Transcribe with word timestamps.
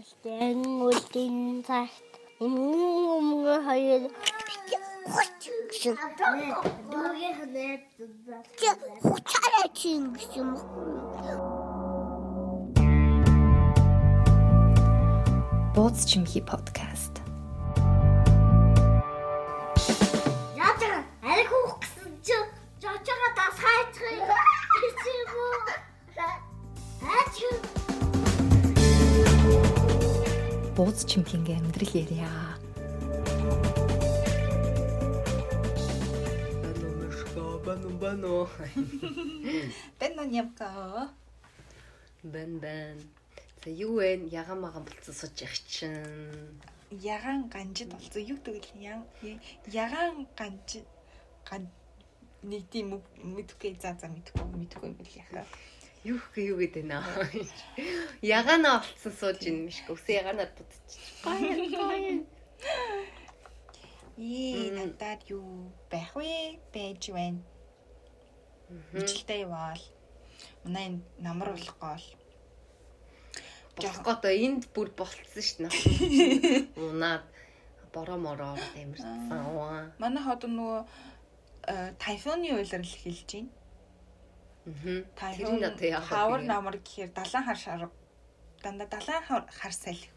Гэлтэн 0.00 0.60
үлдэн 0.88 1.60
цагт 1.60 2.12
өмнө 2.40 3.52
хоёр 3.68 4.08
гэсэн. 5.68 5.92
Дүүгээ 6.88 7.32
ханаад 7.36 7.84
хуцаараа 9.04 9.68
чинь 9.76 10.08
гэсэн 10.16 10.40
юм. 10.40 10.56
Бууз 15.76 16.00
чимхи 16.08 16.40
подкаст. 16.48 17.20
Яатар 20.56 21.04
ариг 21.28 21.48
хөөх 21.52 21.76
гэсэн 21.84 22.10
чи 22.24 22.36
жочоо 22.80 23.28
дас 23.36 23.56
Бууз 30.80 31.04
чимхинගේ 31.04 31.56
амьдрал 31.60 31.92
ярья. 31.92 32.32
Бано 37.66 37.90
бано. 38.00 38.48
Бэн 40.00 40.16
нямка. 40.32 41.10
Бэн 42.22 42.58
бэн. 42.64 42.96
За 43.62 43.68
юу 43.68 44.00
вэ? 44.00 44.24
Яган 44.32 44.62
маган 44.64 44.84
болцсон 44.88 45.14
сууж 45.14 45.36
явах 45.44 45.60
чинь. 45.68 46.56
ягаан 46.90 47.50
ганжид 47.52 47.92
болсон 47.92 48.22
юу 48.24 48.38
ян 48.80 49.04
ягаан 49.66 50.26
ганж 50.38 50.80
ган 51.48 51.68
нэг 52.42 52.64
тийм 52.72 52.96
үг 52.96 53.04
мэдгүй 53.20 53.76
за 53.82 53.92
за 54.00 54.08
мэдгүй 54.08 54.44
мэдгүй 54.56 54.88
юм 54.88 54.96
бэл 54.96 55.14
яхаа 55.22 55.44
Юу 56.04 56.16
гэх 56.32 56.36
юу 56.40 56.56
гэдэг 56.56 56.84
нэ. 56.88 56.96
Яганаа 58.24 58.80
болцсон 58.80 59.12
сууж 59.12 59.40
ин 59.44 59.68
мишка. 59.68 59.92
Үсээ 59.92 60.24
яганаар 60.24 60.48
дутчих. 60.56 61.04
Гай 61.20 61.68
гай. 61.68 62.24
Ээ 64.16 64.72
Мм. 64.72 64.76
надад 64.76 65.20
юу 65.28 65.72
байх 65.92 66.12
вэ 66.16 66.60
байж 66.72 67.08
байна 67.08 67.40
Ижилтэй 68.92 69.48
яваал 69.48 69.80
манай 70.64 70.84
энэ 70.88 71.00
намар 71.24 71.52
болохгүй 71.56 71.96
л 72.00 72.06
Болохгүй 73.80 74.16
то 74.20 74.28
энд 74.28 74.68
бүр 74.76 74.88
болцсон 74.92 75.42
ш 75.44 75.50
нь. 75.60 75.72
Унаад 76.84 77.24
бороо 77.92 78.18
мороо 78.20 78.56
амарсан. 78.76 79.28
Уу. 79.56 79.88
манай 80.00 80.22
хот 80.24 80.44
нөгөө 80.44 80.80
э, 81.72 81.92
тайфуны 81.96 82.52
уйлрал 82.56 82.84
эхэлж 82.84 83.28
байна 83.32 83.59
Тайфун 85.16 85.56
Тэр 85.56 85.60
нь 85.60 85.64
одоо 85.64 85.86
яах 85.88 86.04
вэ? 86.04 86.12
хавар 86.12 86.42
намар 86.44 86.76
гэхээр 86.78 87.10
далайн 87.16 87.44
хар 87.48 87.58
шарга 87.58 87.88
дандаа 88.62 88.88
далайн 88.88 89.24
хар 89.24 89.72
салхи 89.72 90.10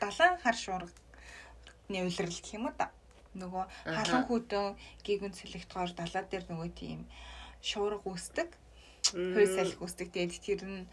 далайн 0.00 0.36
хар 0.42 0.56
шуурганы 0.56 1.98
уйлрал 2.02 2.34
гэх 2.34 2.54
юм 2.58 2.66
уу 2.66 2.74
да 2.78 2.90
нөгөө 3.38 3.64
Аха. 3.86 3.94
халуун 3.94 4.24
хүдэн 4.26 4.66
гигүн 5.06 5.32
цэлэгтгоор 5.38 5.90
далаа 5.94 6.24
дээр 6.26 6.44
нөгөө 6.50 6.70
тийм 6.74 7.00
шуурга 7.62 8.02
үүсдэг 8.10 8.50
хой 9.06 9.46
салхи 9.46 9.78
үүсдэг 9.78 10.08
тэгээд 10.10 10.34
тэр 10.42 10.62
нь 10.66 10.88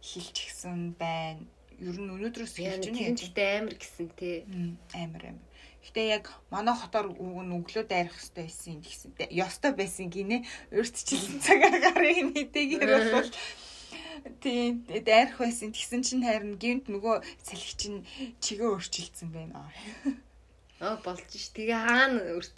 хилчгсэн 0.00 0.96
байна 0.96 1.44
ер 1.80 1.96
нь 1.98 2.12
өнөөдрөөс 2.14 2.54
тэр 2.54 2.78
байна 2.78 3.10
гэхдээ 3.18 3.50
амар 3.58 3.76
гэсэн 3.76 4.08
те. 4.14 4.44
Мм, 4.46 4.78
амар 4.94 5.22
амар. 5.34 5.46
Гэтэ 5.84 6.02
яг 6.16 6.32
манай 6.48 6.72
хотоор 6.72 7.12
өглөө 7.12 7.84
дайрах 7.84 8.16
хэрэгтэй 8.16 8.48
байсан 8.48 8.80
гэсэн. 8.80 9.10
Ёстой 9.28 9.72
байсан 9.76 10.08
гинэ. 10.08 10.42
Өөртчихсэн 10.72 11.38
цаг 11.44 11.60
агарын 11.60 12.32
хэдийгээр 12.32 13.12
бол 13.12 13.30
тийм 14.40 14.88
дайрах 14.88 15.38
байсан. 15.38 15.76
Тэгсэн 15.76 16.00
чинь 16.00 16.24
харин 16.24 16.56
гинт 16.56 16.88
нөгөө 16.88 17.20
салхи 17.44 17.74
чинь 17.76 17.98
чигээ 18.40 18.68
өөрчилсөн 18.72 19.28
байна. 19.28 19.68
Аа 20.80 20.96
болж 21.04 21.28
ш. 21.30 21.52
Тэгээ 21.52 21.76
хаана 21.76 22.20
өрт 22.34 22.56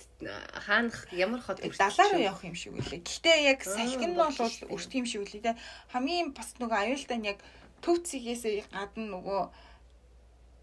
хаанах 0.67 0.99
ямар 1.13 1.43
хот 1.43 1.61
өрт- 1.61 1.77
Далаа 1.83 2.07
руу 2.15 2.23
явах 2.23 2.43
юм 2.47 2.55
шиг 2.55 2.73
үлээ. 2.79 3.03
Гэтэ 3.03 3.33
яг 3.53 3.61
салхи 3.67 4.07
нь 4.07 4.15
бол 4.15 4.31
өрт 4.31 4.92
юм 4.95 5.07
шиг 5.07 5.27
үлээ. 5.27 5.59
Хамгийн 5.92 6.31
бас 6.33 6.55
нөгөө 6.63 6.79
аюултай 6.79 7.19
нь 7.19 7.29
яг 7.35 7.39
төв 7.83 8.01
цэгээс 8.07 8.70
гадна 8.73 9.19
нөгөө 9.19 9.41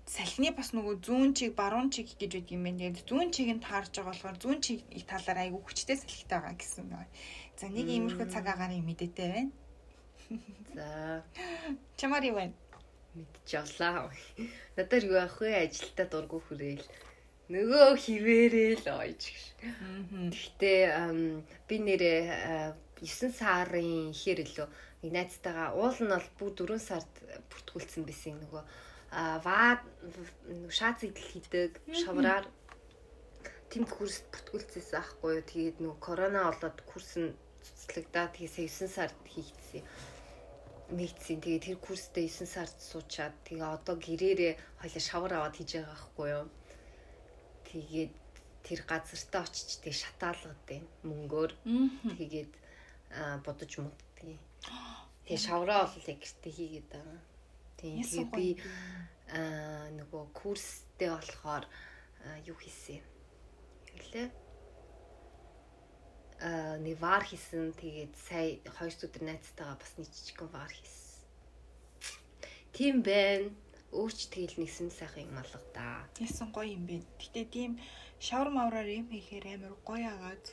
салхины 0.08 0.52
бас 0.56 0.74
нөгөө 0.76 0.96
зүүн 1.06 1.32
чиг 1.38 1.56
баруун 1.56 1.90
чиг 1.94 2.12
гэж 2.20 2.32
байдаг 2.36 2.52
юм 2.52 2.64
байна. 2.68 2.80
Тэгээд 2.80 3.08
зүүн 3.08 3.30
чиг 3.32 3.50
нь 3.54 3.64
таарж 3.64 3.92
байгаа 3.96 4.12
болохоор 4.12 4.38
зүүн 4.44 4.60
чиг 4.60 4.80
талаар 5.08 5.40
айгүй 5.48 5.62
хүчтэй 5.64 5.98
салхитай 6.00 6.40
байгаа 6.40 6.60
гэсэн 6.60 6.86
байна. 6.92 7.12
За 7.56 7.66
нэг 7.72 7.88
иймэрхүү 7.88 8.28
цаг 8.28 8.46
агаарын 8.48 8.84
мэдээтэй 8.84 9.30
байна. 9.32 9.52
За 10.76 10.88
Чамаар 12.00 12.26
юу 12.28 12.36
байна? 12.36 12.56
мэдчихлаа. 13.14 14.10
Надаар 14.76 15.04
юу 15.06 15.18
авах 15.22 15.40
вэ? 15.42 15.70
Ажилдаа 15.70 16.08
дургу 16.10 16.42
хүрээл. 16.42 16.86
Нөгөө 17.54 17.88
хിവэрэл 18.00 18.86
ойж 18.90 19.22
гэж. 19.30 19.46
Гэхдээ 20.34 20.82
би 21.68 21.76
нэрээ 21.78 22.22
9 23.04 23.30
сарын 23.38 24.10
ихээр 24.16 24.40
илүү 24.48 24.68
нэг 25.04 25.12
найзтайгаа 25.14 25.76
уул 25.78 25.98
нь 26.02 26.10
бол 26.10 26.30
бүр 26.40 26.52
4 26.56 26.80
сард 26.80 27.14
бүртгүүлсэн 27.52 28.04
байсан 28.08 28.40
нөгөө 28.42 28.64
ваа 29.14 29.78
шаац 30.74 31.00
идэл 31.06 31.30
хийдэг 31.32 31.72
шавраар 32.02 32.46
тэм 33.70 33.86
курс 33.86 34.26
бүртгүүлчихсэн 34.32 34.98
аахгүй 35.02 35.32
юу. 35.38 35.46
Тэгээд 35.50 35.78
нөгөө 35.82 36.00
корона 36.02 36.50
болоод 36.50 36.78
курс 36.90 37.18
нь 37.22 37.38
цуцлагдаа 37.66 38.34
тэгээд 38.34 38.74
9 38.74 38.90
сард 38.90 39.18
хийгдсэн 39.30 39.84
нэгдсэн. 40.98 41.38
Тэгээ 41.42 41.66
тэр 41.66 41.78
курстэй 41.82 42.28
9 42.30 42.46
сард 42.46 42.76
суучаад 42.78 43.36
тэгээ 43.46 43.70
одоо 43.78 43.96
гэрээрээ 43.98 44.54
хоёлаа 44.82 45.04
шавар 45.10 45.34
аваад 45.34 45.56
хийж 45.58 45.72
байгаа 45.74 45.94
байхгүй 45.94 46.28
юу. 46.38 46.48
Тэгээд 47.70 48.14
тэр 48.66 48.80
газартаа 48.90 49.44
очиж 49.46 49.70
тэгээ 49.82 50.02
шатаалгад 50.02 50.62
байна 50.70 50.90
мөнгөөр. 51.10 51.52
Тэгээд 52.18 52.52
бодож 53.46 53.72
мууддаг. 53.78 54.38
Тэгээ 55.26 55.46
шавраа 55.46 55.90
бол 55.90 56.10
яг 56.10 56.20
гэртээ 56.22 56.54
хийгээд 56.54 56.88
байгаа. 56.94 57.22
Тийм 57.84 58.00
тэгээ 58.00 58.32
би 58.32 58.48
аа 59.36 59.92
нөгөө 59.92 60.24
курстэй 60.32 61.12
болохоор 61.12 61.68
юу 62.48 62.56
хийсэн 62.56 63.04
юм. 63.04 63.08
Хэлээ. 64.00 64.28
Аа 66.48 66.80
нэг 66.80 66.96
вар 67.04 67.28
хийсэн. 67.28 67.76
Тэгээд 67.76 68.14
сая 68.16 68.64
хоёр 68.72 68.96
өдөр 68.96 69.24
найзтайгаа 69.28 69.76
бас 69.76 69.92
нэг 70.00 70.08
жижигхэн 70.16 70.48
вар 70.56 70.72
хийсэн. 70.72 71.28
Тийм 72.72 73.04
байна. 73.04 73.52
Өөрч 73.92 74.32
тэгэл 74.32 74.64
нэгсэн 74.64 74.88
сайхан 74.88 75.28
юм 75.28 75.38
алга 75.44 75.60
да. 75.76 76.08
Ясан 76.24 76.56
гоё 76.56 76.72
юм 76.72 76.88
бэ. 76.88 77.04
Гэтэ 77.20 77.52
тийм 77.52 77.72
шавар 78.24 78.50
мавраар 78.50 78.88
юм 78.88 79.12
хийхээр 79.12 79.60
амар 79.60 79.76
гоё 79.84 80.08
агаад. 80.08 80.46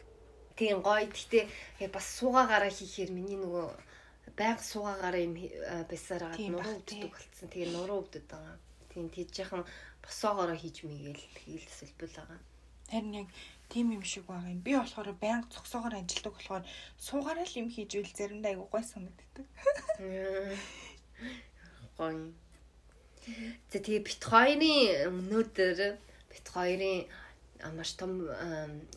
Тийм 0.58 0.82
гоё. 0.82 1.06
Гэтэ 1.06 1.46
бас 1.94 2.06
суугаагаараа 2.18 2.74
хийхээр 2.74 3.14
миний 3.14 3.38
нөгөө 3.38 3.70
байнга 4.36 4.62
суугаагаараа 4.62 5.22
юм 5.22 5.34
а, 5.36 5.84
байсаар 5.90 6.22
агаад 6.24 6.50
нуруу 6.52 6.74
өвддөг 6.80 7.12
болсон. 7.12 7.48
Тэгээ 7.52 7.70
нуруу 7.74 7.98
өвдөд 8.02 8.24
байгаа. 8.30 8.56
Тийм 8.90 9.06
тийж 9.14 9.30
яхан 9.38 9.62
босоогоороо 10.02 10.56
хийж 10.58 10.76
мийгээл 10.84 11.24
тэгэл 11.36 11.68
сэлбэл 11.68 12.16
байгаа. 12.16 12.40
Харин 12.90 13.14
яг 13.22 13.28
тийм 13.70 13.92
юм 13.94 14.04
шиг 14.04 14.24
байгаа 14.26 14.50
юм. 14.50 14.62
Би 14.66 14.74
болохоор 14.74 15.12
байнга 15.14 15.52
цогсоогоор 15.54 15.94
ажилдаг 15.94 16.34
болохоор 16.34 16.64
суугаараа 16.98 17.46
л 17.46 17.58
юм 17.60 17.68
хийж 17.70 17.90
үйл 17.94 18.12
заримдаа 18.16 18.50
айгуу 18.52 18.68
гой 18.70 18.84
санагддаг. 18.84 19.46
Гоё. 21.98 22.32
За 23.70 23.78
тэгээ 23.78 24.02
бит 24.08 24.22
хоёрын 24.24 25.12
өнөөдөр 25.12 25.78
бит 26.32 26.46
хоёрын 26.48 27.06
а, 27.60 27.70
маш 27.76 27.92
том 27.94 28.26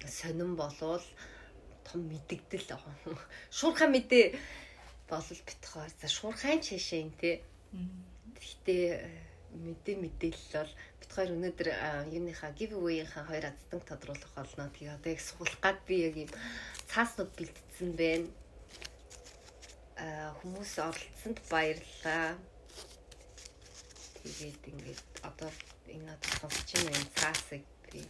сонирн 0.07 0.55
болвол 0.55 1.03
том 1.83 2.07
мэдэгдэл 2.07 2.73
аа. 2.73 2.95
Шуурхай 3.51 3.91
мэдээ 3.91 4.25
болол 5.09 5.41
бит 5.45 5.63
хоёр. 5.65 5.91
За 6.01 6.07
шуурхайн 6.07 6.61
чишээ 6.61 7.09
те. 7.19 7.41
Гэхдээ 8.37 8.85
э, 8.97 9.09
мэдээ 9.53 9.95
мэдээлэл 9.99 10.53
бол 10.53 10.73
бит 10.99 11.11
хоёр 11.11 11.29
өнөөдөр 11.35 11.69
юуныхаа 12.13 12.51
giveaway-ийнхаа 12.57 13.25
хоёр 13.27 13.45
аздан 13.51 13.81
тодруулах 13.83 14.31
болно. 14.35 14.71
Тэгээ 14.73 14.95
одоо 14.97 15.11
яг 15.11 15.21
суулгах 15.21 15.59
гад 15.61 15.79
би 15.87 15.95
яг 16.07 16.15
юм 16.17 16.31
цааснууд 16.91 17.31
бэлдсэн 17.37 17.89
байна. 17.99 18.29
А 19.97 20.33
хүмүүс 20.41 20.71
оролцсонд 20.81 21.39
баярлалаа. 21.51 22.37
Тэгээд 24.23 24.61
ингээд 24.71 25.03
одоо 25.21 25.51
энэ 25.91 26.05
надад 26.07 26.31
сонсож 26.39 26.69
байна 26.81 27.09
цаасыг 27.19 27.63
би 27.91 28.01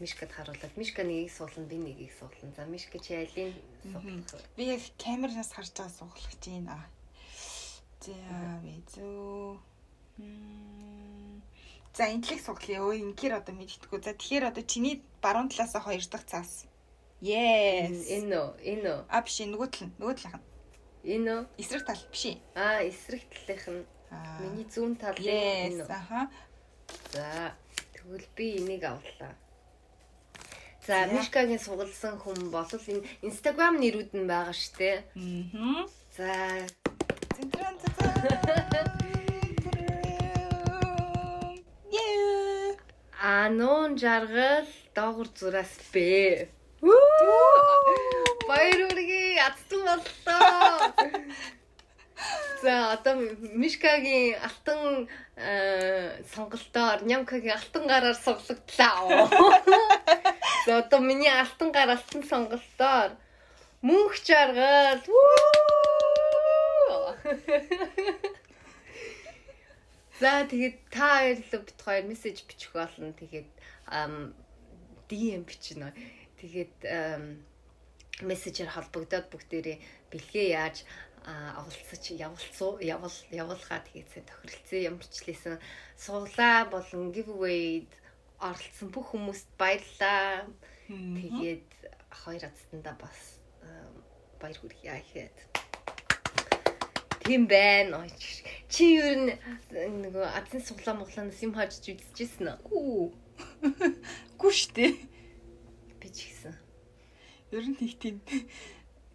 Мишкад 0.00 0.32
харуулад 0.32 0.76
Мишка 0.76 1.02
нэгийг 1.04 1.30
суулна 1.32 1.66
би 1.66 1.76
нэгийг 1.78 2.12
суулна. 2.18 2.52
За 2.56 2.64
Мишка 2.66 2.98
чи 2.98 3.14
алийг 3.14 3.54
суулгах 3.82 4.34
вэ? 4.34 4.40
Би 4.56 4.64
яг 4.74 4.82
камераас 4.98 5.52
харж 5.54 5.70
байгаа 5.74 5.94
суугах 5.94 6.18
гэж 6.18 6.42
байна. 6.50 6.86
За 8.02 8.12
визүү. 8.64 9.58
Мм. 10.18 11.42
За 11.94 12.04
интлэг 12.10 12.40
суглая. 12.42 12.82
Өө 12.82 13.00
ингээр 13.14 13.38
одоо 13.38 13.54
мэддэхгүй. 13.54 14.02
За 14.02 14.12
тэгэхээр 14.18 14.50
одоо 14.50 14.64
чиний 14.66 15.02
баруун 15.22 15.48
талаасаа 15.48 15.80
хоёр 15.80 16.02
дахь 16.10 16.26
цаас. 16.26 16.66
Yes. 17.22 18.10
Энэ 18.10 18.34
үү? 18.34 18.50
Энэ 18.60 18.88
үү? 18.92 19.00
А 19.08 19.22
биш 19.22 19.38
нөгөө 19.40 19.68
тал 19.70 19.88
нь. 19.88 19.94
Нөгөө 20.02 20.16
талах 20.18 20.36
нь. 20.42 20.46
Энэ 21.06 21.30
үү? 21.32 21.40
Эсрэг 21.62 21.82
тал 21.86 22.02
биш. 22.10 22.22
Аа, 22.58 22.82
эсрэг 22.82 23.22
талынх 23.30 23.68
нь 23.70 23.86
Аа. 24.14 24.38
Миний 24.40 24.66
зүүн 24.68 24.94
Yes. 25.18 25.80
энэ. 25.80 25.86
Аха. 25.88 26.30
За 27.12 27.54
тэгвэл 27.94 28.26
би 28.36 28.58
энийг 28.58 28.84
авлаа. 28.84 29.34
За. 30.86 31.06
Мишкагийн 31.08 31.60
сугалсан 31.64 32.20
хүн 32.20 32.52
бол 32.52 32.68
энэ 32.68 33.08
Instagram 33.28 33.74
нэрүүд 33.80 34.10
нь 34.18 34.28
байгаа 34.28 34.52
штэ. 34.52 34.90
Мгм. 35.16 35.88
За, 36.16 36.28
Центран 37.36 37.74
цаа. 37.80 37.94
Yeah. 41.96 42.76
Анон 43.16 43.96
жаргал 43.96 44.68
доогор 44.94 45.28
зураас 45.38 45.72
бэ. 45.92 46.48
Баяр 48.48 48.80
үргээ 48.88 49.40
ядсан 49.46 49.80
боллоо. 49.88 50.92
За 52.62 52.92
одоо 52.94 53.14
Мишкагийн 53.60 54.40
алтан 54.40 55.08
э, 55.36 56.24
сонголтоор 56.34 57.04
Нямкагийн 57.04 57.56
алтан 57.58 57.86
гараар 57.86 58.14
соглогдлаа. 58.14 59.28
За 60.66 60.78
одоо 60.78 61.00
миний 61.00 61.28
алтан 61.28 61.72
гар 61.72 61.90
алтан 61.90 62.22
сонголтоор 62.24 63.10
мөнх 63.82 64.16
жаргал. 64.24 65.04
За 70.20 70.46
тэгээд 70.48 70.76
та 70.88 71.20
хоёр 71.20 71.36
л 71.36 71.60
бит 71.68 71.80
хоёр 71.84 72.04
мессеж 72.08 72.48
бичих 72.48 72.72
болно. 72.72 73.12
Тэгээд 73.12 73.50
DM 75.10 75.42
бичнэ. 75.44 75.92
Тэгээд 76.40 76.76
мессежээр 78.22 78.70
холбогдоод 78.70 79.26
бүгдээрээ 79.32 79.78
бэлгээ 80.10 80.48
яаж 80.54 80.86
авалцаж 81.24 82.04
явуулцуу 82.14 82.78
явал 82.84 83.16
явуулгаа 83.32 83.80
тэгээд 83.82 84.12
сайн 84.12 84.26
тохиролцсон 84.28 84.80
ямар 84.86 85.06
ч 85.08 85.16
лээсэн 85.24 85.56
суулаа 85.96 86.68
болон 86.68 87.10
giveaway 87.16 87.88
оролцсон 88.38 88.88
бүх 88.92 89.16
хүмүүст 89.16 89.48
баярлалаа. 89.56 90.44
Тэгээд 90.86 91.68
хоёр 92.12 92.42
азтанда 92.44 92.92
бас 93.00 93.40
баяр 94.36 94.58
хүргье 94.60 94.92
гэхэд. 94.92 95.36
Тийм 97.24 97.48
байна. 97.48 98.04
Ой, 98.04 98.12
Чи 98.68 98.98
юу 99.00 99.08
н 99.16 100.02
нөгөө 100.04 100.26
азын 100.34 100.60
суглаа 100.60 100.98
моглоноос 100.98 101.40
юм 101.40 101.56
хаж 101.56 101.80
үзчихсэн 101.80 102.58
үү? 102.68 103.14
Гүү 104.40 104.52
штэ. 104.52 104.92
Би 106.02 106.08
ч 106.12 106.28
гэсэн. 106.28 106.63
Ер 107.54 107.64
нь 107.70 107.78
нэг 107.78 107.94
тийм 108.02 108.18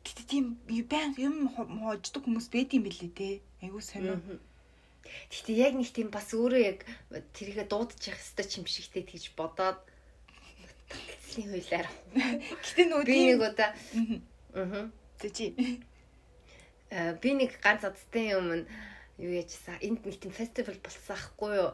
Гэтэ 0.09 0.23
тийм 0.25 0.45
баян 0.89 1.13
юм 1.19 1.51
хоождог 1.53 2.23
хүмүүс 2.23 2.47
байд 2.49 2.73
юм 2.73 2.87
билээ 2.87 3.11
те. 3.13 3.29
Айгуу 3.61 3.83
сонио. 3.83 4.17
Гэтэ 5.29 5.51
яг 5.53 5.75
нэг 5.75 5.91
тийм 5.91 6.09
бас 6.09 6.31
өөрөө 6.33 6.61
яг 6.63 6.79
тэрийгэ 7.35 7.67
дуудаж 7.69 7.99
явах 8.07 8.23
хэвээр 8.23 8.57
юм 8.57 8.65
шигтэй 8.65 9.03
тэгж 9.05 9.35
бодоод 9.37 9.77
таталцны 10.89 11.43
хуйлаар. 11.51 11.87
Гэтэ 12.63 12.81
нөгөө 12.89 13.05
Би 13.05 13.19
нэг 13.27 13.41
удаа 13.43 13.69
аа 14.55 14.89
чи. 15.29 15.53
Э, 16.89 17.13
би 17.21 17.29
нэг 17.37 17.59
ганц 17.61 17.85
юм 18.15 18.63
нь 18.63 18.65
юу 19.21 19.31
яжсан 19.35 19.77
энд 19.83 20.01
нэг 20.07 20.15
тийм 20.17 20.33
фестивал 20.33 20.79
болсон 20.81 21.13
ахгүй 21.13 21.53
юу 21.59 21.69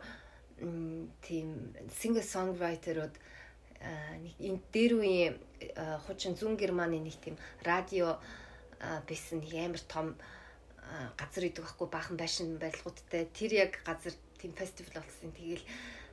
М, 0.59 1.12
тийм 1.21 1.75
singer 1.91 2.23
songwriter-ууд 2.23 3.12
э, 3.12 3.19
нэг 3.19 3.25
энэ 3.81 4.62
дээр 4.74 4.94
үеийн 5.00 5.36
хуучин 6.06 6.36
зүүн 6.36 6.56
германы 6.57 7.00
нэг 7.00 7.18
тийм 7.22 7.36
радио 7.63 8.19
байсан 9.07 9.42
нэг 9.42 9.54
амар 9.56 9.83
том 9.89 10.07
газар 11.18 11.44
идэг 11.50 11.66
байхгүй 11.66 11.88
баахан 11.89 12.18
байшин 12.18 12.57
барилгуудтай. 12.62 13.25
Тэр 13.33 13.51
яг 13.66 13.81
газар 13.86 14.13
тийм 14.38 14.54
фестивал 14.54 15.01
болсон. 15.01 15.31
Тэгэл 15.33 15.66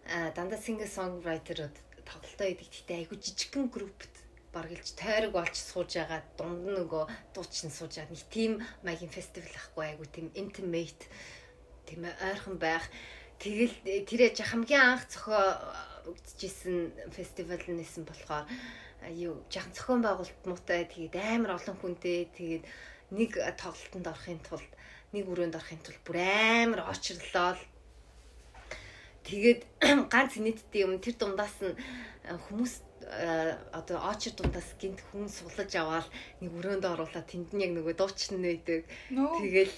э, 0.08 0.32
дандаа 0.32 0.58
singer 0.58 0.88
songwriter-ууд 0.88 1.76
тоглолтоо 2.08 2.48
идэг 2.48 2.68
гэхдээ 2.72 2.98
айгу 3.04 3.16
жижигхэн 3.20 3.68
группт 3.68 4.14
баргалж 4.52 4.88
тойрог 4.96 5.32
болж 5.32 5.56
сууж 5.56 5.96
байгаа 5.96 6.20
дунд 6.36 6.64
нөгөө 6.64 7.04
дуучин 7.36 7.70
сууж 7.70 8.00
байгаа. 8.00 8.12
Нэг 8.12 8.24
тийм 8.32 8.52
маягийн 8.84 9.12
фестивал 9.12 9.54
ахгүй 9.60 9.84
айгу 9.92 10.04
тийм 10.08 10.32
intimate 10.32 11.04
тийм 11.86 12.08
ойрхон 12.08 12.56
байх. 12.56 12.88
Тэгэл 13.38 13.74
тэр 14.08 14.20
яж 14.32 14.38
хамгийн 14.40 14.96
анх 14.96 15.04
зохиогдчихсэн 16.02 16.76
фестивал 17.14 17.62
нэсэн 17.66 18.02
болохоор 18.04 18.46
юу 19.14 19.38
жахан 19.50 19.72
зохион 19.72 20.02
байгуулалтмуутай 20.02 20.90
тэгээд 20.90 21.14
амар 21.14 21.58
олон 21.58 21.76
хүнтэй 21.78 22.26
тэгээд 22.34 22.64
нэг 23.14 23.30
тоглолтод 23.58 24.06
орохын 24.10 24.40
тулд 24.42 24.72
нэг 25.14 25.24
өрөөнд 25.30 25.54
орохын 25.58 25.82
тулд 25.82 26.00
бүр 26.02 26.18
амар 26.18 26.90
очрлоо 26.90 27.54
Тэгээд 29.22 29.60
ганц 30.12 30.34
нийтдээ 30.34 30.82
юм 30.82 30.98
тэр 30.98 31.14
дундаас 31.14 31.54
нь 31.62 31.78
хүмүүс 32.26 32.74
одоо 33.72 33.98
очер 34.10 34.32
дундаас 34.34 34.74
гинт 34.80 35.00
хүн 35.10 35.28
сулаж 35.30 35.70
аваад 35.78 36.06
нэг 36.40 36.50
өрөөнд 36.58 36.84
оруулаад 36.86 37.26
тэнд 37.30 37.50
нь 37.54 37.62
яг 37.62 37.72
нөгөө 37.74 37.94
дуучин. 37.98 38.42
Нөө. 39.14 39.30
Тэгэл 39.38 39.74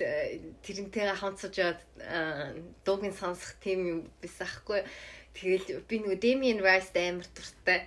тэрнтэйгээ 0.64 1.16
хамт 1.20 1.40
сууж 1.40 1.56
аваад 1.60 1.80
э, 2.00 2.62
дуугийн 2.84 3.16
сонсох 3.16 3.56
тийм 3.60 3.80
юм 3.84 4.00
биш 4.20 4.36
аахгүй. 4.40 4.84
Тэгэл 5.34 5.82
би 5.90 5.96
нөгөө 5.98 6.18
Damien 6.22 6.60
Rice 6.62 6.94
амар 6.94 7.26
дуртай. 7.34 7.86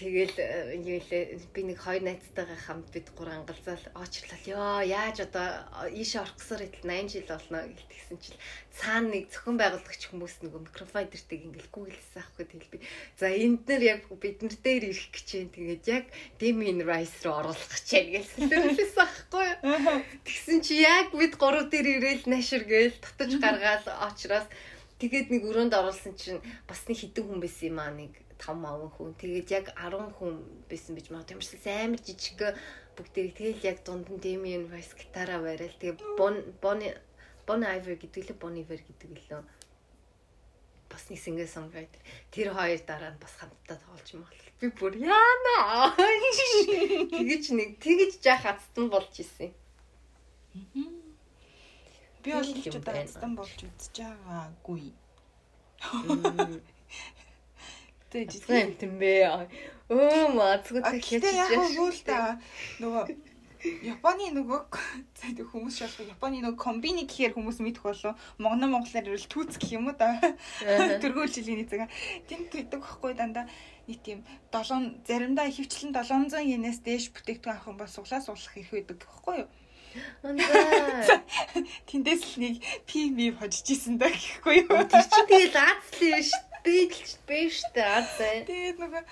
Тэгэл 0.00 0.32
э, 0.38 0.80
юу 0.80 1.02
лээ 1.02 1.36
би 1.52 1.60
нэг 1.66 1.82
хоёр 1.82 2.00
найзтайгаа 2.00 2.56
хамт 2.56 2.88
бид 2.94 3.10
гурван 3.12 3.44
галзаал 3.44 3.84
очрлал 4.00 4.44
ёо 4.48 4.80
яаж 4.86 5.28
одоо 5.28 5.60
ийшээ 5.92 6.24
орох 6.24 6.40
гэсээр 6.40 6.62
хэтэл 6.62 6.88
80 6.88 7.12
жил 7.12 7.28
болно 7.28 7.58
гэлтгсэн 7.68 8.18
чил. 8.22 8.38
Цаана 8.70 9.12
нэг 9.12 9.28
зөвхөн 9.28 9.60
байгуулагч 9.60 10.02
хүмүүс 10.08 10.34
нөгөө 10.40 10.60
микрофон 10.62 11.04
дэртэг 11.04 11.40
ингээл 11.42 11.74
гүйлсэн 11.74 12.16
аахгүй 12.22 12.44
тэгэл 12.48 12.72
би 12.72 12.78
за 13.18 13.26
энд 13.28 13.66
нэр 13.68 13.82
яг 13.82 14.02
бид 14.08 14.38
нар 14.40 14.56
дээр 14.56 14.84
ирэх 14.88 15.10
гэж 15.12 15.28
юм. 15.36 15.48
Тэгээд 15.52 15.84
яг 15.90 16.04
Damien 16.40 16.80
Rice 16.86 17.20
руу 17.26 17.36
оруулах 17.44 17.68
гэж 17.68 17.88
байна 17.92 18.10
гэлсэн 18.24 19.04
аахгүй 19.04 19.48
тэгсэн 20.24 20.58
чи 20.64 20.80
яг 20.80 21.12
бид 21.12 21.34
гурав 21.36 21.68
дээр 21.68 22.00
ирээл 22.00 22.24
нашир 22.24 22.64
гээл 22.64 22.96
татаж 23.04 23.36
гаргаал 23.36 23.84
очроос 24.06 24.48
тэгээд 25.00 25.28
нэг 25.32 25.42
өрөөнд 25.48 25.72
оруулсан 25.74 26.14
чинь 26.14 26.44
бас 26.68 26.84
нэг 26.84 27.00
хідэн 27.00 27.24
хүн 27.24 27.40
байсан 27.40 27.66
юм 27.72 27.78
аа 27.80 27.92
нэг 27.96 28.12
5 28.40 28.64
аван 28.64 28.90
хүн. 28.96 29.12
Тэгээд 29.20 29.48
яг 29.52 29.66
10 29.76 30.16
хүн 30.16 30.34
байсан 30.68 30.96
бич 30.96 31.08
магадгүй. 31.12 31.40
Гэсэн 31.40 31.92
амар 31.92 32.00
жижиг 32.00 32.40
бүгдийг 32.96 33.36
тэгэл 33.36 33.64
яг 33.68 33.78
дунд 33.84 34.08
нь 34.08 34.20
Damien 34.20 34.64
Rice 34.72 34.96
гитараа 34.96 35.40
барайл. 35.44 35.76
Тэгээд 35.80 36.00
Bon 36.16 36.34
Bon 36.60 36.80
Bon 37.46 37.60
Iver 37.60 37.96
гэдэг 38.00 38.32
лээ 38.32 38.40
Bon 38.40 38.56
Iver 38.56 38.80
гэдэг 38.80 39.10
лээ. 39.12 39.44
Бас 40.90 41.04
нэг 41.08 41.20
singer 41.20 41.48
songwriter. 41.48 42.00
Тэр 42.32 42.52
хоёр 42.56 42.80
дараа 42.84 43.12
нь 43.12 43.20
бас 43.20 43.34
хамтдаа 43.36 43.76
тоглож 43.76 44.08
юм 44.12 44.24
бол 44.24 44.40
би 44.60 44.66
бүр 44.68 44.94
яана. 44.96 45.94
Тэгэж 47.16 47.44
нэг 47.56 47.70
тэгэж 47.80 48.20
жаа 48.24 48.38
хацтан 48.40 48.88
болж 48.92 49.12
исэн. 49.20 49.52
Би 52.22 52.30
бол 52.36 52.44
ч 52.44 52.46
юм 52.68 52.74
удаа 52.80 52.94
байна. 52.94 53.08
хацсан 53.08 53.32
болж 53.38 53.58
үзэж 53.64 53.94
байгаагүй. 54.00 54.84
Тэ 58.10 58.18
Жисэн 58.26 58.74
юм 58.80 58.94
бэ. 59.00 59.12
Өө 59.90 60.24
мацгүй 60.36 60.80
дахиж 60.82 61.22
гэтээ 61.22 61.40
яг 61.40 61.50
хөө 61.74 61.90
л 61.90 62.00
та 62.06 62.18
нөгөө 62.82 63.04
Японы 63.60 64.32
нөгөө 64.32 64.60
тэг 65.20 65.44
хүмүүс 65.52 65.84
шалгах 65.84 66.16
Японы 66.16 66.40
нөгөө 66.40 66.56
комбини 66.56 67.04
гэхээр 67.04 67.36
хүмүүс 67.36 67.60
мэдэх 67.60 67.84
болов 67.84 68.16
Монгол 68.40 68.72
монголоор 68.72 69.04
ирвэл 69.04 69.28
түүц 69.28 69.60
гэх 69.60 69.76
юм 69.76 69.92
уу 69.92 69.96
да 70.00 70.16
тэргүүл 71.04 71.28
жилийн 71.28 71.68
цаг 71.68 71.92
тэнд 72.24 72.48
тэгдэг 72.48 72.80
байхгүй 72.80 73.12
дандаа 73.20 73.44
нэг 73.84 74.00
тийм 74.00 74.24
7 74.48 75.04
заримдаа 75.04 75.52
ихэвчлэн 75.52 75.92
700 75.92 76.40
yen-ээс 76.40 76.80
дээш 76.80 77.12
бүтээгдэхүүн 77.12 77.52
авах 77.52 77.68
юм 77.68 77.76
бол 77.76 77.92
суглаа 77.92 78.24
суглах 78.24 78.56
ирэх 78.56 78.72
байдаг 78.72 78.96
байхгүй 79.04 79.34
юу. 79.44 79.48
Тэндээс 81.88 82.22
л 82.34 82.36
нэг 82.42 82.54
PV 82.86 83.18
хожиж 83.38 83.66
исэн 83.74 83.98
да 83.98 84.08
гэхгүй 84.10 84.68
юу 84.68 84.84
Тэр 84.86 85.04
чинь 85.06 85.28
тэгээд 85.30 85.56
Аз 85.56 85.84
л 85.98 86.02
юм 86.06 86.22
шүү 86.22 86.42
дээ. 86.64 86.64
Би 86.64 86.76
л 86.90 87.14
биш 87.26 87.56
дээ 87.74 87.88
Аз. 87.88 88.10
Тэгээд 88.20 88.78
нөгөө 88.78 89.02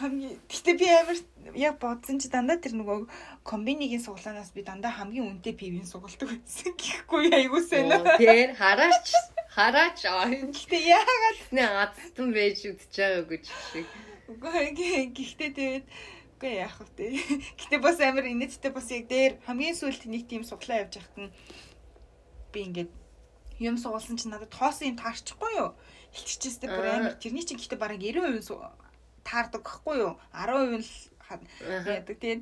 хамгийн 0.00 0.36
гэтээ 0.48 0.74
би 0.80 0.86
амар 0.88 1.18
яг 1.56 1.76
бодсон 1.76 2.16
чи 2.16 2.32
дандаа 2.32 2.56
тэр 2.56 2.72
нөгөө 2.72 3.04
комбинигийн 3.44 4.00
суглаанаас 4.00 4.52
би 4.56 4.64
дандаа 4.64 4.92
хамгийн 4.96 5.28
үнэтэй 5.28 5.52
пивийн 5.52 5.84
сугалдаг 5.84 6.28
байсан 6.40 6.72
гэхгүй 6.72 7.28
айгуу 7.36 7.60
сайн. 7.60 7.92
Тэр 8.16 8.56
хараач 8.56 9.08
хараач 9.52 10.00
аа. 10.08 10.24
Гэтээ 10.30 10.82
яагаад 10.96 11.38
Нэ 11.52 11.64
Азтан 11.84 12.32
байж 12.32 12.64
үдчихэж 12.64 12.96
байгаагүй 12.96 13.38
ч 13.44 13.46
шиг. 13.72 13.88
үгүй 14.30 14.66
гэхдээ 15.12 15.50
тэгээд 15.58 15.86
үгүй 16.40 16.56
яах 16.56 16.80
вэ. 16.96 17.20
Гэтээ 17.60 17.80
бас 17.84 18.00
амар 18.00 18.24
инээдтэй 18.24 18.72
бас 18.72 18.88
яг 18.88 19.04
дээр 19.12 19.44
хамгийн 19.44 19.76
сүүлд 19.76 20.08
нэг 20.08 20.24
тийм 20.24 20.40
суглаа 20.40 20.88
явж 20.88 20.96
байхад 20.96 21.18
нь 21.20 21.32
би 22.48 22.58
ингээд 22.64 22.90
юм 23.60 23.76
сугалсан 23.76 24.16
чи 24.16 24.24
надад 24.32 24.48
тоосон 24.48 24.96
юм 24.96 24.96
таарчихгүй 24.96 25.52
юу? 25.60 25.76
Хилччихсэн 26.16 26.72
бүр 26.72 26.88
амар 26.88 27.14
тэрний 27.20 27.44
чинь 27.44 27.60
гэхдээ 27.60 27.76
бараг 27.76 28.00
90% 28.00 28.40
су- 28.40 28.64
таардаг 29.20 29.60
гэхгүй 29.60 29.96
юу? 30.00 30.16
10% 30.32 30.80
л 30.80 30.88
яадаг. 31.84 32.16
Тэгээд 32.16 32.40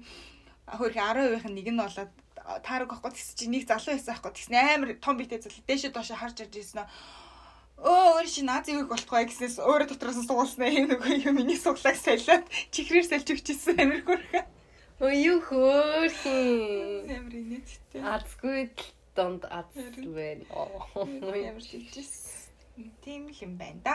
хөрх 0.79 0.95
10%-ийн 0.95 1.55
нэг 1.59 1.67
нь 1.75 1.83
болоод 1.83 2.13
таараг 2.63 2.89
байхгүй 2.95 3.13
тэгс 3.19 3.35
чи 3.35 3.51
нэг 3.51 3.67
залуу 3.67 3.99
байсан 3.99 4.15
байхгүй 4.15 4.31
тэгс 4.31 4.49
амар 4.55 4.91
том 5.03 5.19
битэй 5.19 5.43
залуу 5.43 5.67
дээшээ 5.67 5.91
доошоо 5.91 6.17
харж 6.23 6.47
ирж 6.47 6.55
ирсэн 6.55 6.87
нөө 6.87 6.89
Өө 7.79 8.19
өөр 8.19 8.27
чи 8.27 8.43
наад 8.43 8.67
зэвэг 8.67 8.91
болтгоо 8.91 9.23
гэснээс 9.23 9.63
өөрөө 9.63 9.89
дотроос 9.95 10.27
суулснаа 10.27 10.67
юм 10.67 10.91
нөгөө 10.91 11.31
юм 11.31 11.39
миний 11.39 11.55
суглааг 11.55 11.95
салиад 11.95 12.51
чихрээр 12.75 13.07
сальж 13.07 13.31
өгчээсэн 13.31 13.79
амар 13.79 14.03
хөрхөө. 14.03 14.43
Өө 14.99 15.13
юу 15.15 15.39
хөөрхин. 15.47 17.07
Амар 17.07 17.35
инээдтэй. 17.39 18.03
Азгүй 18.03 18.75
донд 19.15 19.47
азгүй. 19.47 20.43
Ямар 20.51 21.63
шилжсэн. 21.63 22.51
Тийм 23.03 23.31
л 23.31 23.39
юм 23.47 23.55
байна 23.63 23.79
да. 23.87 23.95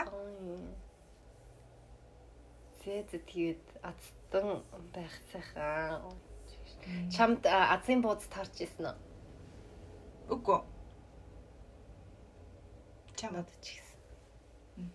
Зээ 2.80 3.04
зээ 3.08 3.20
тэгээд 3.28 3.64
азтан 3.84 4.64
байх 4.96 5.12
цайхаа. 5.28 6.00
Чамд 7.12 7.44
азын 7.44 8.00
бууз 8.00 8.24
тарч 8.32 8.64
ирсэн 8.64 8.92
үү? 8.92 8.96
Үгүй. 10.36 10.60
Чамд 13.24 13.48
ч 13.64 13.80
гэсэн. 13.80 14.92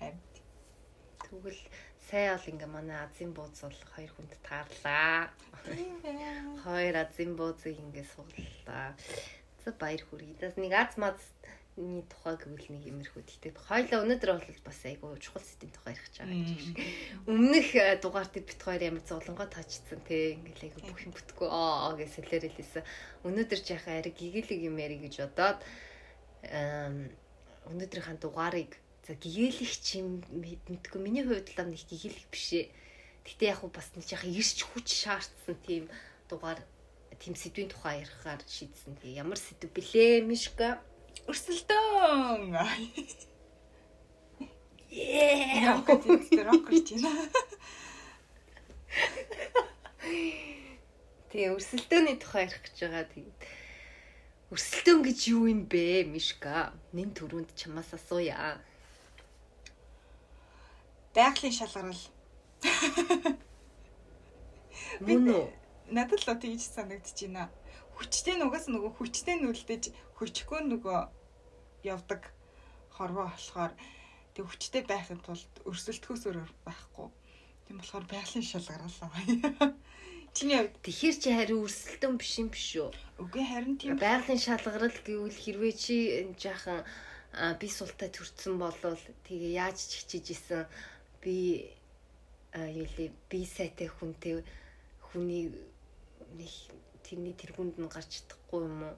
Хамт. 0.00 0.34
Тэгвэл 1.20 1.60
сая 2.08 2.40
бол 2.40 2.48
ингээ 2.48 2.70
манай 2.72 2.96
азын 3.04 3.36
бууз 3.36 3.60
бол 3.60 3.80
хоёр 3.92 4.08
хүнд 4.16 4.32
таарлаа. 4.40 5.28
Хоёр 6.64 6.96
азын 6.96 7.36
буузыг 7.36 7.76
ингээ 7.76 8.08
сууллаа. 8.08 8.96
За 9.60 9.76
баяр 9.76 10.00
хүргэе. 10.00 10.40
Дас 10.40 10.56
нэг 10.56 10.72
аз 10.72 10.96
мазны 10.96 12.08
тухай 12.08 12.40
гэвэл 12.40 12.72
нэг 12.72 12.88
юмэрхүү. 12.88 13.20
Гэтэ 13.36 13.52
хоёлаа 13.52 14.00
өнөөдөр 14.00 14.30
бол 14.32 14.64
бас 14.64 14.80
айгу 14.88 15.12
чухал 15.20 15.44
сэдвийн 15.44 15.76
тухай 15.76 15.92
ярих 15.92 16.08
гэж 16.08 16.16
байгаа 16.24 16.40
юм 16.40 16.48
шиг. 16.48 16.76
Өмнөх 17.28 17.68
э, 17.76 18.00
дугаартыг 18.00 18.48
бит 18.48 18.60
хоёр 18.64 18.80
ямар 18.80 19.04
золонгоо 19.04 19.44
таачсан 19.44 20.00
те 20.08 20.40
ингээл 20.40 20.72
айгу 20.72 20.88
бүх 20.88 21.04
юм 21.04 21.12
бүтггүй 21.12 21.48
аа 21.52 21.92
гэж 22.00 22.16
сэлэрэлсэн. 22.16 22.88
Өнөөдөр 23.28 23.60
жаахан 23.60 24.00
ариг 24.00 24.16
гэгээлэг 24.16 24.60
юм 24.64 24.80
яри 24.80 24.96
гэж 25.04 25.20
бодоод 25.20 25.60
өнөөдрийнхээ 27.70 28.18
дугаарыг 28.20 28.72
за 29.06 29.12
гэгээлэх 29.16 29.72
чим 29.80 30.24
мэдгүй 30.32 31.00
миний 31.00 31.24
хувьд 31.24 31.48
л 31.52 31.68
нэг 31.68 31.82
гэгээлэх 31.88 32.26
бишээ. 32.32 32.66
Гэтэ 33.24 33.44
яг 33.52 33.60
уу 33.64 33.72
бас 33.72 33.88
нэг 33.96 34.08
яхаа 34.08 34.28
ирч 34.28 34.58
хүч 34.64 34.88
шаардсан 35.04 35.56
тийм 35.64 35.84
дугаар 36.28 36.60
тийм 37.20 37.34
сэдвийн 37.36 37.68
тухай 37.72 38.04
ярихаар 38.04 38.40
шийдсэн. 38.46 38.96
Тэгээ 39.00 39.20
ямар 39.20 39.40
сэдв 39.40 39.72
блэ 39.72 40.22
Мишка? 40.24 40.80
Өрсөлдөөн. 41.28 42.56
Ээ. 44.88 45.76
Рокерч 46.48 46.88
байна. 46.96 47.28
Тэгээ 51.28 51.52
өрсөлдөөний 51.52 52.16
тухай 52.16 52.48
ярих 52.48 52.64
гэж 52.64 52.76
байгаа. 52.80 53.04
Тэгээд 53.12 53.40
Өрсөлдөөн 54.48 55.02
гэж 55.04 55.18
юу 55.28 55.44
юм 55.52 55.68
бэ, 55.68 56.08
Мишка? 56.08 56.72
Нин 56.96 57.12
төрөнд 57.12 57.52
чамаас 57.52 57.92
асууя. 57.92 58.56
Байгалийн 61.12 61.52
шалгарал. 61.52 62.02
Мөн 65.04 65.28
үү? 65.28 65.44
Надад 65.92 66.24
л 66.24 66.32
тэгж 66.32 66.64
санагдчихэйна. 66.64 67.52
Хүчтэй 68.00 68.40
нугас 68.40 68.72
нөгөө 68.72 68.96
хүчтэй 68.96 69.36
нүлдэж 69.36 69.92
хүчгүй 70.16 70.60
нөгөө 70.64 70.98
явдаг 71.84 72.32
хорвоо 72.96 73.28
болохоор 73.28 73.72
тэг 74.32 74.44
хүчтэй 74.48 74.82
байхын 74.88 75.20
тулд 75.20 75.52
өрсөлдөхөөс 75.68 76.24
өөр 76.24 76.38
байхгүй. 76.64 77.08
Тийм 77.68 77.76
болохоор 77.84 78.04
байгалийн 78.08 78.48
шалгарал. 78.48 78.96
Чиний 80.36 80.58
хувьд 80.58 80.76
тэгэхээр 80.84 81.16
чи 81.22 81.30
хариу 81.34 81.64
өрсөлдөөн 81.66 82.16
биш 82.18 82.32
юм 82.38 82.48
биш 82.52 82.68
үү? 82.78 82.90
Үгүй 83.22 83.44
харин 83.44 83.76
тийм 83.80 83.94
байгалийн 83.98 84.40
шалгарал 84.40 84.98
гэвэл 85.06 85.34
хэрвээ 85.34 85.74
чи 85.74 85.96
жаахан 86.38 86.84
би 87.60 87.68
султай 87.68 88.08
төрсэн 88.12 88.56
болвол 88.58 89.02
тэгээ 89.26 89.58
яаж 89.58 89.78
ч 89.78 89.90
хичээж 90.04 90.26
исэн 90.34 90.62
би 91.22 91.68
юу 92.54 92.86
лээ 92.96 93.10
би 93.30 93.40
сайтай 93.44 93.88
хүнтэй 93.88 94.44
хүний 95.12 95.52
нэг 96.38 96.52
тэрний 97.04 97.34
тэргүнд 97.36 97.76
нь 97.80 97.92
гарч 97.92 98.10
чадахгүй 98.22 98.60
юм 98.68 98.80
уу? 98.88 98.96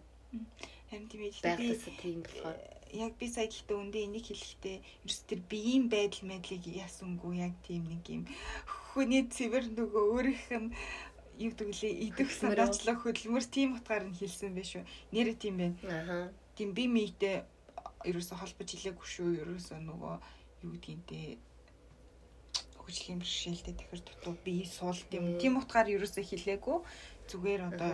Харин 0.90 1.06
тийм 1.10 1.22
ээ. 1.26 1.42
Байгалаас 1.42 1.84
тийм 2.02 2.22
болохоор 2.22 2.58
яг 2.92 3.14
би 3.18 3.26
сая 3.30 3.46
гэхдээ 3.46 3.76
өндөө 3.78 4.02
энийг 4.02 4.26
хэлэхдээ 4.26 4.76
ерөөс 5.06 5.20
тэр 5.30 5.40
биеийн 5.50 5.86
байдал 5.86 6.26
мэдлийг 6.26 6.64
яасангүй 6.66 7.38
яг 7.46 7.54
тийм 7.62 7.86
нэг 7.86 8.02
юм 8.10 8.22
хүний 8.90 9.22
цэвэр 9.30 9.70
нөгөө 9.78 10.04
өөрийнх 10.10 10.50
нь 10.50 10.74
юу 11.40 11.50
гэдэг 11.56 11.68
лээ 11.72 11.92
идэх 12.12 12.28
санаачлах 12.30 13.00
хөдөлмөр 13.00 13.44
тийм 13.48 13.80
утгаар 13.80 14.04
нь 14.04 14.16
хэлсэн 14.16 14.52
байх 14.52 14.68
шүү. 14.68 14.84
Нэрэ 15.12 15.32
тийм 15.40 15.54
байна. 15.56 15.76
Аа. 15.88 16.28
Тийм 16.52 16.76
би 16.76 16.84
мийтэй 16.84 17.48
ерөөсө 18.04 18.36
холбож 18.36 18.68
хэлээгүй 18.68 19.06
шүү. 19.08 19.28
Ерөөсө 19.40 19.80
нөгөө 19.80 20.14
юу 20.68 20.72
гэдгиймтэй 20.76 21.40
хөгжлийн 22.76 23.20
бэрхшээлтэй 23.24 23.74
тэгэхэр 23.80 24.02
дутуу 24.04 24.34
би 24.44 24.68
суул 24.68 25.00
тийм 25.08 25.40
тийм 25.40 25.56
утгаар 25.56 25.88
ерөөсө 25.88 26.20
хэлээгүй. 26.20 26.78
Зүгээр 27.32 27.62
одоо 27.72 27.92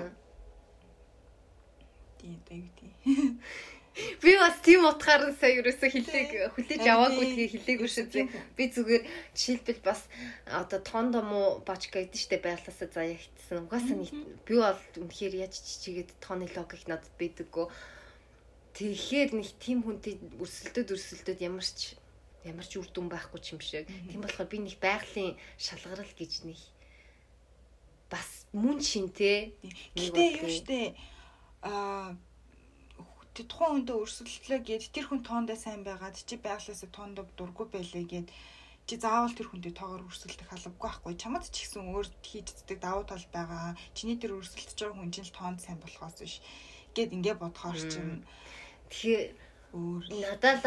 тийм 2.19 2.35
одоо 2.43 2.55
юу 2.59 2.67
гэдэг 2.75 2.91
Би 3.97 4.37
бас 4.37 4.61
тийм 4.61 4.85
утгаар 4.85 5.33
сая 5.41 5.57
ерөөсө 5.57 5.89
хилээг 5.89 6.53
хүлээж 6.53 6.85
аваагүй 6.85 7.27
тэгээ 7.33 7.53
хилээгүй 7.57 7.89
шүү 7.89 8.07
дээ. 8.13 8.29
Би 8.53 8.65
зүгээр 8.69 9.05
жишээлбэл 9.33 9.81
бас 9.81 10.05
одоо 10.45 10.81
тондо 10.85 11.25
муу 11.25 11.65
бачка 11.65 12.05
гэдэг 12.05 12.21
штэ 12.21 12.45
байглаасаа 12.45 12.93
заяа 12.93 13.17
хитсэн. 13.17 13.65
Угаасаа 13.65 13.97
би 14.45 14.55
бол 14.61 14.81
үнэхээр 15.01 15.49
яаж 15.49 15.57
чичигээд 15.65 16.13
тооны 16.21 16.45
логик 16.53 16.85
надад 16.85 17.09
байдаггүй. 17.17 17.73
Тэгэхээр 18.77 19.31
нэг 19.33 19.49
тийм 19.65 19.81
хүнтэй 19.81 20.21
өрсөлдөд 20.45 20.93
өрсөлдөд 20.93 21.41
ямар 21.41 21.65
ч 21.65 21.97
ямар 22.45 22.69
ч 22.69 22.77
үр 22.77 22.89
дүн 22.93 23.09
байхгүй 23.09 23.41
ч 23.41 23.57
юм 23.57 23.65
шиг. 23.65 23.89
Тийм 23.89 24.21
болохоор 24.21 24.53
би 24.53 24.61
нэг 24.61 24.77
байгалийн 24.77 25.41
шалгарал 25.57 26.13
гэж 26.13 26.45
нэг 26.45 26.61
бас 28.13 28.45
мөн 28.53 28.77
шинтэй. 28.85 29.57
Гэтэ 29.97 30.45
юу 30.45 30.53
штэ 30.53 30.93
аа 31.65 32.13
тухайн 33.45 33.85
хүндээ 33.85 33.97
өрсөлдлөө 34.01 34.61
гэд 34.65 34.85
тэр 34.97 35.07
хүн 35.13 35.21
тоондоо 35.21 35.59
сайн 35.61 35.85
байгаад 35.85 36.17
чи 36.17 36.41
байглаасаа 36.41 36.89
тоондоо 36.89 37.25
дурггүй 37.37 37.67
байлээ 37.69 38.05
гэд 38.09 38.29
чи 38.89 38.95
заавал 38.97 39.35
тэр 39.37 39.51
хүндээ 39.53 39.75
тоогоор 39.77 40.09
өрсөлдөх 40.09 40.49
албагүй 40.49 40.81
байхгүй. 40.81 41.15
Чамд 41.21 41.45
ч 41.53 41.69
гэсэн 41.69 41.91
өөр 41.91 42.07
хийждэг 42.23 42.79
давуу 42.79 43.05
тал 43.05 43.27
байгаа. 43.35 43.75
Чиний 43.99 44.17
тэр 44.17 44.39
өрсөлдөж 44.39 44.79
байгаа 44.79 44.97
хүн 44.97 45.11
чинь 45.11 45.29
тоонд 45.35 45.61
сайн 45.61 45.83
болохоос 45.83 46.17
биш 46.23 46.39
гэд 46.95 47.11
ингээ 47.13 47.37
бодохоор 47.37 47.77
чинь 47.77 48.23
тэгэхээр 48.89 49.23
өөр. 49.75 50.05
надад 50.23 50.65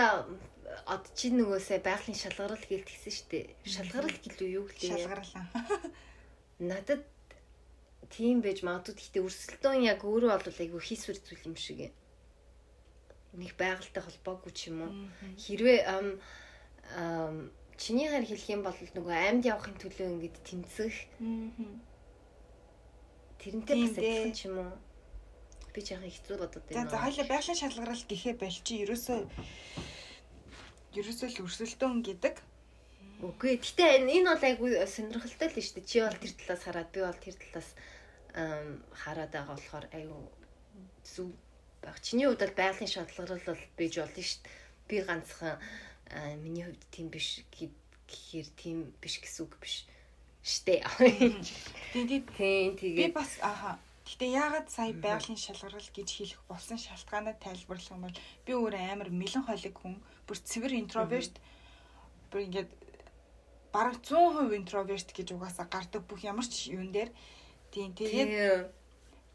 од 0.93 1.03
чи 1.17 1.31
нөгөөсөө 1.33 1.79
байгалийн 1.81 2.19
шалгарал 2.19 2.65
гэлтгсэн 2.69 3.13
штэ 3.15 3.39
шалгарал 3.65 4.17
гэлөө 4.21 4.49
юу 4.51 4.65
гэлээ? 4.67 5.09
Шалгарлаа 5.09 5.45
надад 6.69 7.01
тийм 8.13 8.43
байж 8.43 8.61
магадгүй. 8.67 8.99
Гэхдээ 8.99 9.25
өрсөлдөөн 9.25 9.81
яг 9.89 10.03
өөрөө 10.05 10.29
бол 10.43 10.61
айгүй 10.61 10.81
хийсвэр 10.83 11.17
зүйл 11.23 11.47
юм 11.49 11.57
шиг 11.57 11.79
юм 11.87 11.93
нэг 13.33 13.53
байгальтай 13.57 14.03
холбоогүй 14.03 14.51
ч 14.53 14.73
юм 14.73 14.77
уу. 14.85 14.93
Хэрвээ 15.37 15.85
чиний 17.77 18.09
хар 18.09 18.25
хэлэх 18.25 18.49
юм 18.49 18.61
бол 18.65 18.75
нөгөө 18.75 19.15
амьд 19.15 19.45
явахын 19.45 19.77
төлөө 19.77 20.07
ингэж 20.17 20.35
тэмцэх. 20.43 20.95
Тэрнтэй 23.39 23.75
бас 23.85 23.95
адилхан 23.95 24.33
ч 24.33 24.41
юм 24.49 24.55
уу. 24.65 24.73
Би 25.69 25.79
жаахан 25.85 26.09
хэцүү 26.09 26.35
бодод 26.41 26.63
байна. 26.65 26.89
За 26.89 26.97
хоёлаа 26.97 27.25
байгалийн 27.29 27.61
шалгарал 27.61 28.03
гэхээ 28.09 28.35
бол 28.41 28.57
чи 28.65 28.73
ерөөсөө 28.83 29.19
ерөөсөө 30.97 31.27
л 31.29 31.41
өрсөлдөөн 31.45 31.99
гэдэг. 32.03 32.35
Үгүй. 33.21 33.61
Гэтэ 33.61 34.01
энэ 34.01 34.27
бол 34.27 34.43
айгүй 34.43 34.71
сонирхолтой 34.89 35.47
л 35.53 35.61
шүү 35.61 35.75
дээ. 35.77 35.87
Чи 35.87 35.97
бол 36.01 36.17
тэр 36.17 36.33
талаас 36.35 36.63
хараад 36.65 36.89
би 36.89 36.99
бол 37.05 37.19
тэр 37.21 37.35
талаас 37.37 37.69
хараад 38.97 39.31
байгаа 39.31 39.55
болохоор 39.55 39.85
айгүй 39.93 40.21
зүг 41.05 41.31
баг. 41.81 41.99
Чиний 42.01 42.27
хувьд 42.27 42.43
бол 42.43 42.59
байгалийн 42.59 42.91
шалгарал 42.91 43.43
бол 43.45 43.63
бийж 43.77 43.95
болно 43.99 44.23
шүү 44.23 44.39
дээ. 44.43 44.55
Би 44.87 44.95
ганцхан 45.07 45.55
миний 46.43 46.65
хувьд 46.65 46.83
тийм 46.91 47.07
биш 47.09 47.45
гэхээр 47.53 48.47
тийм 48.57 48.77
биш 49.01 49.21
гэсэн 49.21 49.45
үг 49.45 49.55
биш. 49.61 49.85
Штэ. 50.43 50.81
Тийм 51.93 52.07
тийм 52.37 52.71
тэгээд 52.79 52.95
би 52.97 53.07
бас 53.13 53.37
аха. 53.41 53.77
Гэтэ 54.09 54.25
яагаад 54.25 54.67
сая 54.73 54.93
байгалийн 54.93 55.37
шалгарал 55.37 55.89
гэж 55.93 56.09
хэлэх 56.09 56.41
болсон 56.49 56.81
шалтгаанаа 56.81 57.37
тайлбарлах 57.37 57.93
юм 57.93 58.01
бол 58.09 58.17
би 58.45 58.51
өөр 58.57 58.73
амар 58.73 59.09
мэлэн 59.13 59.45
холиг 59.45 59.75
хүн 59.77 60.01
бүр 60.25 60.37
цэвэр 60.41 60.73
интроверт 60.81 61.37
бүр 62.33 62.49
ингээд 62.49 62.71
бараг 63.69 64.01
100% 64.01 64.57
интроверт 64.57 65.13
гэж 65.13 65.27
угаасаа 65.37 65.69
гардаг 65.69 66.01
бүх 66.09 66.25
ямар 66.25 66.47
ч 66.49 66.73
юун 66.73 66.89
дээр. 66.89 67.13
Тийм 67.69 67.93
тэгээд 67.93 68.73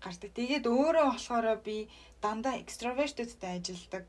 гардаг. 0.04 0.30
Тэгээд 0.36 0.64
өөрөө 0.68 1.06
болохоор 1.16 1.46
би 1.64 1.88
дандаа 2.20 2.60
экстраверттэй 2.60 3.32
ажилдаг. 3.56 4.04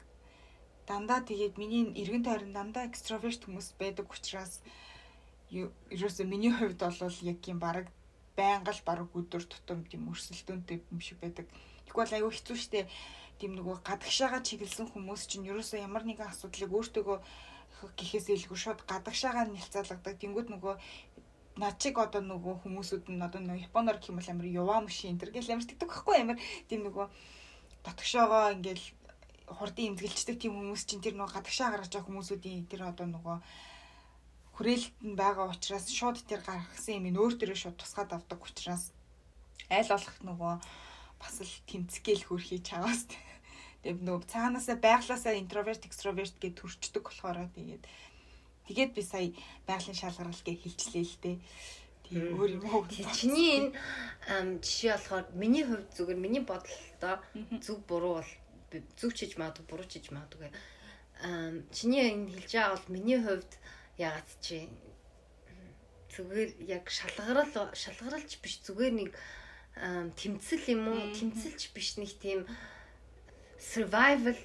Дандаа 0.89 1.19
тэгээд 1.23 1.55
миний 1.57 1.83
эргэн 2.01 2.23
тойрон 2.27 2.53
дандаа 2.53 2.85
экстраверт 2.85 3.41
хүмүүс 3.47 3.73
байдаг 3.81 4.11
учраас 4.11 4.61
ерөөсөө 5.49 6.25
миний 6.27 6.53
хувьд 6.53 6.77
бол 6.83 7.17
яг 7.31 7.39
юм 7.47 7.59
баг 7.63 7.87
байнга 8.35 8.71
л 8.75 8.83
баг 8.85 9.09
өдөр 9.15 9.43
тутам 9.47 9.87
тийм 9.89 10.11
өрсөлдөөнтэй 10.11 10.83
юм 10.91 10.99
шиг 10.99 11.17
байдаг. 11.23 11.47
Тэгвэл 11.87 12.15
айгүй 12.19 12.31
хэцүү 12.35 12.57
штэ. 12.59 12.89
Тийм 13.39 13.55
нөгөө 13.55 13.83
гадагшаага 13.87 14.39
чиглэсэн 14.47 14.87
хүмүүс 14.91 15.27
чинь 15.27 15.47
ерөөсөө 15.49 15.79
ямар 15.87 16.03
нэгэн 16.07 16.31
асуудлыг 16.31 16.71
өөртөөгөө 16.71 17.19
гэхээс 17.99 18.27
илгүй 18.31 18.57
шууд 18.57 18.79
гадагшаага 18.87 19.51
нэлцаалгадаг. 19.51 20.15
Тэнгүүд 20.19 20.47
нөгөө 20.51 20.75
над 21.55 21.75
чиг 21.79 21.95
одоо 21.99 22.21
нөгөө 22.21 22.55
хүмүүсүүд 22.63 23.03
нь 23.15 23.23
одоо 23.23 23.39
нөгөө 23.39 23.65
японоор 23.71 23.97
гэх 23.99 24.11
юм 24.11 24.19
бол 24.19 24.31
амар 24.31 24.47
яваа 24.47 24.79
мөшин 24.83 25.15
энэ 25.15 25.31
гэл 25.31 25.53
амар 25.55 25.67
тэгдэг 25.67 25.89
байхгүй 25.89 26.15
амар 26.19 26.37
тийм 26.67 26.81
нөгөө 26.83 27.05
дотгошоогоо 27.85 28.43
ингээл 28.55 28.85
хурдын 29.47 29.87
имзгэлждэг 29.93 30.35
тийм 30.41 30.53
хүмүүс 30.57 30.83
чинь 30.89 31.03
тэр 31.05 31.15
нөгөө 31.15 31.35
гадагшаа 31.37 31.69
гаргаж 31.71 31.91
байгаа 31.93 32.09
хүмүүсүүдийн 32.09 32.65
тэр 32.67 32.81
одоо 32.91 33.07
нөгөө 33.07 33.37
хүрээлэлт 34.55 34.97
нь 35.05 35.19
байгаа 35.19 35.51
учраас 35.53 35.85
шууд 35.91 36.17
тэр 36.25 36.41
гаргасан 36.41 36.97
юм 36.99 37.19
өөр 37.19 37.33
төрөө 37.37 37.57
шууд 37.59 37.77
тусгаад 37.79 38.11
авдаг 38.15 38.39
учраас 38.41 38.95
аль 39.69 39.91
болох 39.91 40.17
нөгөө 40.23 40.53
бас 41.21 41.35
л 41.43 41.55
тэмцгээл 41.69 42.27
хөрхий 42.27 42.61
чаваас. 42.63 43.05
Тэгээд 43.83 44.01
нөгөө 44.01 44.25
цаанаасаа 44.31 44.77
байглаасаа 44.81 45.35
интроверт 45.37 45.85
экстроверт 45.85 46.35
гэж 46.41 46.53
төрчдөг 46.57 47.03
болохоор 47.05 47.51
тэгээд 47.53 47.83
тэгээд 48.67 48.91
би 48.93 49.01
сая 49.01 49.29
байгалийн 49.67 49.97
шалгарал 49.97 50.41
гэж 50.45 50.59
хэлчлээ 50.61 51.05
л 51.05 51.17
дээ. 51.23 51.37
Тийм 52.05 52.37
өөр 52.37 52.49
юм 52.61 52.65
уу. 52.69 52.85
Чиний 52.89 53.73
энэ 54.29 54.61
жишээ 54.61 54.93
болохоор 54.93 55.25
миний 55.33 55.65
хувьд 55.65 55.89
зүгээр 55.97 56.19
миний 56.21 56.43
бодлолтой 56.45 57.17
зөв 57.65 57.81
буруу 57.89 58.21
бол 58.21 58.31
зөв 58.99 59.11
чиж 59.17 59.37
магадгүй 59.41 59.65
буруу 59.65 59.87
чиж 59.89 60.13
магадгүй. 60.13 60.49
Чиний 61.73 62.13
энэ 62.13 62.29
хэлж 62.33 62.51
байгаа 62.53 62.73
бол 62.77 62.93
миний 62.93 63.19
хувьд 63.21 63.51
ягаад 63.97 64.29
чи 64.41 64.69
зүгээр 66.13 66.49
яг 66.77 66.85
шалгарал 66.89 67.51
шалгаралч 67.73 68.31
биш 68.43 68.61
зүгээр 68.63 68.93
нэг 68.93 69.11
тэмцэл 70.19 70.63
юм 70.71 70.83
уу 70.93 71.11
тэмцэлч 71.11 71.61
биш 71.75 71.97
нэг 71.99 72.11
тийм 72.21 72.47
survival 73.59 74.37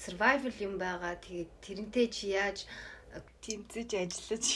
survival 0.00 0.54
юм 0.66 0.74
байгаа 0.80 1.14
тэгээд 1.20 1.50
тэрнтэй 1.60 2.06
чи 2.08 2.32
яаж 2.32 2.64
тэмцэж 3.44 3.90
ажиллаж 4.00 4.46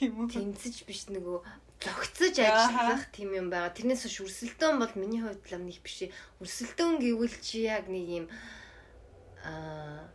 юм 0.00 0.14
уу 0.24 0.28
тэмцэж 0.32 0.74
биш 0.88 1.10
нөгөө 1.12 1.38
зөгцөж 1.84 2.36
ажиллах 2.40 3.04
тийм 3.12 3.36
юм 3.36 3.48
байгаа. 3.52 3.76
Тэрнээс 3.76 4.06
биш 4.08 4.18
өрсөлдөөн 4.24 4.76
бол 4.80 4.94
миний 4.96 5.20
хувьд 5.20 5.44
л 5.44 5.60
нэг 5.60 5.78
биш. 5.84 6.08
Өрсөлдөөн 6.40 6.96
гэвэл 7.02 7.36
чи 7.44 7.68
яг 7.68 7.84
нэг 7.92 8.06
юм 8.24 8.26
аа 9.44 10.08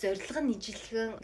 зориг 0.00 0.30
нь 0.40 0.54
ижилхэн 0.56 1.20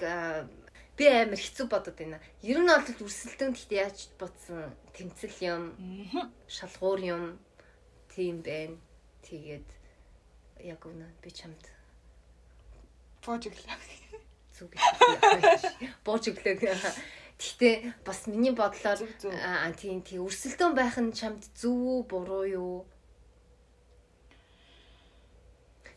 би 0.99 1.05
амар 1.09 1.41
хэцүү 1.41 1.67
бодод 1.71 1.97
байна. 1.97 2.21
Ер 2.43 2.59
нь 2.61 2.69
бол 2.69 3.07
өрсөлдөөн 3.07 3.55
гэхдээ 3.55 3.81
яаж 3.81 3.99
бодсон 4.21 4.75
тэмцэл 4.93 5.37
юм, 5.47 5.63
шалгуур 6.51 7.01
юм 7.01 7.23
тийм 8.13 8.43
байна. 8.43 8.77
Тэгээд 9.25 9.69
яг 10.69 10.81
үнэ 10.85 11.07
би 11.23 11.31
чамд 11.31 11.78
боожиглаа. 13.29 13.77
Зүг 14.57 14.73
гэж. 14.73 15.63
Боожиглаа 16.05 16.57
Гэхдээ 17.39 18.03
бас 18.03 18.27
миний 18.27 18.51
бодлоор 18.51 18.99
аа 18.99 19.71
тийм 19.71 20.03
тийм 20.03 20.27
өрсөлдөөн 20.27 20.75
байх 20.75 20.99
нь 20.99 21.15
чамд 21.15 21.47
зөв 21.55 21.71
үү 21.71 22.01
буруу 22.11 22.45
юу? 22.51 22.75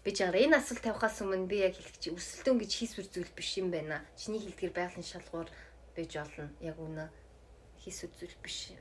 Би 0.05 0.13
чаар 0.13 0.37
энэ 0.37 0.61
асуулт 0.61 0.85
тавихаас 0.85 1.17
өмнө 1.25 1.49
би 1.49 1.65
яг 1.65 1.73
хэлэх 1.73 1.97
чи 1.97 2.13
өрсөлдөөн 2.13 2.61
гэж 2.61 2.71
хийсвэр 2.77 3.07
зүйл 3.09 3.33
биш 3.33 3.57
юм 3.57 3.73
байна. 3.73 4.05
Чиний 4.13 4.37
хэлдгэр 4.37 4.73
байгалийн 4.77 5.01
шалгуур 5.01 5.49
бэж 5.97 6.11
олно. 6.21 6.45
Яг 6.61 6.77
үнэ 6.77 7.09
хийсвэр 7.81 8.13
зүйл 8.21 8.37
биш 8.45 8.77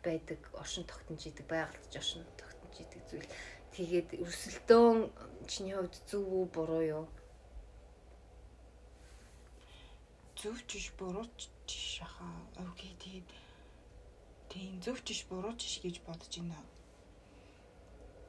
байдаг. 0.00 0.40
Оршин 0.56 0.88
тогтнож 0.88 1.28
идэг 1.28 1.44
байгальд 1.44 1.92
оршин 1.92 2.24
тогтнож 2.40 2.76
идэг 2.80 3.02
зүйл. 3.04 3.28
Тэгээд 3.76 4.16
өрсөлдөөн 4.16 4.98
чиний 5.44 5.76
хувьд 5.76 5.96
зөв 6.08 6.24
үү 6.24 6.44
буруу 6.48 6.84
юу? 6.84 7.04
Зөвчш 10.44 10.92
бурууч 11.00 11.48
шаха 11.72 12.28
окей 12.68 12.92
тэгээд 13.00 13.28
тийм 14.52 14.76
зөвчш 14.84 15.24
бурууч 15.30 15.80
гэж 15.80 16.04
бодож 16.04 16.28
байна. 16.36 16.60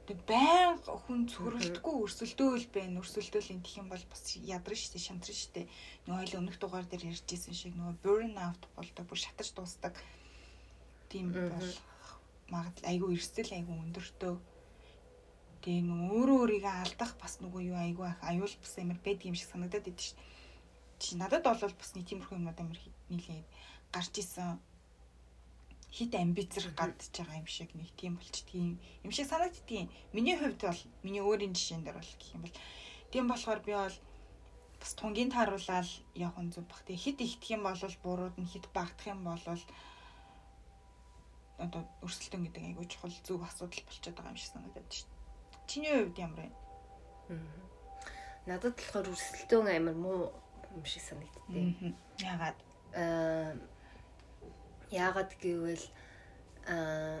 Тэг 0.08 0.24
байн 0.24 0.80
хүн 0.80 1.28
цөрөлдөггүй 1.28 1.94
өрсөлдөөл 2.04 2.66
байна. 2.72 3.02
Өрсөлдөөл 3.04 3.52
энэ 3.52 3.64
гэх 3.64 3.76
юм 3.82 3.88
бол 3.92 4.04
бас 4.08 4.22
ядарна 4.32 4.80
штэ, 4.80 4.96
шантарна 4.96 5.36
штэ. 5.36 5.68
Нөгөө 6.08 6.18
хоёул 6.24 6.38
өмнөх 6.40 6.56
дугаар 6.56 6.86
дээр 6.88 7.12
ярьжсэн 7.12 7.52
шиг 7.52 7.74
нөгөө 7.76 8.00
burn 8.00 8.34
out 8.40 8.62
болдог, 8.76 9.04
бүр 9.04 9.20
шатаж 9.20 9.52
дуусдаг. 9.52 9.94
Тийм 11.12 11.36
бол 11.36 11.72
магадл 12.48 12.88
айгүй 12.96 13.10
эрсдэл 13.18 13.52
айгүй 13.60 13.76
өндөртөө. 13.76 14.34
Тэгээ 15.60 15.84
нөгөө 15.84 16.08
өөрөө 16.16 16.38
өөрийгөө 16.40 16.74
алдах 16.80 17.12
бас 17.20 17.34
нөгөө 17.44 17.62
юу 17.66 17.76
айгүй 17.76 18.08
аюул 18.24 18.54
бас 18.62 18.72
амар 18.80 18.98
байдаг 19.04 19.26
юм 19.28 19.36
шиг 19.36 19.50
санагдаад 19.52 19.90
идэв 19.90 20.06
штэ 20.14 20.35
чи 20.98 21.16
надад 21.16 21.44
бол 21.44 21.60
бас 21.60 21.90
нэг 21.94 22.06
тиймэрхүү 22.08 22.36
юмнууд 22.38 22.60
амар 22.60 22.80
нийлээ 23.10 23.42
гарч 23.92 24.14
исэн 24.18 24.58
хит 25.96 26.12
амбицэр 26.14 26.76
гадж 26.76 27.08
байгаа 27.16 27.40
юм 27.40 27.48
шиг 27.48 27.70
нэг 27.74 27.88
тийм 27.96 28.16
болчдгийг 28.16 28.76
юм 29.04 29.12
шиг 29.12 29.26
санагддгийн. 29.28 29.88
Миний 30.12 30.36
хувьд 30.36 30.60
бол 30.60 30.82
миний 31.02 31.24
өөрийн 31.24 31.54
жишээн 31.56 31.84
дээр 31.84 31.96
бол 31.96 32.12
гэх 32.20 32.34
юм 32.36 32.42
бол 32.44 32.56
тийм 33.12 33.24
болохоор 33.28 33.60
би 33.64 33.72
бол 33.72 33.96
бас 34.80 34.92
тунгийн 34.94 35.32
тааруулаад 35.32 35.88
явах 36.14 36.40
нь 36.42 36.52
зүг 36.52 36.66
бах. 36.68 36.84
Тэгээ 36.84 37.04
хит 37.04 37.18
ихтэх 37.24 37.50
юм 37.56 37.62
бол 37.64 37.80
бурууд 38.04 38.36
нь 38.36 38.50
хит 38.52 38.66
багтах 38.76 39.06
юм 39.08 39.24
бол 39.24 39.40
одоо 41.56 41.82
өрсөлдөөн 42.04 42.44
гэдэг 42.44 42.64
айгүй 42.68 42.86
чухал 42.92 43.16
зүг 43.24 43.40
асуудал 43.48 43.80
болчиход 43.88 44.16
байгаа 44.16 44.32
юм 44.36 44.40
шиг 44.40 44.52
санагдаад 44.52 44.88
шүү 44.92 45.08
дээ. 45.08 45.16
Чиний 45.70 45.92
хувьд 45.96 46.18
ямар 46.20 46.40
вэ? 46.44 46.50
Надад 48.44 48.76
болохоор 48.76 49.06
өрсөлдөөн 49.16 49.68
амар 49.72 49.96
муу 49.96 50.20
юм 50.76 50.84
шиг 50.84 51.02
санагдтыг. 51.02 51.44
Яагаад? 52.20 52.58
Аа 52.94 53.56
яагаад 54.90 55.32
гэвэл 55.42 55.84
аа 56.70 57.20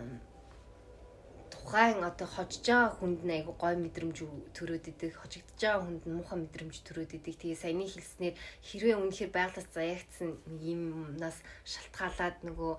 тухайн 1.50 2.02
одоо 2.04 2.28
хожиж 2.30 2.62
байгаа 2.66 2.94
хүнд 2.94 3.20
нь 3.26 3.34
айгу 3.34 3.52
гой 3.58 3.74
мэдрэмж 3.74 4.18
төрөөд 4.54 4.86
идэг 4.92 5.12
хожигдож 5.18 5.58
байгаа 5.62 5.82
хүнд 5.82 6.02
нь 6.06 6.16
муухай 6.18 6.38
мэдрэмж 6.38 6.76
төрөөд 6.86 7.12
идэг 7.18 7.34
тэгээ 7.38 7.62
саяны 7.62 7.86
хэлснээр 7.90 8.34
хэрвээ 8.66 8.96
үнэхээр 9.02 9.30
байгалаас 9.34 9.68
заяагдсан 9.74 10.30
юмнаас 10.62 11.38
шалтгаалаад 11.66 12.36
нөгөө 12.46 12.72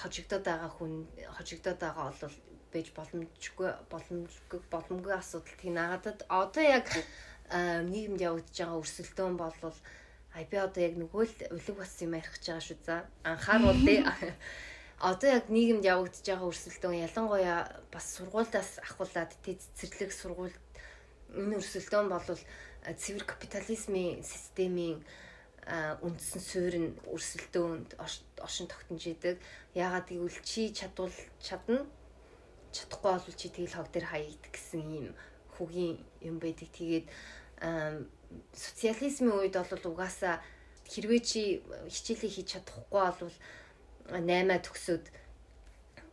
хожигдоод 0.00 0.44
байгаа 0.44 0.70
хүн 0.76 0.92
хожигдоод 1.36 1.78
байгаа 1.80 2.04
бол 2.12 2.36
байж 2.72 2.88
боломжгүй 2.98 3.70
боломжгүй 3.92 4.60
боломжгүй 4.72 5.14
асуудал 5.16 5.56
тийм 5.60 5.74
наадад 5.80 6.18
одоо 6.28 6.64
яг 6.64 6.86
нийгэмд 7.50 8.20
явагдаж 8.20 8.56
байгаа 8.56 8.80
өрсөлдөөн 8.82 9.36
болвол 9.36 9.78
ай 10.34 10.44
би 10.50 10.56
одоо 10.56 10.82
яг 10.82 10.94
нөгөө 10.98 11.24
л 11.26 11.36
улиг 11.58 11.76
бас 11.76 11.92
юм 12.02 12.14
ярих 12.14 12.34
гэж 12.38 12.44
байгаа 12.46 12.66
шүү 12.66 12.78
за 12.86 12.96
анхааруулъя 13.26 14.14
одоо 15.10 15.28
яг 15.34 15.46
нийгэмд 15.50 15.84
явагдаж 15.84 16.24
байгаа 16.26 16.50
өрсөлдөөн 16.50 17.02
ялангуяа 17.06 17.60
бас 17.90 18.06
сургуультаас 18.14 18.70
ахуулаад 18.86 19.32
тэ 19.42 19.58
цэцэрлэг 19.58 20.12
сургууль 20.14 20.56
энэ 21.34 21.58
өрсөлдөөн 21.58 22.08
болвол 22.10 22.42
цэвэр 22.86 23.24
капитализмын 23.26 24.22
системийн 24.22 25.02
үндсэн 26.02 26.42
суурь 26.42 26.78
нь 26.80 26.90
өрсөлдөөнд 27.14 27.94
оршин 28.40 28.66
тогтнож 28.66 29.04
идэг. 29.06 29.36
Яагаад 29.76 30.08
гэвэл 30.08 30.40
чи 30.42 30.72
чадвал 30.72 31.12
чадна 31.38 31.86
чадахгүй 32.74 33.12
бол 33.12 33.36
чи 33.36 33.48
тэгэл 33.52 33.76
хог 33.76 33.88
дээр 33.92 34.06
хаягдах 34.10 34.50
гэсэн 34.50 34.80
ийм 34.82 35.06
хүүгийн 35.54 35.96
юм 36.24 36.36
байдаг. 36.40 36.68
Тэгээд 36.74 37.06
социализмын 37.60 39.36
үед 39.36 39.54
бол 39.56 39.84
угаасаа 39.92 40.40
хэрвээ 40.88 41.20
чи 41.20 41.42
хичээлээ 41.90 42.30
хийж 42.34 42.48
чадахгүй 42.56 43.10
бол 43.20 43.36
8 44.10 44.66
төгсөөд 44.66 45.04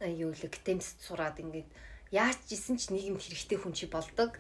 юу 0.05 0.31
л 0.33 0.43
гтэмс 0.45 1.01
сураад 1.01 1.41
ингээд 1.41 1.69
яаж 2.13 2.37
исэн 2.53 2.77
ч 2.77 2.93
нийгэмд 2.93 3.21
хэрэгтэй 3.21 3.57
хүн 3.57 3.73
чи 3.73 3.89
болдог. 3.89 4.37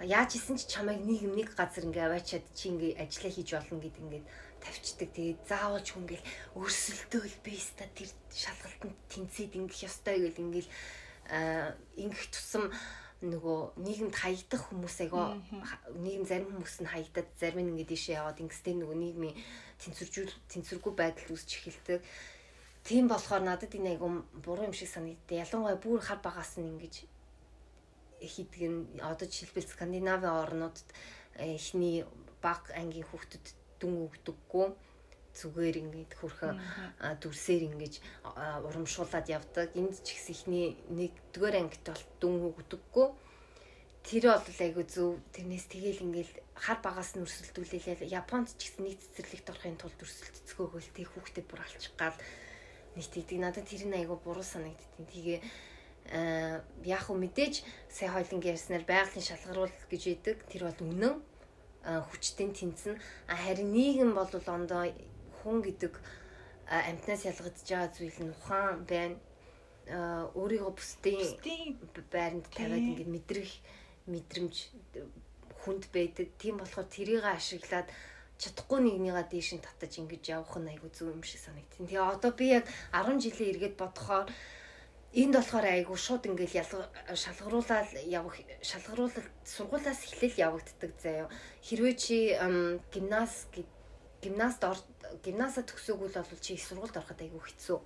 Яаж 0.00 0.34
исэн 0.34 0.56
ч 0.58 0.66
чамайг 0.66 1.04
нийгэм 1.04 1.36
нэг 1.36 1.54
газар 1.54 1.86
ингээ 1.86 2.08
аваачаад 2.08 2.46
чи 2.56 2.72
ингээ 2.72 2.98
ажиллаа 2.98 3.32
хийж 3.32 3.48
болно 3.54 3.78
гэд 3.78 3.96
ингээд 4.00 4.26
тавьчдаг. 4.58 5.08
Тэгээд 5.14 5.40
заавал 5.46 5.84
ч 5.84 5.88
хүн 5.94 6.04
ингээл 6.08 6.30
өрсөлдөөл 6.58 7.36
бейста 7.44 7.84
тэр 7.94 8.08
шалгалтанд 8.34 8.96
тэнцээд 9.12 9.52
ингэх 9.54 9.86
ёстой 9.86 10.16
гэл 10.24 10.42
ингээл 10.42 10.70
ингэх 12.00 12.24
тусам 12.32 12.72
нөгөө 13.20 13.58
нийгэмд 13.84 14.16
хаягдах 14.16 14.72
хүмүүс 14.72 14.96
айгаа 15.04 15.36
нийгэм 15.92 16.24
зарим 16.24 16.48
хүмүүс 16.56 16.76
нь 16.80 16.88
хаягдаад 16.88 17.28
зарим 17.36 17.60
нь 17.60 17.70
ингээд 17.76 17.92
ийшээ 17.92 18.16
яваад 18.16 18.40
ингэстэй 18.40 18.74
нөгөө 18.80 18.96
нийгмийн 18.96 19.36
тэнцвэржүүл 19.76 20.32
тэнцвэргүй 20.48 20.92
байдал 20.96 21.28
үүсч 21.36 21.50
эхэлдэг. 21.60 22.00
Тийм 22.80 23.12
болохоор 23.12 23.44
надад 23.44 23.76
энэ 23.76 23.92
айгу 23.92 24.24
буруу 24.40 24.64
юм 24.64 24.72
шиг 24.72 24.88
санагдав. 24.88 25.36
Ялангуяа 25.36 25.76
бүр 25.76 26.00
хар 26.00 26.20
багаас 26.24 26.56
нь 26.56 26.64
ингэж 26.72 26.94
хийдэг 28.24 28.62
нь 28.72 28.80
одоо 29.04 29.28
жишээлбэл 29.28 29.68
Скандинавын 29.68 30.40
орнуудад 30.40 30.88
эхний 31.36 32.08
баг 32.40 32.72
ангийн 32.72 33.04
хүүхдэд 33.04 33.44
дүн 33.80 34.08
өгдөггүй. 34.08 34.66
Зүгээр 35.34 35.76
ингээд 35.82 36.12
хөрхөн 36.18 36.58
дүрсээр 37.22 37.62
ингэж 37.70 37.94
урамшуулад 38.66 39.26
явдаг. 39.30 39.70
Энд 39.78 40.02
ч 40.02 40.18
гэсэн 40.18 40.34
ихний 40.34 40.66
нэгдүгээр 40.90 41.56
ангит 41.60 41.84
бол 41.86 42.04
дүн 42.20 42.34
өгдөггүй. 42.50 43.08
Тэр 44.00 44.24
бол 44.32 44.60
айгу 44.64 44.82
зөв. 44.88 45.20
Тэрнээс 45.36 45.66
тэгэл 45.70 46.04
ингээл 46.08 46.32
хар 46.56 46.78
багаас 46.82 47.14
нь 47.14 47.22
өрсөлдүүлээлээ. 47.22 48.10
Японд 48.10 48.56
ч 48.56 48.72
гэсэн 48.72 48.84
нэг 48.88 48.96
цэцэрлэгт 48.96 49.50
орохын 49.52 49.76
тулд 49.76 50.00
өрсөлдөцгөөгөл 50.00 50.90
тэг 50.96 51.06
хүүхдээ 51.12 51.44
бүр 51.46 51.60
алчих 51.62 51.94
гал 52.00 52.16
нэг 52.96 53.06
тийдэг. 53.06 53.38
Надад 53.38 53.68
тэр 53.68 53.84
нь 53.86 53.98
айгу 54.00 54.16
буруу 54.18 54.42
санагдтiin. 54.42 55.04
Тэгээ 55.04 55.38
яг 56.10 57.02
хөө 57.06 57.16
мэдээж 57.22 57.62
сая 57.92 58.10
хойлонг 58.10 58.44
ярьснаар 58.44 58.84
байгалийн 58.88 59.22
шалгаруул 59.22 59.70
гэж 59.92 60.02
идэг. 60.16 60.36
Тэр 60.48 60.66
бол 60.66 60.80
үнэн 60.90 61.14
хүчтэн 61.84 62.50
тэнцэн. 62.56 62.98
Харин 63.28 63.70
нийгэм 63.72 64.16
бол 64.16 64.28
ондоо 64.32 64.90
хүн 65.40 65.58
гэдэг 65.64 65.94
амьтнаас 66.70 67.22
ялгагдж 67.26 67.66
байгаа 67.66 67.90
зүйл 67.90 68.18
нь 68.22 68.34
ухаан 68.36 68.86
байна. 68.86 69.16
өөрийгөө 70.38 70.72
бусдын 70.78 71.18
байранд 72.14 72.46
тавиад 72.54 72.84
ингээд 72.94 73.10
мэдрэх 73.10 73.52
мэдрэмж 74.06 74.56
хүнд 75.60 75.84
байдаг. 75.92 76.28
Тийм 76.38 76.62
болохоор 76.62 76.88
тэрийг 76.88 77.24
ашиглаад 77.26 77.88
чадахгүй 78.40 78.80
нэгнийгаа 78.80 79.26
дээш 79.28 79.58
нь 79.58 79.64
татаж 79.66 79.92
ингэж 80.00 80.24
явах 80.36 80.56
нь 80.62 80.70
айгүй 80.72 80.90
зөв 80.94 81.12
юм 81.12 81.22
шиг 81.26 81.42
санагдтiin. 81.44 81.90
Тэгээ 81.90 82.14
одоо 82.16 82.32
би 82.32 82.46
яг 82.56 82.64
10 82.94 83.20
жилийн 83.20 83.50
эргээд 83.52 83.76
бодохоор 83.76 84.26
энд 85.12 85.34
болохоор 85.36 85.66
айгүй 85.66 85.98
шууд 85.98 86.24
ингээл 86.30 86.64
шалгаруулаад 87.22 87.90
явах 88.08 88.36
шалгаруулалт 88.64 89.28
сургуулаас 89.44 90.00
эхлэл 90.06 90.40
явагддаг 90.46 90.92
заяа. 91.02 91.28
Хэрвээ 91.66 91.94
чи 91.98 92.16
гимназ 92.94 93.50
гимназд 94.22 94.62
ор 94.64 94.78
гимназа 95.24 95.62
төгсөөгүй 95.66 96.08
л 96.10 96.22
бол 96.22 96.40
чи 96.40 96.54
их 96.54 96.64
сургуульд 96.64 96.96
ороход 96.96 97.20
айгүй 97.20 97.42
хэцүү. 97.42 97.78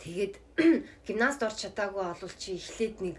Тэгээд 0.00 0.34
гимназд 1.06 1.40
орч 1.44 1.68
чадаагүй 1.68 2.04
бол 2.20 2.34
чи 2.38 2.56
эхлээд 2.58 2.96
нэг 3.04 3.16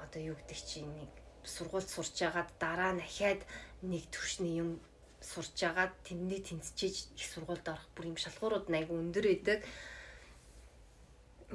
одоо 0.00 0.20
юу 0.20 0.36
гэдэг 0.36 0.60
чи 0.60 0.82
нэг 0.82 1.10
сургуульд 1.44 1.88
сурч 1.88 2.16
агаад 2.26 2.50
дараа 2.58 2.92
нь 2.96 3.04
ахаад 3.04 3.40
нэг 3.82 4.02
төвшний 4.10 4.58
юм 4.62 4.80
сурч 5.20 5.58
агаад 5.62 5.94
тэмний 6.06 6.42
тэнцчиж 6.42 7.12
их 7.14 7.26
сургуульд 7.32 7.66
орох 7.68 7.86
бүр 7.94 8.10
юм 8.14 8.18
шалгуурууд 8.18 8.66
айгүй 8.70 8.96
өндөр 8.98 9.26
байдаг. 9.26 9.60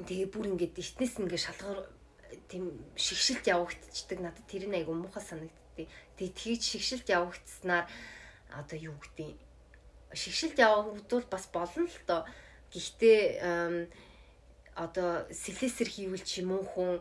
Тэгээ 0.08 0.28
бүр 0.32 0.46
ингээд 0.56 0.80
эртнээс 0.80 1.14
ингээд 1.20 1.46
шалгуур 1.46 1.80
тийм 2.48 2.72
шигшилт 2.96 3.44
явагдчихдаг 3.44 4.18
надад 4.20 4.46
тэр 4.48 4.64
нь 4.68 4.76
айгүй 4.80 4.96
муухай 4.96 5.24
санагддээ. 5.24 5.88
Тэгээ 6.16 6.32
тгийж 6.32 6.62
шигшилт 6.64 7.08
явагдснаар 7.12 7.86
одоо 8.60 8.78
юу 8.78 8.96
гэдэг 9.00 9.36
шигшилт 10.14 10.58
явагдвал 10.58 11.26
бас 11.30 11.46
болно 11.52 11.86
л 11.86 11.98
доо. 12.06 12.26
Гэхдээ 12.72 13.88
одоо 14.74 15.28
сэлэсэр 15.28 15.88
хийвэл 15.88 16.24
ч 16.24 16.40
юм 16.40 16.56
уу 16.56 16.64
хүн 16.64 16.92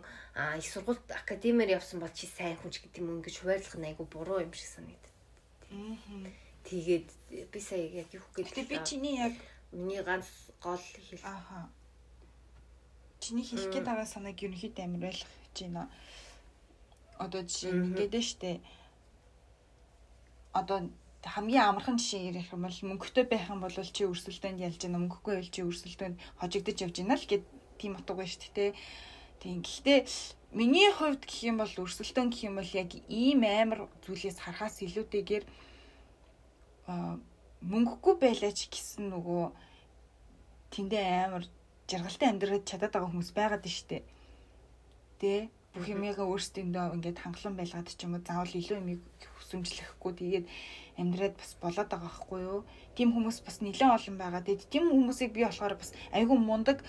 их 0.59 0.67
сургуульд 0.67 1.07
академиэр 1.11 1.79
явсан 1.79 1.99
бол 1.99 2.11
чи 2.11 2.27
сайн 2.27 2.59
хүн 2.59 2.71
ч 2.71 2.83
гэдэг 2.83 2.99
юм 2.99 3.19
ингэж 3.19 3.35
хуваарлах 3.39 3.75
нь 3.79 3.87
айгу 3.87 4.03
буруу 4.03 4.43
юм 4.43 4.51
шиг 4.51 4.67
санагдав. 4.67 5.13
Тэгээд 6.67 7.07
би 7.51 7.59
сая 7.59 7.87
яг 7.87 8.11
юу 8.11 8.27
гэж 8.35 8.47
би 8.67 8.75
чиний 8.83 9.15
яг 9.19 9.35
миний 9.71 10.03
ганц 10.03 10.27
гол 10.59 10.79
хэл 10.79 11.23
ааха 11.23 11.71
чиний 13.21 13.45
хэлэх 13.45 13.71
гээд 13.71 13.87
байгаа 13.87 14.07
санааг 14.09 14.37
ерөнхийдөө 14.41 14.83
амир 14.83 15.13
ойлгох 15.13 15.31
гэж 15.45 15.57
байна. 15.63 15.83
Одоо 17.21 17.41
жишээ 17.45 17.71
ингэдэж 17.71 18.25
штэ. 18.33 18.59
Одоо 20.57 20.89
хамгийн 21.21 21.69
амархан 21.69 21.97
жишээ 22.01 22.34
ярих 22.34 22.49
юм 22.53 22.65
бол 22.65 22.79
мөнгөтэй 22.89 23.25
байх 23.29 23.45
юм 23.53 23.62
бол 23.62 23.71
чи 23.71 24.03
өрсөлдөөнд 24.10 24.63
ялж 24.65 24.79
байна 24.81 25.01
мөнгөгүй 25.05 25.34
байл 25.38 25.53
чи 25.53 25.62
өрсөлдөөнд 25.62 26.17
хожигдож 26.41 26.77
явж 26.81 26.95
байна 26.97 27.15
л 27.17 27.29
гэд 27.29 27.43
тийм 27.77 27.93
утга 27.97 28.13
байна 28.17 28.34
шүү 28.34 28.53
дээ 28.57 28.71
тийм 29.41 29.62
гэхдээ 29.62 29.99
миний 30.57 30.89
хувьд 30.91 31.21
гэх 31.25 31.39
юм 31.45 31.57
бол 31.62 31.73
өрсөлдөөн 31.86 32.29
гэх 32.34 32.43
юм 32.49 32.55
бол 32.57 32.71
яг 32.73 32.89
ийм 33.05 33.41
амар 33.45 33.86
зүйлээс 34.01 34.38
харахаас 34.41 34.81
илүүтэйгээр 34.81 35.45
мөнгөгүй 37.62 38.15
байлаач 38.17 38.60
гэсэн 38.73 39.13
нөгөө 39.13 39.43
тэндээ 40.73 41.05
амар 41.29 41.45
жаргалтай 41.86 42.27
амьдраад 42.29 42.65
чадаад 42.65 42.91
байгаа 42.93 43.10
хүмүүс 43.12 43.31
байгаад 43.38 43.63
нь 43.67 43.75
штэ. 43.77 44.01
Тэ 45.19 45.51
бүх 45.75 45.86
юмыгаа 45.88 46.25
өөрсдөө 46.27 46.63
ингээд 46.97 47.21
хангалуун 47.21 47.55
байлгаад 47.60 47.88
ч 47.93 48.01
юм 48.03 48.17
уу 48.17 48.23
заавал 48.25 48.57
илүү 48.60 48.77
юм 48.81 48.89
хүсэмжлэхгүй 49.51 50.11
тэгээд 50.15 50.45
амьдраад 50.95 51.35
бас 51.35 51.51
болоод 51.59 51.89
байгаа 51.91 52.07
байхгүй 52.07 52.39
юу. 52.39 52.63
Тим 52.95 53.11
хүмүүс 53.11 53.43
бас 53.43 53.59
нэлээд 53.59 53.91
олон 53.91 54.15
байгаа. 54.15 54.41
Тэгээд 54.47 54.71
тим 54.71 54.87
хүмүүсийг 54.87 55.35
би 55.35 55.43
болохоор 55.43 55.75
бас 55.75 55.91
айгүй 56.15 56.37
мундаг 56.39 56.79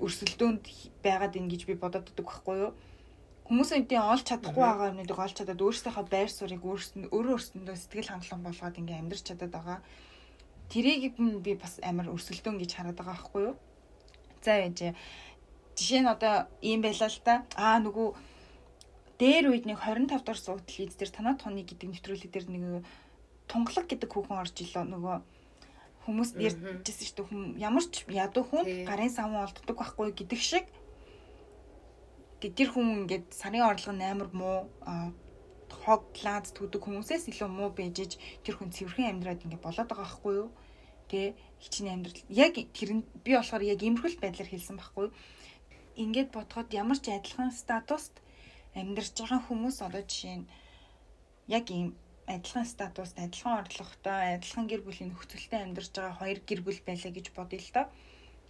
өрсөлдөөнд 0.00 0.64
байгаад 1.04 1.36
ин 1.36 1.52
гэж 1.52 1.68
би 1.68 1.76
бодоод 1.76 2.08
байдаг 2.08 2.24
байхгүй 2.24 2.56
юу. 2.64 2.72
Хүмүүсийн 3.44 3.84
үдийн 3.84 4.08
олж 4.08 4.24
чадахгүй 4.24 4.64
байгаа 4.64 4.90
юмнуудыг 4.96 5.18
олж 5.20 5.34
чадаад 5.36 5.60
өөрсдийнхөө 5.60 6.06
байр 6.08 6.30
суурийг 6.32 6.64
өөрсөнд 6.64 7.12
өөрөө 7.12 7.34
өөрсөндөө 7.36 7.76
сэтгэл 7.76 8.08
хангалуун 8.08 8.44
болгоод 8.48 8.80
ингээ 8.80 9.00
амьдрч 9.02 9.22
чадаад 9.28 9.52
байгаа. 9.52 9.78
Тэрийг 10.72 11.20
би 11.44 11.52
бас 11.60 11.76
амар 11.84 12.08
өрсөлдөөн 12.08 12.56
гэж 12.56 12.70
хараад 12.72 12.96
байгаа 12.96 13.12
байхгүй 13.12 13.42
юу. 13.52 13.56
За 14.40 14.56
яж 14.56 14.96
жишээ 15.76 16.00
нь 16.00 16.08
одоо 16.08 16.48
ийм 16.64 16.80
байлаа 16.80 17.10
л 17.12 17.20
та. 17.20 17.44
Аа 17.58 17.76
нөгөө 17.84 18.31
дээр 19.22 19.54
үед 19.54 19.64
нэг 19.70 19.78
25 19.78 20.26
дахь 20.26 20.42
суугдал 20.42 20.66
хийд 20.66 20.98
дээр 20.98 21.14
танаа 21.14 21.38
тооны 21.38 21.62
гэдэг 21.62 21.86
нэвтрүүлэг 21.94 22.30
дээр 22.34 22.46
нэг 22.50 22.82
тунгалаг 23.46 23.86
гэдэг 23.86 24.10
хүүхэн 24.10 24.42
орж 24.42 24.56
илоо 24.58 24.82
нөгөө 24.82 25.16
хүмүүс 26.02 26.30
ярьжсэн 26.34 27.06
шүү 27.06 27.26
дээ. 27.30 27.62
Ямар 27.62 27.84
ч 27.86 28.02
ядуу 28.10 28.42
хүн 28.42 28.66
гарын 28.82 29.12
савн 29.14 29.46
олддог 29.46 29.78
байхгүй 29.78 30.10
гэдэг 30.10 30.40
шиг. 30.42 30.66
Тэр 32.42 32.68
хүн 32.74 33.06
ингээд 33.06 33.30
сарын 33.30 33.62
орлого 33.62 33.94
нь 33.94 34.02
амар 34.02 34.30
муу 34.34 34.58
хог 35.70 36.02
плант 36.18 36.50
төдөг 36.58 36.82
хүмүүсээс 36.82 37.30
илүү 37.30 37.46
муу 37.46 37.70
бэжж 37.70 38.18
тэр 38.42 38.54
хүн 38.58 38.74
цэвэрхэн 38.74 39.22
амьдраад 39.22 39.46
ингээд 39.46 39.62
болоод 39.62 39.86
байгаа 39.86 40.06
байхгүй 40.10 40.34
юу? 40.42 40.50
Тэ 41.06 41.38
хичнээн 41.62 42.02
амьдрал. 42.02 42.26
Яг 42.26 42.58
тэр 42.58 42.90
би 43.22 43.30
болохоор 43.38 43.62
яг 43.62 43.78
иймэрхүүл 43.78 44.18
байдлаар 44.18 44.50
хэлсэн 44.50 44.76
байхгүй 44.78 45.14
ингээд 46.02 46.34
бодоход 46.34 46.74
ямар 46.74 46.98
ч 46.98 47.14
адилхан 47.14 47.54
статуст 47.54 48.21
амьдарч 48.80 49.12
байгаа 49.18 49.40
хүмүүс 49.46 49.76
одоо 49.86 50.02
жишээ 50.10 50.36
нь 50.40 50.50
яг 51.56 51.66
ийм 51.70 51.88
адилхан 52.26 52.66
статуст, 52.66 53.18
адилхан 53.18 53.60
орлоготой, 53.60 54.36
адилхан 54.36 54.66
гэр 54.70 54.82
бүлийн 54.84 55.10
нөхцөлтэй 55.12 55.60
амьдарч 55.62 55.90
байгаа 55.92 56.16
хоёр 56.20 56.38
гэр 56.48 56.60
бүл 56.64 56.80
байлаа 56.86 57.12
гэж 57.14 57.26
бодъё 57.36 57.60
л 57.60 57.70
доо. 57.74 57.86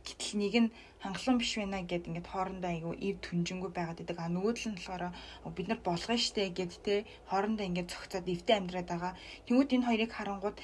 Гэтэл 0.06 0.34
нэг 0.42 0.54
нь 0.62 0.72
хангалуун 1.02 1.38
биш 1.38 1.52
байна 1.58 1.78
гэд 1.90 2.08
ингээд 2.10 2.30
хоорондоо 2.30 2.70
айгүй 2.74 2.94
ив 3.06 3.16
түнжингүү 3.22 3.70
байгаад 3.74 3.98
байдаг. 4.02 4.18
А 4.18 4.34
нөгөөдөл 4.34 4.68
нь 4.70 4.78
болохоор 4.78 5.04
бид 5.56 5.66
нар 5.70 5.80
болгоно 5.86 6.18
штэ 6.18 6.50
гэд 6.58 6.72
те 6.86 6.94
хоорондоо 7.30 7.66
ингээд 7.70 7.92
цогцоод 7.94 8.26
ивтэй 8.34 8.56
амьдраад 8.58 8.88
байгаа. 8.90 9.12
Тэнгүүд 9.46 9.74
энэ 9.74 9.86
хоёрыг 9.88 10.10
харангууд 10.14 10.58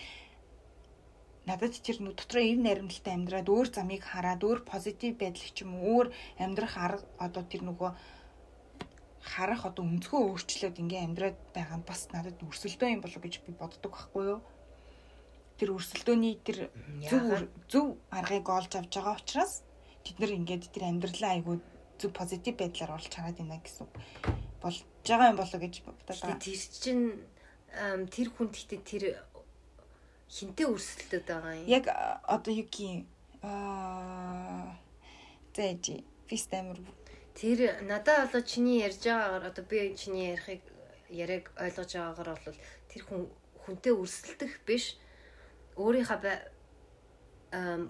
надад 1.49 1.75
тэр 1.87 1.97
дотроо 2.19 2.45
ив 2.51 2.59
наримлалтай 2.67 3.15
амьдраад 3.15 3.49
өөр 3.55 3.69
замыг 3.73 4.03
хараад 4.05 4.43
өөр 4.43 4.61
позитив 4.71 5.13
байдал 5.23 5.49
ч 5.55 5.59
юм 5.65 5.73
уу 5.79 5.87
өөр 5.95 6.07
амьдрах 6.45 6.75
арга 6.77 7.07
одоо 7.27 7.43
тэр 7.47 7.63
нөгөө 7.65 7.91
харах 9.29 9.63
одоо 9.69 9.85
өнцгөө 9.85 10.21
өөрчлөөд 10.33 10.81
ингээм 10.83 11.07
амьдраад 11.13 11.39
байгаа 11.53 11.79
нь 11.79 11.89
бас 11.89 12.09
надад 12.11 12.41
өрсөлдөө 12.41 12.89
юм 12.89 13.03
болов 13.05 13.21
гэж 13.23 13.35
би 13.45 13.53
боддог 13.53 13.93
байхгүй 13.93 14.25
юу? 14.33 14.41
Тэр 15.61 15.69
өрсөлдөөний 15.77 16.35
тэр 16.41 16.59
зөв 17.11 17.25
зөв 17.69 17.87
аргыг 18.09 18.49
олж 18.49 18.73
авч 18.81 18.93
байгаа 18.97 19.21
учраас 19.21 19.63
тэд 20.05 20.17
нар 20.19 20.33
ингээд 20.33 20.73
тэр 20.73 20.85
амьдралаа 20.89 21.33
айгүй 21.37 21.57
зөв 22.01 22.11
позитив 22.15 22.55
байдлаар 22.57 22.95
орлож 22.97 23.15
хараад 23.15 23.39
байна 23.39 23.61
гэсэн 23.61 23.87
болж 24.63 24.79
байгаа 25.05 25.31
юм 25.31 25.39
болов 25.39 25.61
гэж 25.61 25.75
бодлоо. 25.85 26.39
Тэр 26.41 26.63
чинь 26.83 27.05
тэр 28.09 28.29
хүн 28.33 28.49
гэхдээ 28.55 28.81
тэр 28.87 29.05
хинтээ 30.31 30.67
өрсөлдөд 30.69 31.25
байгаа 31.27 31.55
юм. 31.59 31.67
Яг 31.67 31.85
одоо 32.25 32.53
юу 32.55 32.69
гин 32.71 33.07
аа 33.43 34.79
зээжи 35.55 36.05
фист 36.29 36.53
амир 36.55 36.79
Тэр 37.39 37.79
надад 37.87 38.35
болоо 38.35 38.43
чиний 38.43 38.83
ярьж 38.83 38.99
байгаагаар 39.07 39.47
одоо 39.51 39.65
би 39.65 39.95
чиний 39.95 40.35
ярихыг 40.35 40.63
яриаг 41.09 41.47
ойлгож 41.55 41.91
байгаагаар 41.95 42.41
бол 42.43 42.59
тэр 42.91 43.03
хүн 43.07 43.23
хүнтэй 43.63 43.95
өрсөлдөх 43.95 44.53
биш 44.67 44.99
өөрийнхөө 45.79 46.35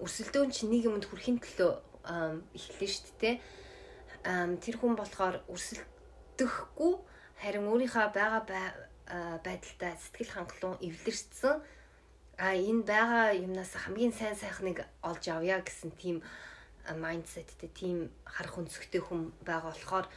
өрсөлдөөн 0.05 0.53
чинь 0.53 0.69
нэг 0.69 0.85
юмд 0.85 1.09
хүрэхин 1.09 1.41
төлөө 1.41 1.71
эхэлнэ 2.53 2.87
шүү 2.93 3.13
дээ. 3.17 3.35
Тэр 4.61 4.75
хүн 4.77 4.93
болохоор 4.93 5.41
өрсөлдөхгүй 5.49 6.93
харин 7.41 7.65
өөрийнхөө 7.73 8.05
байгаа 8.13 8.41
байдалтай 9.41 9.97
сэтгэл 9.97 10.33
хангалуун 10.37 10.77
эвлэрсэн 10.85 11.57
а 12.37 12.53
энэ 12.53 12.85
байгаа 12.85 13.33
юмнаас 13.33 13.73
хамгийн 13.73 14.13
сайн 14.13 14.37
сайхныг 14.37 14.85
олж 15.01 15.23
авъя 15.27 15.59
гэсэн 15.65 15.91
тийм 15.97 16.21
майндсеттэй 16.87 17.69
тийм 17.69 18.09
харах 18.25 18.57
өнцгтэй 18.57 19.01
хүн 19.01 19.33
байгаа 19.45 19.73
болохоор 19.73 20.07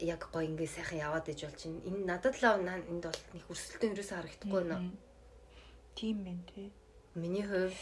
яг 0.00 0.20
гоо 0.32 0.42
ингээ 0.42 0.66
сайхан 0.66 0.98
яваад 0.98 1.28
иж 1.28 1.44
болж 1.44 1.60
байна. 1.64 1.84
Энэ 1.88 2.04
надад 2.08 2.34
л 2.40 2.44
энд 2.48 3.04
бол 3.04 3.22
нэг 3.36 3.44
өрсөлдөөн 3.52 3.94
ерөөсөө 3.94 4.16
харагдахгүй 4.16 4.62
байна. 4.64 4.90
Тийм 5.94 6.16
байна 6.24 6.44
тий. 6.48 6.68
Миний 7.14 7.44
хувьд 7.44 7.76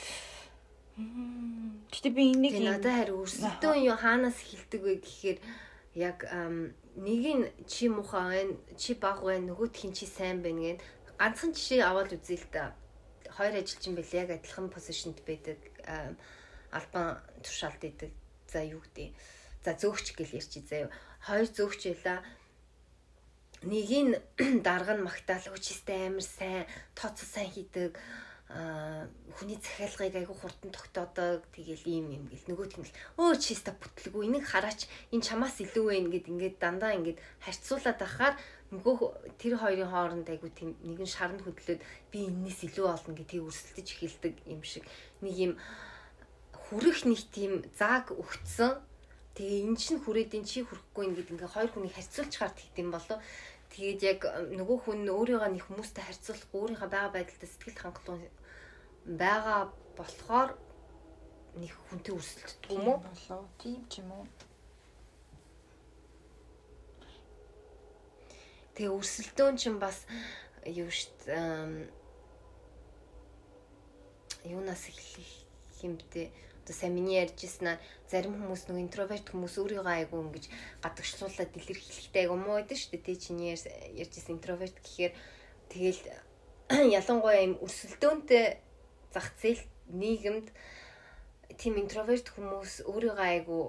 Гэтэ 0.99 2.11
би 2.11 2.35
энийг 2.35 2.59
надад 2.59 2.91
харин 2.91 3.23
өрсөлдөөн 3.23 3.87
юу 3.87 3.97
хаанаас 4.03 4.39
эхэлдэг 4.43 4.83
вэ 4.83 4.95
гэхээр 4.99 5.39
яг 5.95 6.19
нэг 6.99 7.23
нь 7.39 7.45
чи 7.71 7.87
муухай 7.87 8.43
байна, 8.43 8.59
чи 8.75 8.99
баг 8.99 9.23
байна, 9.23 9.55
нөгөөх 9.55 9.79
нь 9.87 9.95
чи 9.95 10.11
сайн 10.11 10.43
байна 10.43 10.75
гэн 10.75 10.79
ганцхан 11.19 11.55
жишээ 11.55 11.87
аваад 11.87 12.15
үзье 12.15 12.39
л 12.43 12.47
да. 12.51 12.75
Хоёр 13.31 13.63
ажилчин 13.63 13.95
байл 13.95 14.11
яг 14.11 14.31
адилхан 14.35 14.71
позишнд 14.71 15.23
байдаг. 15.23 15.59
Албан 16.71 17.21
тушаалд 17.43 17.83
идэг. 17.85 18.13
За 18.49 18.63
юу 18.65 18.81
гэдэг. 18.81 19.13
За 19.65 19.73
зөөгч 19.77 20.17
гэл 20.17 20.37
ярьчих 20.41 20.65
заяа. 20.69 20.91
Хоёр 21.25 21.49
зөөгч 21.49 21.83
байла. 22.05 22.23
Нэг 23.63 23.91
нь 23.91 24.15
дарга 24.67 24.95
нь 24.95 25.03
магтаал 25.03 25.43
хүчтэй 25.51 26.09
амар 26.09 26.23
сайн, 26.23 26.65
тооцоо 26.95 27.27
сайн 27.27 27.51
хийдэг. 27.51 27.99
Хүний 28.49 29.59
захиалгыг 29.61 30.15
айгүй 30.15 30.37
хурдан 30.39 30.71
тогтоодог. 30.73 31.45
Тэгэл 31.53 31.85
ийм 31.85 32.07
юм 32.17 32.25
гэл. 32.31 32.49
Нөгөөт 32.49 32.81
нь 32.81 32.89
өө 33.21 33.37
чиста 33.37 33.77
бүтлгүй 33.77 34.31
энийг 34.31 34.47
хараач. 34.49 34.89
Энэ 35.13 35.27
чамаас 35.27 35.61
илүү 35.61 35.85
вэ? 35.85 35.95
ингээд 36.01 36.31
ингээд 36.33 36.57
дандаа 36.57 36.97
ингээд 36.97 37.21
харьцуулаад 37.45 37.99
байхаар 38.01 38.35
нөгөө 38.73 39.37
тэр 39.41 39.61
хоёрын 39.61 39.93
хооронд 39.93 40.29
айгүй 40.29 40.53
тийм 40.53 40.77
нэгэн 40.85 41.09
шаранд 41.09 41.41
хөдлөөд 41.45 41.81
би 42.13 42.19
энэс 42.29 42.69
илүү 42.69 42.87
олно 42.89 43.13
гэдгийг 43.17 43.49
өрсөлдөж 43.49 43.89
эхэлдэг 43.97 44.35
юм 44.45 44.61
шиг. 44.65 44.85
Нэг 45.25 45.35
юм 45.37 45.53
хүрэх 46.69 47.09
нэг 47.09 47.21
тийм 47.33 47.65
зааг 47.81 48.13
өгцөн 48.13 48.77
тэгээ 49.35 49.65
эн 49.67 49.77
чинь 49.81 49.99
хүрээдин 50.05 50.45
чи 50.45 50.63
хүрэхгүй 50.63 51.05
ингээд 51.09 51.33
ингээ 51.33 51.51
хоёр 51.51 51.71
хүнийг 51.73 51.97
харьцуулж 51.97 52.33
хаар 52.37 52.53
тэгдэм 52.53 52.93
болов 52.93 53.19
Тэгээд 53.69 54.01
яг 54.03 54.21
нөгөө 54.59 54.79
хүн 54.89 55.01
өөрийгөө 55.13 55.51
нэг 55.53 55.65
хүмүүстэй 55.69 56.05
харьцуулахгүй 56.05 56.59
өөрийнхөө 56.61 56.89
байгаа 56.89 57.13
байдалтай 57.13 57.49
сэтгэл 57.53 57.79
хангалуун 57.79 58.25
байгаа 59.05 59.61
болохоор 59.99 60.51
нэг 61.61 61.73
хүнтэй 61.87 62.15
өрсөлддөг 62.17 62.71
юм 62.73 62.87
уу? 62.89 62.99
болоо. 63.05 63.45
Тийм 63.61 63.81
ч 63.93 63.93
юм 64.01 64.11
уу? 64.17 64.25
Тэгээ 68.75 68.97
өрсөлдөөн 68.99 69.57
чинь 69.61 69.79
бас 69.79 70.09
юу 70.65 70.89
штт 70.89 71.29
юунаас 74.49 74.83
эхлэх 74.89 75.31
юм 75.85 76.01
бэ? 76.09 76.33
Одоо 76.69 76.77
сайн 76.77 76.93
миний 77.01 77.25
ярьжсэн 77.25 77.65
нь 77.65 77.81
зарим 78.13 78.37
хүмүүс 78.37 78.69
нэг 78.69 78.93
интроверт 78.93 79.33
хүмүүс 79.33 79.57
өөрийгөө 79.57 79.89
айгүй 79.89 80.21
ингэж 80.21 80.45
гадагшлуулаад 80.85 81.57
илэрхийлэхтэй 81.57 82.29
айгүй 82.29 82.37
муу 82.37 82.61
байдаг 82.61 82.77
шүү 82.77 82.93
дээ. 82.93 83.09
Тэ 83.09 83.17
чиний 83.17 83.57
ярьжсэн 83.57 84.37
интроверт 84.37 84.77
гэхээр 84.85 85.13
тэгэл 85.73 86.01
ялангуяа 87.01 87.41
юм 87.41 87.57
өрсөлдөөнтэй 87.65 88.61
зах 89.17 89.33
зээл 89.41 89.65
нийгэмд 89.97 90.53
тийм 91.57 91.81
интроверт 91.81 92.29
хүмүүс 92.37 92.85
өөрийгөө 92.85 93.27
айгүй 93.33 93.65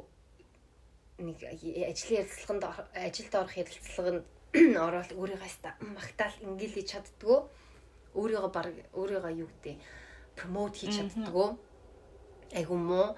нэг 1.23 1.39
ажлын 1.39 2.19
ярилцлаганд 2.19 2.63
ажилд 2.99 3.33
орох 3.39 3.55
ярилцлаганд 3.55 4.23
ороод 4.87 5.11
өөрийгөө 5.15 5.71
магтаал 5.95 6.35
ингээл 6.43 6.75
хийж 6.75 6.99
чаддгүй 6.99 7.47
өөрийгөө 8.19 8.51
баг 8.51 8.75
өөрийгөө 8.91 9.31
юу 9.39 9.47
гэдэг 9.47 9.75
промот 10.35 10.75
хийж 10.75 10.99
чаддгүй 10.99 11.55
айгу 12.53 12.75
муу. 12.77 13.17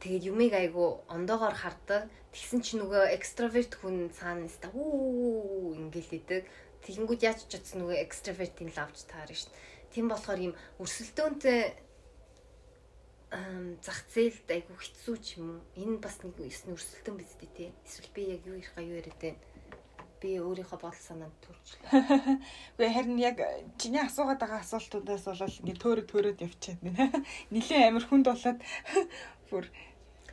Тэгээд 0.00 0.28
юмыг 0.32 0.52
айгу 0.52 1.00
ондоогоор 1.08 1.56
хардаг 1.56 2.08
тэгсэн 2.32 2.60
чи 2.60 2.76
нөгөө 2.76 3.16
экстраверт 3.16 3.80
хүн 3.80 4.12
цаана 4.12 4.44
нэстэ 4.44 4.68
үү 4.72 5.76
ингээл 5.80 6.18
идэг. 6.20 6.42
Тэгэнгүүт 6.84 7.24
яаж 7.24 7.48
ч 7.48 7.56
чадсан 7.56 7.82
нөгөө 7.82 8.04
экстравертийн 8.04 8.70
лавч 8.76 9.08
таарна 9.08 9.34
шүү 9.34 9.50
дээ 9.50 9.64
тийм 9.96 10.12
болохоор 10.12 10.40
юм 10.52 10.54
өрсөлдөөнтэй 10.76 11.60
зах 13.80 14.00
зээлд 14.12 14.48
айгу 14.52 14.76
хэцүү 14.76 15.16
ч 15.24 15.40
юм 15.40 15.56
уу. 15.56 15.60
Энэ 15.80 15.98
бас 16.04 16.20
нэг 16.20 16.36
өрсөлдөөн 16.36 17.16
биз 17.16 17.32
дээ 17.40 17.52
тий 17.56 17.68
эсвэл 17.88 18.12
би 18.12 18.22
яг 18.36 18.42
юу 18.44 18.60
их 18.60 18.70
гаю 18.76 18.92
яриад 19.00 19.16
байна 19.16 19.40
би 20.20 20.36
өөрийнхөө 20.40 20.80
бодол 20.80 21.02
санаанд 21.02 21.36
төржлээ. 21.44 22.40
Үгүй 22.76 22.90
харин 22.94 23.18
яг 23.20 23.40
чиний 23.80 24.02
асуугаад 24.02 24.40
байгаа 24.40 24.60
асуултуудаас 24.64 25.24
бол 25.28 25.60
ингээ 25.60 25.82
төөрөг 25.82 26.06
төөрөөд 26.08 26.44
явчихад 26.46 26.80
байна. 26.82 27.24
Нилийн 27.54 27.86
амир 27.88 28.04
хүнд 28.08 28.26
болоод 28.30 28.58
бүр 29.50 29.64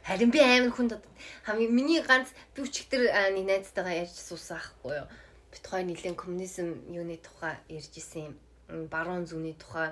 харин 0.08 0.32
би 0.32 0.40
амир 0.40 0.72
хүнд 0.72 1.00
хамгийн 1.48 1.76
миний 1.76 2.02
ганц 2.02 2.32
би 2.56 2.64
өчигдөр 2.64 3.12
нэг 3.36 3.46
найзтайгаа 3.48 4.02
ярьж 4.04 4.16
суусан 4.16 4.58
ахгүй 4.62 5.04
юу. 5.04 5.08
Бит 5.52 5.66
хоёр 5.68 5.86
нилийн 5.86 6.16
коммунизм 6.16 6.68
юуны 6.90 7.18
тухай 7.20 7.60
ярьж 7.68 7.94
исэн 8.00 8.34
юм. 8.34 8.36
Баруун 8.88 9.28
зүний 9.28 9.54
тухай 9.60 9.92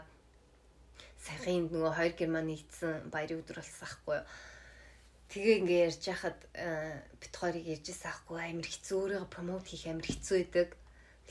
саяхан 1.19 1.69
нөгөө 1.69 1.93
хоёр 1.97 2.13
герман 2.17 2.47
нэгдсэн 2.49 3.11
баярын 3.13 3.43
өдөр 3.43 3.61
болсон 3.61 3.87
ахгүй 3.87 4.17
юу 4.23 4.25
Тэгээ 5.31 5.63
ингээ 5.63 5.81
ярьж 5.87 6.03
хахад 6.11 6.39
э, 6.59 6.99
бит 7.15 7.31
хоёрыг 7.39 7.63
ярьжсэн 7.63 8.11
аахгүй 8.11 8.35
амар 8.51 8.67
хэцүү 8.67 8.97
өөрийгөө 8.99 9.31
промот 9.31 9.63
хийх 9.63 9.87
амар 9.87 10.03
хэцүү 10.03 10.35
байдаг. 10.43 10.69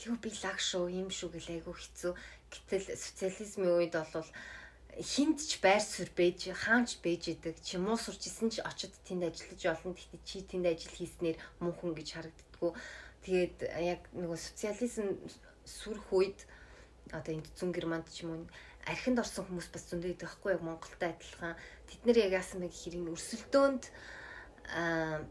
Тэгвэл 0.01 0.25
би 0.25 0.31
лаг 0.41 0.57
шүү, 0.57 0.85
юм 0.89 1.09
шүү 1.13 1.29
гэл 1.37 1.61
айгу 1.61 1.77
хэцүү. 1.77 2.13
Гэтэл 2.49 2.97
социализмын 2.97 3.77
үед 3.77 3.93
бол 4.01 4.29
хинт 5.05 5.45
ч 5.45 5.61
байр 5.61 5.85
суурь 5.85 6.17
бэж, 6.17 6.49
хаанч 6.49 6.97
бэж 7.05 7.23
идэг. 7.37 7.61
Чи 7.61 7.77
муу 7.77 8.01
сурч 8.01 8.25
исэн 8.25 8.49
ч 8.49 8.65
очиод 8.65 8.97
тэнд 9.05 9.29
ажиллаж 9.29 9.61
олно. 9.69 9.93
Тэгтээ 9.93 10.25
чи 10.25 10.49
тэнд 10.49 10.67
ажил 10.73 10.97
хийснээр 10.97 11.37
мөнхөн 11.61 11.93
гэж 11.93 12.09
харагддггүй. 12.17 12.73
Тэгээд 13.29 13.57
яг 13.85 14.01
нөгөө 14.17 14.39
социализм 14.41 15.21
сүрх 15.69 16.09
үед 16.09 16.41
одоо 17.13 17.37
энд 17.37 17.53
зүүн 17.53 17.77
германд 17.77 18.09
ч 18.09 18.25
юм 18.25 18.33
уу 18.33 18.49
архинд 18.87 19.21
орсон 19.21 19.45
хүмүүс 19.49 19.69
бас 19.75 19.85
зөндөө 19.90 20.14
идэх 20.14 20.40
байхгүй 20.40 20.53
яг 20.57 20.62
Монголтай 20.64 21.12
адилхан. 21.12 21.57
Тэд 21.88 22.03
нэр 22.07 22.19
яг 22.31 22.33
яасан 22.40 22.64
бэ 22.64 22.73
гэхээр 22.73 22.97
энэ 23.01 23.12
өрсөлдөөнд 23.12 23.85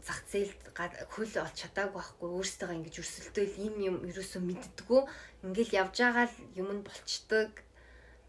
зах 0.04 0.20
зээлд 0.28 0.60
хөл 1.08 1.32
олж 1.40 1.56
чадаагүй 1.56 1.96
байхгүй 1.96 2.28
өөрсдөө 2.28 2.76
ингэж 2.76 2.96
өрсөлдөөл 3.00 3.54
ийм 3.64 3.74
юм 3.80 3.96
ерөөсөө 4.04 4.42
мэддэггүй. 4.44 5.02
Ингээл 5.48 5.78
явж 5.80 5.96
байгаа 5.96 6.26
л 6.28 6.36
юм 6.60 6.68
нь 6.76 6.84
болчдөг 6.84 7.64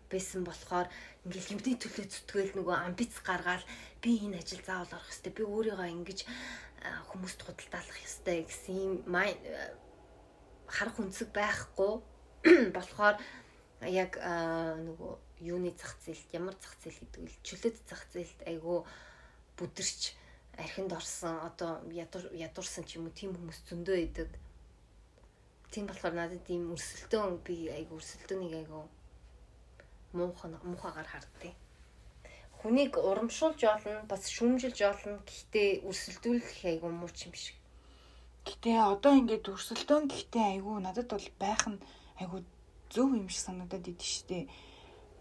байсан 0.07 0.47
болохоор 0.47 0.87
ингээл 1.27 1.53
юмний 1.59 1.75
төлөө 1.75 2.05
зүтгээл 2.07 2.55
нөгөө 2.59 2.75
амбиц 2.87 3.13
гаргаал 3.27 3.65
би 3.99 4.23
энэ 4.23 4.39
ажил 4.39 4.63
заавал 4.63 4.95
орох 4.95 5.11
хэвээр 5.11 5.35
би 5.35 5.43
өөрийгөө 5.43 5.89
ингэж 5.99 6.19
хүмүүст 7.11 7.39
худалдаалах 7.43 7.97
хэвээр 7.99 8.47
гэсэн 8.47 8.75
юм 8.79 8.95
харах 10.71 10.97
үнцэг 10.99 11.29
байхгүй. 11.35 11.93
Болохоор 12.75 13.15
яг 13.89 14.17
нөгөө 14.21 15.13
юуны 15.41 15.73
зах 15.73 15.97
зээлд 16.05 16.29
ямар 16.37 16.55
зах 16.61 16.77
зээл 16.83 17.01
гэдэг 17.01 17.21
вэ? 17.25 17.33
Чөлөөт 17.41 17.77
зах 17.89 18.03
зээлд 18.13 18.39
айгүй 18.45 18.79
бүдэрч 19.57 20.01
архинд 20.57 20.93
орсон 20.93 21.41
одоо 21.41 21.81
ядуур 21.89 22.29
ядуурсан 22.33 22.85
ч 22.85 23.01
юм 23.01 23.09
уу 23.09 23.17
тийм 23.17 23.33
хүмүүс 23.33 23.59
зөндөө 23.69 23.97
идэг. 24.05 24.29
Тийм 25.71 25.85
болохоор 25.89 26.13
надад 26.13 26.45
ийм 26.51 26.69
өрсөлдөөн 26.75 27.41
би 27.41 27.71
айгүй 27.73 27.97
өрсөлдөөнийг 27.97 28.53
айгүй 28.61 28.83
муухан 30.13 30.53
муухагаар 30.61 31.09
харддаг. 31.09 31.55
Хүнийг 32.61 32.93
урамшуулж 33.09 33.61
олно, 33.65 34.05
бас 34.11 34.29
шүүмжилж 34.29 34.79
олно. 34.91 35.17
Гэхдээ 35.25 35.81
өрсөлдүүлэх 35.87 36.59
айгүй 36.71 36.91
муу 36.93 37.09
ч 37.09 37.25
юм 37.25 37.33
шиг. 37.33 37.57
Гэтэ 38.45 38.77
одоо 38.93 39.13
ингээд 39.17 39.49
өрсөлдөөн 39.53 40.05
гэхдээ 40.11 40.45
айгүй 40.59 40.77
надад 40.83 41.07
бол 41.09 41.27
байх 41.41 41.63
нь 41.71 41.81
айгүй 42.21 42.41
зөв 42.91 43.09
юм 43.15 43.27
шиг 43.31 43.47
санагдаад 43.47 43.87
идэв 43.87 44.03
штэ. 44.03 44.51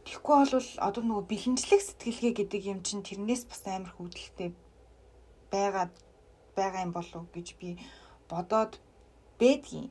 Тэгэхгүй 0.05 0.37
бол 0.51 0.71
одоо 0.83 1.03
нөгөө 1.07 1.25
бэлэнчлэх 1.31 1.83
сэтгэлгээ 1.87 2.35
гэдэг 2.35 2.63
юм 2.67 2.81
чинь 2.83 3.07
тэрнээс 3.07 3.47
бас 3.47 3.63
амар 3.71 3.95
хөвдөлтэй 3.95 4.51
байгаад 5.55 5.93
байгаа 6.59 6.83
юм 6.83 6.93
болов 6.93 7.25
гэж 7.31 7.49
би 7.63 7.79
бодоод 8.27 8.83
бэдгийн. 9.39 9.89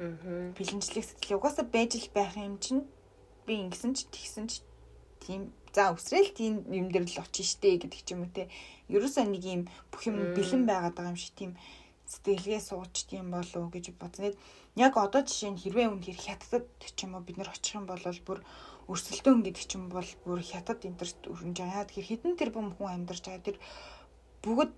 Аа. 0.00 0.56
Бэлэнчлэх 0.56 1.04
сэтгэлгээ 1.04 1.36
угаасаа 1.36 1.66
байж 1.68 2.00
л 2.00 2.08
байх 2.16 2.32
юм 2.40 2.56
чинь 2.56 2.88
би 3.44 3.60
ингэсэн 3.68 3.92
ч 3.92 4.08
тэгсэн 4.08 4.46
ч 4.48 4.64
тийм 5.20 5.52
за 5.76 5.92
өсрэл 5.92 6.32
тийм 6.32 6.64
юм 6.72 6.88
дээр 6.88 7.04
л 7.04 7.22
очиж 7.22 7.60
штэ 7.60 7.84
гэдэг 7.84 8.00
ч 8.00 8.08
юм 8.16 8.24
уу 8.24 8.32
те. 8.32 8.48
Ерөөсөө 8.88 9.28
нэг 9.28 9.44
юм 9.44 9.62
бүх 9.92 10.02
юм 10.08 10.32
бэлэн 10.32 10.64
байгаад 10.64 10.96
байгаа 10.96 11.12
юм 11.12 11.20
шиг 11.20 11.34
тийм 11.36 11.52
сэтгэлгээ 12.12 12.60
сууч 12.68 12.94
тийм 13.06 13.30
болов 13.30 13.64
гэж 13.70 13.94
бодсон 14.00 14.34
яг 14.74 14.94
одоо 14.98 15.22
жишээ 15.22 15.50
нь 15.54 15.62
хэрвээ 15.62 15.86
үнэхээр 15.90 16.18
хятадд 16.26 16.66
ч 16.82 16.98
юм 17.06 17.14
уу 17.14 17.22
бид 17.26 17.38
нар 17.38 17.50
очих 17.54 17.74
юм 17.78 17.86
бол 17.86 18.02
бүр 18.26 18.38
өрсөлдөөн 18.90 19.40
гэдэг 19.46 19.64
ч 19.66 19.72
юм 19.78 19.86
бол 19.94 20.10
бүр 20.26 20.40
хятад 20.42 20.82
энтерт 20.86 21.20
өрнж 21.30 21.58
байгаа. 21.62 21.86
Тэгэхээр 21.86 22.10
хэдэн 22.10 22.34
тэр 22.38 22.50
бүм 22.50 22.74
хүн 22.74 22.90
амьдарч 22.90 23.22
байгаа 23.26 23.46
тэр 23.46 23.58
бүгд 24.42 24.72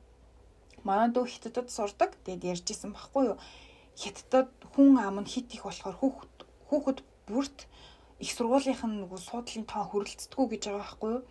манай 0.85 1.09
дөө 1.13 1.25
хятадд 1.29 1.69
сурдаг. 1.73 2.11
Тэгэд 2.25 2.45
ярьж 2.53 2.67
исэн 2.69 2.93
баггүй 2.93 3.33
юу? 3.33 3.39
Хятадд 3.97 4.53
хүн 4.73 4.97
ам 5.01 5.21
нь 5.25 5.31
хит 5.33 5.49
их 5.57 5.65
болохоор 5.65 5.97
хүүхэд 6.01 6.37
хүүхэд 6.69 6.99
бүрт 7.29 7.59
их 8.21 8.31
сургуулийнх 8.37 8.85
нь 8.85 9.01
нөгөө 9.05 9.21
суудлын 9.29 9.65
тоо 9.69 9.85
хөрөлцдөггүй 9.89 10.47
гэж 10.53 10.63
байгаа 10.69 10.85
байхгүй 10.85 11.11
юу? 11.17 11.23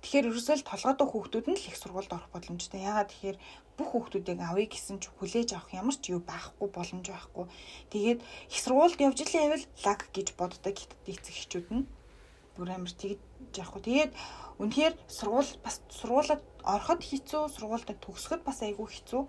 Тэгэхээр 0.00 0.28
ерөөсөө 0.30 0.56
л 0.60 0.68
толгойдоо 0.68 1.06
хүүхдүүд 1.10 1.46
нь 1.50 1.58
л 1.60 1.68
их 1.68 1.76
сургуульд 1.76 2.12
орох 2.14 2.30
боломжтой. 2.32 2.80
Ягаад 2.80 3.10
тэгэхээр 3.10 3.36
бүх 3.76 3.88
хүүхдүүдийг 3.92 4.40
авъя 4.40 4.66
гэсэн 4.66 4.96
ч 4.98 5.12
хүлээж 5.20 5.52
авах 5.52 5.70
ямар 5.76 5.96
ч 5.96 6.16
юу 6.16 6.20
байхгүй 6.24 6.68
боломж 6.72 7.06
байхгүй. 7.12 7.44
Тэгээд 7.92 8.20
их 8.24 8.58
сургуульд 8.64 9.00
явж 9.04 9.18
илийн 9.20 9.52
байвал 9.52 9.66
лаг 9.84 10.00
гэж 10.16 10.28
боддог 10.40 10.74
хятад 10.76 11.00
эцэг 11.04 11.36
эхчүүд 11.36 11.68
нь. 11.76 11.84
бүр 12.56 12.72
амар 12.72 12.88
тэгж 12.88 13.20
яахгүй. 13.52 13.82
Тэгээд 13.84 14.12
үнэхээр 14.56 14.94
сургууль 15.12 15.52
бас 15.60 15.76
сургуулаад 15.92 16.42
ороход 16.64 17.00
хэцүү, 17.04 17.42
сургуультай 17.52 17.96
төгсөхөд 18.00 18.42
бас 18.48 18.64
айгүй 18.64 18.88
хэцүү. 18.88 19.22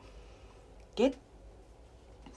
Гэт 0.96 1.16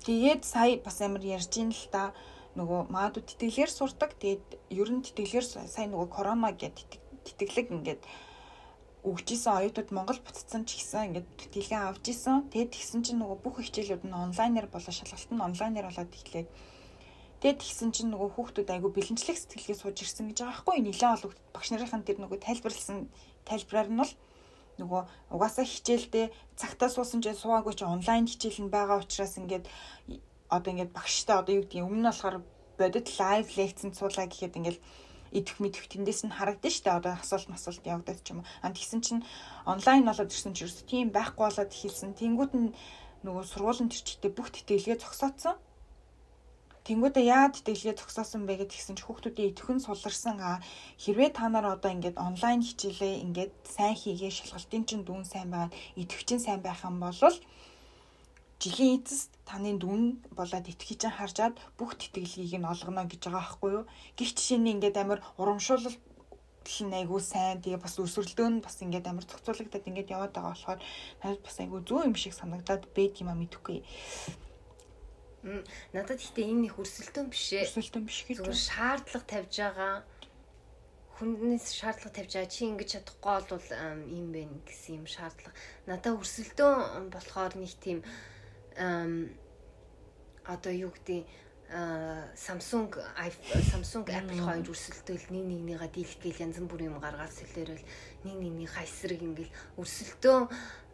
тэгээд 0.02 0.42
сая 0.42 0.82
бас 0.82 0.98
амар 0.98 1.22
ярьж 1.22 1.54
ин 1.62 1.70
л 1.70 1.86
та 1.94 2.10
нөгөө 2.58 2.90
маадуу 2.90 3.22
тэтгэлгээр 3.22 3.70
сурдаг. 3.70 4.18
Тэгээд 4.18 4.44
ер 4.74 4.88
нь 4.90 5.06
тэтгэлгээр 5.06 5.46
сая 5.46 5.86
нөгөө 5.86 6.08
корона 6.10 6.50
гэдэг 6.50 6.98
тэтгэлэг 7.22 7.70
ингээд 7.70 8.02
өгчээсэн 9.00 9.52
оюутууд 9.64 9.90
Монгол 9.96 10.20
буцсан 10.20 10.68
ч 10.68 10.76
гэсэн 10.76 11.16
ингээд 11.16 11.28
тэтгэлгээ 11.40 11.80
авч 11.88 12.04
исэн. 12.12 12.52
Тэгээд 12.52 12.74
тэгсэн 12.76 13.00
чинь 13.00 13.20
нөгөө 13.24 13.38
бүх 13.40 13.56
хичээлүүд 13.64 14.04
нь 14.04 14.12
онлайнаар 14.12 14.68
болоо 14.68 14.92
шалгалт 14.92 15.30
нь 15.32 15.40
онлайнаар 15.40 15.88
болоод 15.88 16.12
эхлэв. 16.12 16.46
Тэгээд 17.40 17.60
тэгсэн 17.64 17.90
чинь 17.96 18.12
нөгөө 18.12 18.30
хүүхдүүд 18.36 18.68
айгу 18.68 18.92
бэлэнчлэх 18.92 19.40
сэтгэлгээ 19.40 19.76
сууж 19.80 19.96
ирсэн 20.04 20.28
гэж 20.28 20.44
байгаа 20.44 20.52
байхгүй 20.52 20.76
нэлээд 20.84 21.24
ол 21.24 21.32
багш 21.56 21.68
нарын 21.72 22.04
тэр 22.04 22.18
нөгөө 22.20 22.38
тайлбарлсан 22.44 23.08
тайлбараар 23.48 23.88
нь 23.88 24.00
бол 24.04 24.12
нөгөө 24.84 25.02
угаасаа 25.32 25.64
хичээлдээ 25.64 26.26
цагтаа 26.60 26.88
суусан 26.92 27.24
ч 27.24 27.32
сууаагүй 27.32 27.74
ч 27.76 27.88
онлайн 27.88 28.28
хичээл 28.28 28.68
нь 28.68 28.72
байгаа 28.72 29.00
учраас 29.00 29.40
ингээд 29.40 29.64
одоо 30.52 30.70
ингээд 30.72 30.92
багштай 30.92 31.36
одоо 31.40 31.52
юу 31.56 31.64
гэдгийг 31.64 31.88
өмнө 31.88 32.04
нь 32.04 32.10
болохоор 32.12 32.36
бодит 32.76 33.08
лайв 33.20 33.46
лекцэнд 33.56 33.96
суулаа 33.96 34.26
гэхэд 34.28 34.58
ингээд 34.60 34.78
идэх 35.30 35.56
мэдэх 35.62 35.86
тэндээс 35.86 36.26
нь 36.26 36.34
харагдаж 36.34 36.74
штэ 36.74 36.90
одоо 36.98 37.14
асуулт 37.18 37.48
масуулт 37.50 37.84
явагдаад 37.86 38.20
ч 38.22 38.34
юм 38.34 38.42
уу. 38.42 38.48
А 38.62 38.74
тэгсэн 38.74 39.00
чинь 39.00 39.22
онлайн 39.64 40.04
болоод 40.06 40.30
ирсэн 40.30 40.54
ч 40.54 40.66
ерөөс 40.66 40.86
тийм 40.90 41.14
байхгүй 41.14 41.44
болоод 41.46 41.72
хэлсэн. 41.72 42.18
Тэнгүүд 42.18 42.52
нь 42.58 42.74
нөгөө 43.24 43.44
сургуулийн 43.46 43.90
төрчтэй 43.90 44.32
бүх 44.34 44.48
тэтгэлгээ 44.50 44.96
зогсооцсон. 45.00 45.56
Тэнгүүдээ 46.88 47.24
яагаад 47.28 47.54
тэтгэлгээ 47.60 47.94
зогсоосон 48.00 48.42
бэ 48.48 48.64
гэж 48.64 48.70
тэгсэн 48.72 48.96
чи 48.96 49.04
хүүхдүүдийн 49.04 49.52
идэвхэн 49.52 49.84
суларсан 49.84 50.40
а 50.40 50.64
хэрвээ 50.96 51.30
та 51.36 51.52
нар 51.52 51.76
одоо 51.76 51.92
ингээд 51.92 52.16
онлайн 52.16 52.64
хичээлээ 52.64 53.20
ингээд 53.24 53.52
сайн 53.68 53.94
хийгээ 53.94 54.32
шалгалтын 54.32 54.84
чинь 54.88 55.04
дүүн 55.04 55.28
сайн 55.28 55.52
байгаад 55.52 55.76
идэвхчин 56.00 56.40
сайн 56.40 56.64
байх 56.64 56.80
юм 56.88 56.96
бол 57.04 57.14
жилийн 58.60 59.00
эцэст 59.00 59.32
таны 59.48 59.72
дүн 59.80 60.20
болоод 60.36 60.68
итгэж 60.68 61.08
харжаад 61.08 61.56
бүх 61.80 61.96
тэтгэлгийг 61.96 62.60
нь 62.60 62.68
олгоно 62.68 63.08
гэж 63.08 63.22
байгаа 63.24 63.40
байхгүй 63.40 63.70
юу. 63.72 63.84
Гэх 64.16 64.30
жишээ 64.36 64.60
нь 64.60 64.72
ингээд 64.76 65.00
амар 65.00 65.24
урамшуулал 65.40 65.96
нь 66.68 66.98
айгүй 67.00 67.20
сайн 67.24 67.64
тэгээ 67.64 67.80
бас 67.80 67.96
өсвөрлөө 67.96 68.48
нь 68.52 68.60
бас 68.60 68.76
ингээд 68.84 69.08
амар 69.08 69.24
зохицуулагдаад 69.24 69.88
ингээд 69.88 70.12
яваад 70.12 70.32
байгаа 70.36 70.52
болохоор 70.52 70.80
надад 71.24 71.42
бас 71.42 71.56
айгүй 71.56 71.80
зүү 71.88 72.00
юм 72.04 72.14
шиг 72.20 72.34
санагдаад 72.36 72.84
байд 72.92 73.14
юм 73.22 73.32
а 73.32 73.40
мэдэхгүй. 73.40 73.80
Надад 75.96 76.20
ихтэй 76.20 76.52
энэ 76.52 76.68
их 76.68 76.76
өрсөлдөөн 76.76 77.32
биш 77.32 77.56
ээ. 77.56 77.64
Өрсөлдөөн 77.64 78.04
биш 78.04 78.20
гэж 78.28 78.36
зүгээр 78.44 78.66
шаардлага 78.70 79.24
тавьж 79.24 79.54
байгаа 79.56 79.94
хүннээс 81.16 81.66
шаардлага 81.80 82.16
тавьж 82.16 82.32
байгаа 82.36 82.52
чи 82.52 82.62
ингэж 82.68 82.88
чадахгүй 82.92 83.40
бол 83.48 83.68
юм 84.04 84.26
бэ 84.36 84.42
гэсэн 84.68 85.00
юм 85.00 85.06
шаардлага. 85.08 85.56
Надад 85.88 86.20
өрсөлдөөн 86.20 87.08
болохоор 87.08 87.52
нэг 87.56 87.72
тийм 87.80 87.98
одоо 88.76 90.72
юу 90.72 90.90
гэдэг 90.94 91.26
Samsung 92.34 92.90
Samsung 93.70 94.06
Apple 94.10 94.42
хоёр 94.42 94.66
өрсөлдөөл 94.66 95.30
нэг 95.30 95.44
нэгнийгаа 95.46 95.86
дийлэх 95.86 96.18
гээл 96.18 96.50
янз 96.50 96.58
бүрийн 96.66 96.90
юм 96.90 96.98
гаргаад 96.98 97.30
сэлэрэл 97.30 97.86
нэг 98.26 98.36
нэгнийхээ 98.42 98.86
эсрэг 98.90 99.22
ингээл 99.22 99.54
өрсөлдөө 99.78 100.38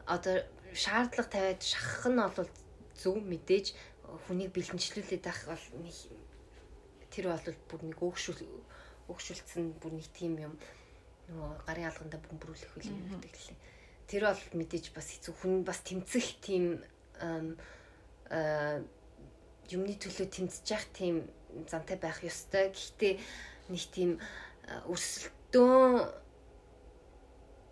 одоо 0.04 0.36
шаардлага 0.76 1.32
тавиад 1.32 1.62
шахах 1.64 2.12
нь 2.12 2.20
бол 2.20 2.50
зөв 2.92 3.16
мэдээж 3.24 3.66
хүнийг 4.28 4.52
бэлэнчлүүлээд 4.52 5.24
байх 5.24 5.40
бол 5.48 5.64
нэг 5.80 5.96
тэр 7.08 7.32
бол 7.32 7.56
бүр 7.72 7.80
нэг 7.88 7.96
өөгшүүл 7.96 8.40
өөгшүүлсэн 9.08 9.80
бүр 9.80 9.92
нэг 9.96 10.08
тийм 10.12 10.36
юм 10.36 10.54
нөгөө 11.32 11.50
гарын 11.64 11.88
алгандаа 11.88 12.20
бөмбөрүүлэх 12.20 12.76
үйл 12.76 12.92
юм 12.92 13.16
гэдэг 13.16 13.34
лээ. 13.34 13.58
Тэр 14.06 14.22
бол 14.28 14.42
мэдээж 14.60 14.92
бас 14.94 15.08
хэцүү 15.10 15.34
хүн 15.40 15.54
бас 15.66 15.80
тэмцэх 15.82 16.38
тийм 16.44 16.84
юмны 19.70 19.94
төлөө 19.98 20.26
тэмцэж 20.30 20.66
явах 20.70 20.88
тийм 20.94 21.16
зантай 21.68 21.96
байх 21.96 22.22
ёстой. 22.22 22.70
Гэхдээ 22.70 23.14
нэг 23.70 23.84
тийм 23.90 24.10
өрсөлдөөн 24.86 26.24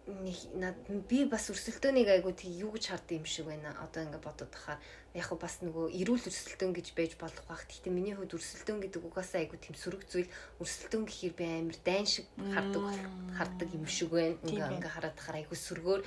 нэг 0.05 0.77
би 1.09 1.25
бас 1.25 1.49
өрсөлдөөнийг 1.49 2.09
айгуу 2.13 2.37
тэг 2.37 2.53
юу 2.53 2.77
гэж 2.77 2.93
хардсан 2.93 3.25
юм 3.25 3.25
шиг 3.25 3.49
байна. 3.49 3.73
Одоо 3.81 4.05
ингээд 4.05 4.21
бодоод 4.21 4.53
тахаар 4.53 4.81
яг 5.17 5.25
хөө 5.25 5.41
бас 5.41 5.65
нөгөө 5.65 5.97
эрүүл 5.97 6.29
өрсөлдөөн 6.29 6.77
гэж 6.77 6.87
байж 6.93 7.13
болох 7.17 7.45
байх. 7.49 7.65
Гэхдээ 7.65 7.89
миний 7.89 8.13
хувьд 8.13 8.37
өрсөлдөөн 8.37 8.85
гэдэг 8.85 9.01
угаасаа 9.01 9.41
айгуу 9.41 9.57
тийм 9.57 9.77
сөрөг 9.81 10.05
зүйл. 10.05 10.29
Өрсөлдөөн 10.61 11.05
гэхээр 11.09 11.35
би 11.41 11.45
амар 11.49 11.79
дайн 11.81 12.05
шиг 12.05 12.29
хардаг 12.37 12.85
хардаг 13.33 13.69
юм 13.73 13.89
шиг 13.89 14.13
байна. 14.13 14.37
Ингээ 14.45 14.77
ингээ 14.77 14.93
хараад 14.93 15.17
тахаар 15.17 15.41
айгуу 15.41 15.57
сөргөөр 15.57 16.01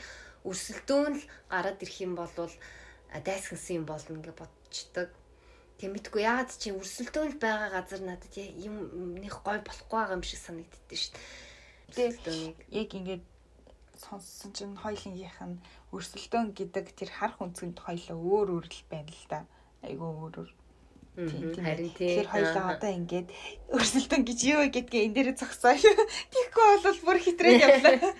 өрсөлдөөн 0.45 1.13
л 1.17 1.25
гараад 1.49 1.81
ирэх 1.81 1.97
юм 2.05 2.13
бол 2.13 2.29
дайсгсан 3.13 3.81
юм 3.81 3.85
болно 3.85 4.19
гэж 4.19 4.35
бодчихдаг. 4.35 5.09
Тэг 5.77 5.93
мэдгүй 5.93 6.21
яагаад 6.25 6.51
чи 6.57 6.73
өрсөлдөөн 6.73 7.37
байгаа 7.37 7.69
газар 7.77 8.01
надад 8.01 8.33
юм 8.33 9.15
нэг 9.21 9.33
гой 9.45 9.61
болохгүй 9.61 9.97
байгаа 9.97 10.17
юм 10.17 10.25
шиг 10.25 10.41
санагддээ 10.41 10.97
шүү 10.97 11.13
дээ. 11.13 12.17
Тэгээд 12.17 12.57
яг 12.73 12.89
ингээд 12.97 13.25
сонссон 14.01 14.51
чинь 14.53 14.75
хоёлынгийнх 14.75 15.39
нь 15.45 15.61
өрсөлдөөн 15.93 16.53
гэдэг 16.57 16.85
тэр 16.97 17.09
харах 17.13 17.41
үнцгэнд 17.41 17.77
хоёлоо 17.77 18.17
өөр 18.17 18.47
өөр 18.57 18.65
л 18.65 18.83
байна 18.89 19.13
л 19.13 19.25
да. 19.29 19.39
Айгуу 19.85 20.11
өөр 20.27 20.35
өөр. 20.41 20.51
Харин 21.17 21.91
тийм. 21.97 22.21
Тэр 22.21 22.29
хоёлоо 22.29 22.65
одоо 22.77 22.91
ингээд 22.93 23.29
өрсөлдөөн 23.73 24.23
гэж 24.25 24.39
юу 24.53 24.61
гэдгээ 24.69 25.05
энэ 25.09 25.15
дээр 25.17 25.29
зогсоо. 25.33 25.73
Тийхгүй 26.33 26.65
бол 26.85 26.99
бүр 27.05 27.17
хитрээ 27.17 27.57
явлаа. 27.57 28.13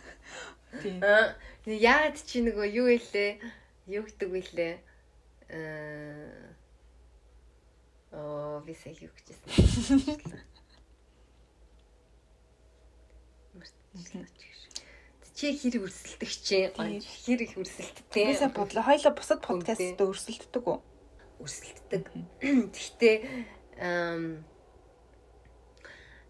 Тийм. 0.82 0.98
Яагаад 1.66 2.18
чи 2.26 2.42
нөгөө 2.42 2.66
юу 2.74 2.88
илээ? 2.90 3.38
Юу 3.86 4.02
гэдэг 4.06 4.28
вүлээ? 4.30 4.74
Аа 5.50 6.52
Оо, 8.12 8.60
би 8.60 8.74
сая 8.74 8.92
юу 9.00 9.08
гэжсэн. 9.08 9.40
Чи 15.32 15.56
хэрэг 15.56 15.88
өрсөлдөг 15.88 16.28
чи 16.28 16.68
хэр 16.68 17.40
их 17.40 17.56
өрсөлддөг. 17.56 18.04
Би 18.12 18.36
сая 18.36 18.52
бодлоо. 18.52 18.84
Хоёлоо 18.84 19.16
бусад 19.16 19.40
подкастт 19.40 19.96
өрсөлддөг 19.96 20.60
үү? 20.60 20.78
Өрсөлддөг. 21.40 22.04
Гэхдээ 22.76 23.16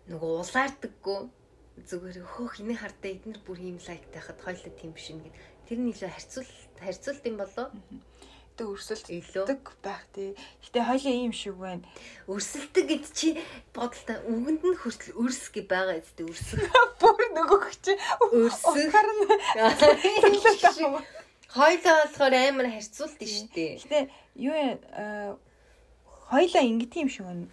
нөгөө 0.07 0.33
улаардаггүй 0.39 1.19
зүгээр 1.77 2.25
хөөх 2.25 2.61
иний 2.61 2.77
хардаа 2.77 3.11
эднэр 3.17 3.41
бүр 3.47 3.59
ийм 3.59 3.79
лайктай 3.81 4.21
хахад 4.21 4.41
хоёлоо 4.45 4.73
тийм 4.77 4.93
биш 4.93 5.09
юм 5.13 5.25
гээд 5.25 5.37
тэр 5.67 5.79
нь 5.81 5.91
илүү 5.93 6.11
харьцуулт 6.13 6.53
харьцуулт 6.81 7.25
юм 7.25 7.37
болоо 7.41 7.67
тэг 8.57 8.69
өрсөлддөг 8.69 9.65
байх 9.81 10.05
тий. 10.13 10.37
Гэтэ 10.61 10.85
хоёлаа 10.85 11.15
ийм 11.17 11.33
шиг 11.33 11.57
байна. 11.57 11.81
Өрсөлдөг 12.29 12.85
гэд 12.85 13.09
чи 13.17 13.41
бодолтой 13.73 14.21
үгэнд 14.29 14.61
нь 14.61 14.77
хүртэл 14.77 15.17
өрс 15.17 15.49
гэ 15.49 15.65
байгаа 15.65 15.97
эцтэй 15.97 16.29
өрсөг. 16.29 16.61
Бүр 17.01 17.33
нөгөөх 17.33 17.73
чи 17.81 17.97
өрсөг. 18.21 18.93
Хоёлаа 21.57 21.97
болохоор 22.05 22.35
амар 22.37 22.69
харьцуулт 22.69 23.17
нь 23.17 23.33
штэ. 23.33 23.81
Гэтэ 23.81 24.13
юу 24.37 24.53
э 24.53 24.77
хоёлаа 26.29 26.63
ингэдэг 26.65 27.01
юм 27.05 27.11
шиг 27.13 27.25
байна. 27.25 27.49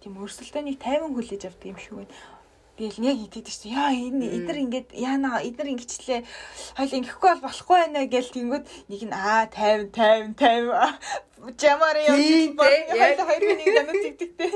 Тийм 0.00 0.16
өрсөлдөөнийг 0.20 0.80
50 0.80 1.12
хүлээж 1.16 1.42
авдаг 1.48 1.68
юм 1.72 1.80
шиг 1.80 2.04
байна. 2.04 2.12
Тэгэл 2.74 3.06
яг 3.06 3.18
итгэдэг 3.22 3.54
чинь 3.54 3.74
яа 3.78 3.94
энэ 3.94 4.26
эдэр 4.34 4.58
ингээд 4.66 4.88
яана 4.98 5.38
эдэр 5.46 5.78
ингэчлээ 5.78 6.20
хоёул 6.74 6.98
ингэхгүй 6.98 7.30
бол 7.30 7.44
болохгүй 7.46 7.76
байна 7.86 8.02
гэл 8.10 8.34
тэнгүүд 8.34 8.64
нэг 8.90 9.02
нь 9.06 9.14
аа 9.14 9.46
50 9.46 9.94
50 9.94 10.34
50 10.34 11.54
жамаар 11.54 11.96
явж 12.02 12.58
байна. 12.58 12.98
Яг 12.98 13.18
хоёрын 13.22 13.58
нэг 13.62 13.70
намайг 13.78 14.02
тэгдэгтэй. 14.18 14.50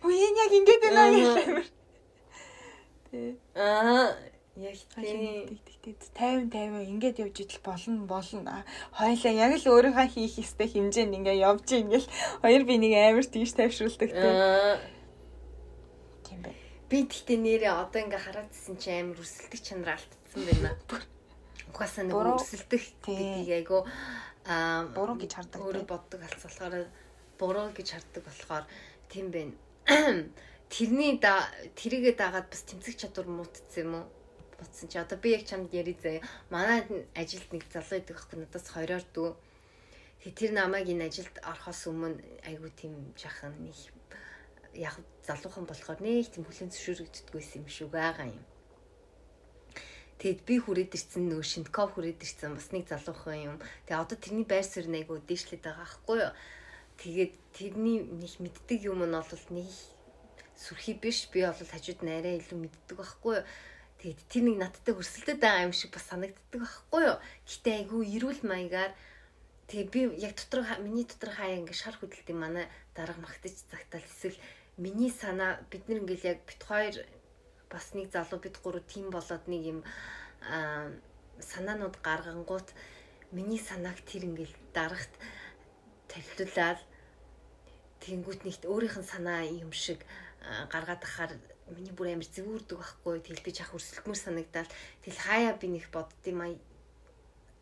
Хөө 0.00 0.12
энэ 0.24 0.40
яг 0.40 0.52
ингэж 0.56 0.78
байна 0.80 1.04
гэх. 1.12 1.68
Тэ. 3.10 3.36
Аа 3.52 4.16
яг 4.56 4.76
тийм 4.96 5.60
50 5.84 6.16
50 6.16 6.88
ингээд 6.92 7.20
явж 7.24 7.36
идэл 7.44 7.60
болно 7.64 8.06
болно. 8.06 8.64
Хоёлаа 8.92 9.32
яг 9.32 9.52
л 9.60 9.70
өөрийнхөө 9.72 10.06
хийх 10.12 10.40
ёстой 10.40 10.68
хэмжээнд 10.68 11.16
ингээд 11.16 11.44
явж 11.44 11.68
ийн 11.72 11.88
гэл 11.92 12.08
хоёр 12.40 12.62
би 12.64 12.74
нэг 12.80 12.92
амар 12.96 13.26
тийш 13.26 13.52
тайвшруулдаг 13.56 14.10
тийм. 14.12 14.36
Тийм 16.24 16.38
бай. 16.44 16.54
Би 16.90 17.06
тэгтээ 17.06 17.38
нэрээ 17.38 17.70
одоо 17.70 18.02
ингээ 18.02 18.18
хараадсэн 18.18 18.74
чи 18.82 18.90
амар 18.90 19.22
өрсөлдөх 19.22 19.62
чанар 19.62 19.94
алдсан 19.94 20.42
байна. 20.42 20.74
Угаасаа 21.70 22.02
нэг 22.02 22.18
өрсөлдөх 22.18 22.82
гэдгийг 23.06 23.50
айгу 23.62 23.86
аа 24.50 24.90
буруу 24.90 25.14
гэж 25.22 25.38
хардаг. 25.38 25.62
Өөрөө 25.62 25.86
боддог 25.86 26.18
алц 26.18 26.42
болохоор 26.42 26.90
буруу 27.38 27.70
гэж 27.70 27.88
хардаг 27.94 28.22
болохоор 28.26 28.64
тийм 29.06 29.30
байна. 29.30 29.54
Тэрний 30.74 31.14
да 31.22 31.46
тэрийгэ 31.78 32.18
дагаад 32.18 32.50
бас 32.50 32.66
тэмцэх 32.66 32.98
чадвар 32.98 33.30
муутцсан 33.30 33.86
юм 33.86 33.92
уу? 33.94 34.06
Бодсон 34.58 34.90
чи 34.90 34.98
одоо 34.98 35.14
би 35.14 35.38
яг 35.38 35.46
чамд 35.46 35.70
яри 35.70 35.94
заяа. 35.94 36.26
Манай 36.50 36.82
ажилд 37.14 37.54
нэг 37.54 37.70
залуу 37.70 38.02
идэг 38.02 38.18
байхгүй 38.18 38.38
надаас 38.42 38.66
хоёроор 38.66 39.06
дүү. 39.14 39.30
Тэгээ 40.26 40.38
тэр 40.42 40.52
намайг 40.58 40.90
энэ 40.90 41.06
ажилд 41.06 41.38
орохоос 41.46 41.86
өмнө 41.86 42.18
айгу 42.50 42.66
тийм 42.74 43.14
жахан 43.14 43.54
нэг 43.62 43.78
яг 44.74 44.98
залуухан 45.30 45.66
болохоор 45.70 46.00
нэг 46.02 46.26
тийм 46.34 46.44
хүлэн 46.44 46.74
зөвшөөрөгддөггүйсэн 46.74 47.62
юм 47.62 47.68
шүү 47.70 47.88
байгаа 47.94 48.26
юм. 48.34 48.42
Тэгэд 50.20 50.40
би 50.44 50.54
хүрээд 50.60 50.92
ирсэн 50.92 51.32
нөгөө 51.32 51.46
шинтков 51.48 51.96
хүрээд 51.96 52.20
ирсэн 52.20 52.52
бас 52.52 52.68
нэг 52.76 52.84
залуухан 52.92 53.38
юм. 53.40 53.56
Тэгээ 53.88 54.02
одоо 54.04 54.18
тэрний 54.20 54.44
байр 54.44 54.66
суурь 54.68 54.92
айгу 54.92 55.16
дээшлээд 55.16 55.64
байгаа 55.64 55.86
аахгүй 55.88 56.18
юу. 56.20 56.32
Тэгээд 57.00 57.32
тэрний 57.56 57.98
нэг 58.04 58.32
мэддэг 58.36 58.84
юм 58.84 59.00
нь 59.00 59.16
бол 59.16 59.44
нэг 59.56 59.70
сүрхий 60.60 61.00
биш. 61.00 61.24
Би 61.32 61.40
бол 61.40 61.56
хажууд 61.56 62.04
нь 62.04 62.12
арай 62.12 62.36
илүү 62.36 62.58
мэддэг 62.68 62.96
байхгүй 63.00 63.40
юу. 63.40 63.48
Тэгээд 64.04 64.20
тэр 64.28 64.42
нэг 64.44 64.56
надтай 64.60 64.92
хөрсөлдөд 64.92 65.40
байгаа 65.40 65.64
юм 65.64 65.72
шиг 65.72 65.88
бас 65.96 66.04
санагддаг 66.12 66.60
байхгүй 66.68 67.00
юу. 67.08 67.16
Гэтэ 67.48 67.70
айгүй 67.80 68.00
эрүүл 68.20 68.40
маягаар 68.44 68.92
тэгээ 69.72 69.88
би 69.88 70.00
яг 70.20 70.36
дотор 70.36 70.68
миний 70.84 71.08
дотор 71.08 71.32
хаяа 71.32 71.64
ингээ 71.64 71.80
шар 71.80 71.96
хөдөлтийн 71.96 72.36
манай 72.36 72.68
дарга 72.92 73.24
магтаж 73.24 73.56
цагтаал 73.72 74.04
эсвэл 74.04 74.36
миний 74.80 75.12
санаа 75.12 75.60
бид 75.70 75.84
нар 75.88 76.00
ингээл 76.00 76.28
яг 76.32 76.40
бит 76.48 76.62
хоёр 76.64 76.96
бас 77.68 77.92
нэг 77.92 78.08
залуу 78.10 78.40
бид 78.40 78.56
гурав 78.64 78.84
тим 78.88 79.06
болоод 79.12 79.44
нэг 79.52 79.62
юм 79.72 79.80
аа 80.40 80.88
санаанууд 81.40 81.96
гаргангууд 82.00 82.68
миний 83.36 83.60
санааг 83.60 84.00
тэр 84.08 84.24
ингээл 84.24 84.56
дарагт 84.72 85.12
тавьтуулаад 86.08 86.80
тэнгүүт 88.00 88.40
нэгт 88.48 88.64
өөрийнх 88.64 88.96
нь 89.00 89.10
санаа 89.12 89.44
юм 89.44 89.72
шиг 89.72 90.00
гаргаад 90.72 91.04
ахаар 91.04 91.32
миний 91.68 91.94
бүр 91.94 92.16
амар 92.16 92.26
зэвүүрдэг 92.26 92.78
байхгүй. 92.80 93.20
Тэгэл 93.20 93.44
би 93.46 93.52
чах 93.52 93.76
өрсөлдмөр 93.76 94.18
санагдал 94.18 94.68
тэгэл 95.04 95.24
хаяа 95.28 95.54
би 95.60 95.66
нэг 95.68 95.84
боддсон 95.92 96.34
маа 96.40 96.50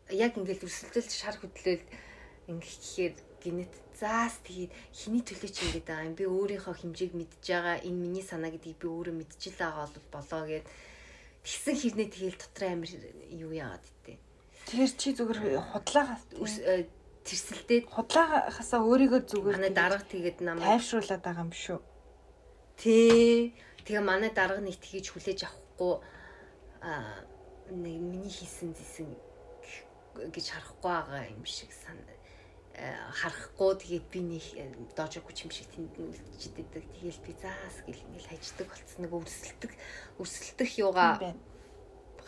яг 0.09 0.33
ингээл 0.39 0.65
өрсөлдөлт 0.65 1.11
шар 1.11 1.35
хөдлөөл 1.37 1.83
ингээ 2.49 2.65
гэхээр 2.65 3.15
гинэт 3.43 3.73
заас 3.99 4.35
тэгээд 4.47 4.71
хиний 4.95 5.23
төлөө 5.23 5.51
чи 5.51 5.61
ингээд 5.67 5.87
байгаа 5.87 6.07
юм 6.07 6.15
би 6.15 6.25
өөрийнхөө 6.27 6.75
хэмжээг 6.79 7.13
мэдж 7.15 7.43
байгаа 7.43 7.77
энэ 7.87 8.01
миний 8.03 8.25
санаа 8.25 8.51
гэдгийг 8.51 8.79
би 8.79 8.87
өөрөө 8.87 9.15
мэдчихэл 9.17 9.59
байгаа 9.59 9.87
бол 9.87 10.07
болоо 10.15 10.43
гэд 10.47 10.65
тэгсэн 11.43 11.75
хэрнээ 11.79 12.09
тэгэл 12.11 12.37
дотор 12.39 12.63
амар 12.67 12.91
юу 13.31 13.51
яагаад 13.51 13.85
итээ 13.85 14.17
Тэгэхээр 14.69 14.93
чи 15.01 15.09
зүгээр 15.17 15.39
худлаагаас 15.73 16.23
тэрсэлдээд 17.25 17.89
худлаагасаа 17.89 18.85
өөрийгөө 18.85 19.21
зүгээр 19.25 19.57
манай 19.57 19.73
дарга 19.73 20.05
тэгээд 20.05 20.37
намайг 20.45 20.77
тайвшруулад 20.77 21.25
байгаа 21.25 21.45
юм 21.49 21.53
шүү. 21.57 21.79
Тий. 22.77 23.57
Тэгээ 23.81 24.05
манай 24.05 24.29
дарга 24.29 24.61
нэг 24.61 24.77
тгийж 24.77 25.09
хүлээж 25.09 25.49
авахгүй 25.49 25.93
аа 26.85 27.25
нэг 27.73 27.97
миний 27.97 28.29
хийсэн 28.29 28.77
зэсэн 28.77 29.09
гэж 30.29 30.45
харахгүй 30.53 30.85
байгаа 30.85 31.33
юм 31.33 31.41
шиг 31.49 31.73
сан 31.73 31.97
харахгүй 32.77 33.71
тэгээд 33.75 34.05
би 34.13 34.19
нэг 34.23 34.45
доожоогүй 34.95 35.33
юм 35.43 35.51
шиг 35.51 35.67
тэнд 35.73 35.95
үлдчихдэг. 35.99 36.85
Тэгээл 36.95 37.25
би 37.25 37.33
заас 37.35 37.77
гэл 37.83 38.05
ингээл 38.07 38.29
хайждаг 38.31 38.67
болцсон 38.71 38.99
нэг 39.03 39.11
өрсөлдөх 39.13 39.73
өрсөлдөх 40.21 40.69
юугаа 40.79 41.35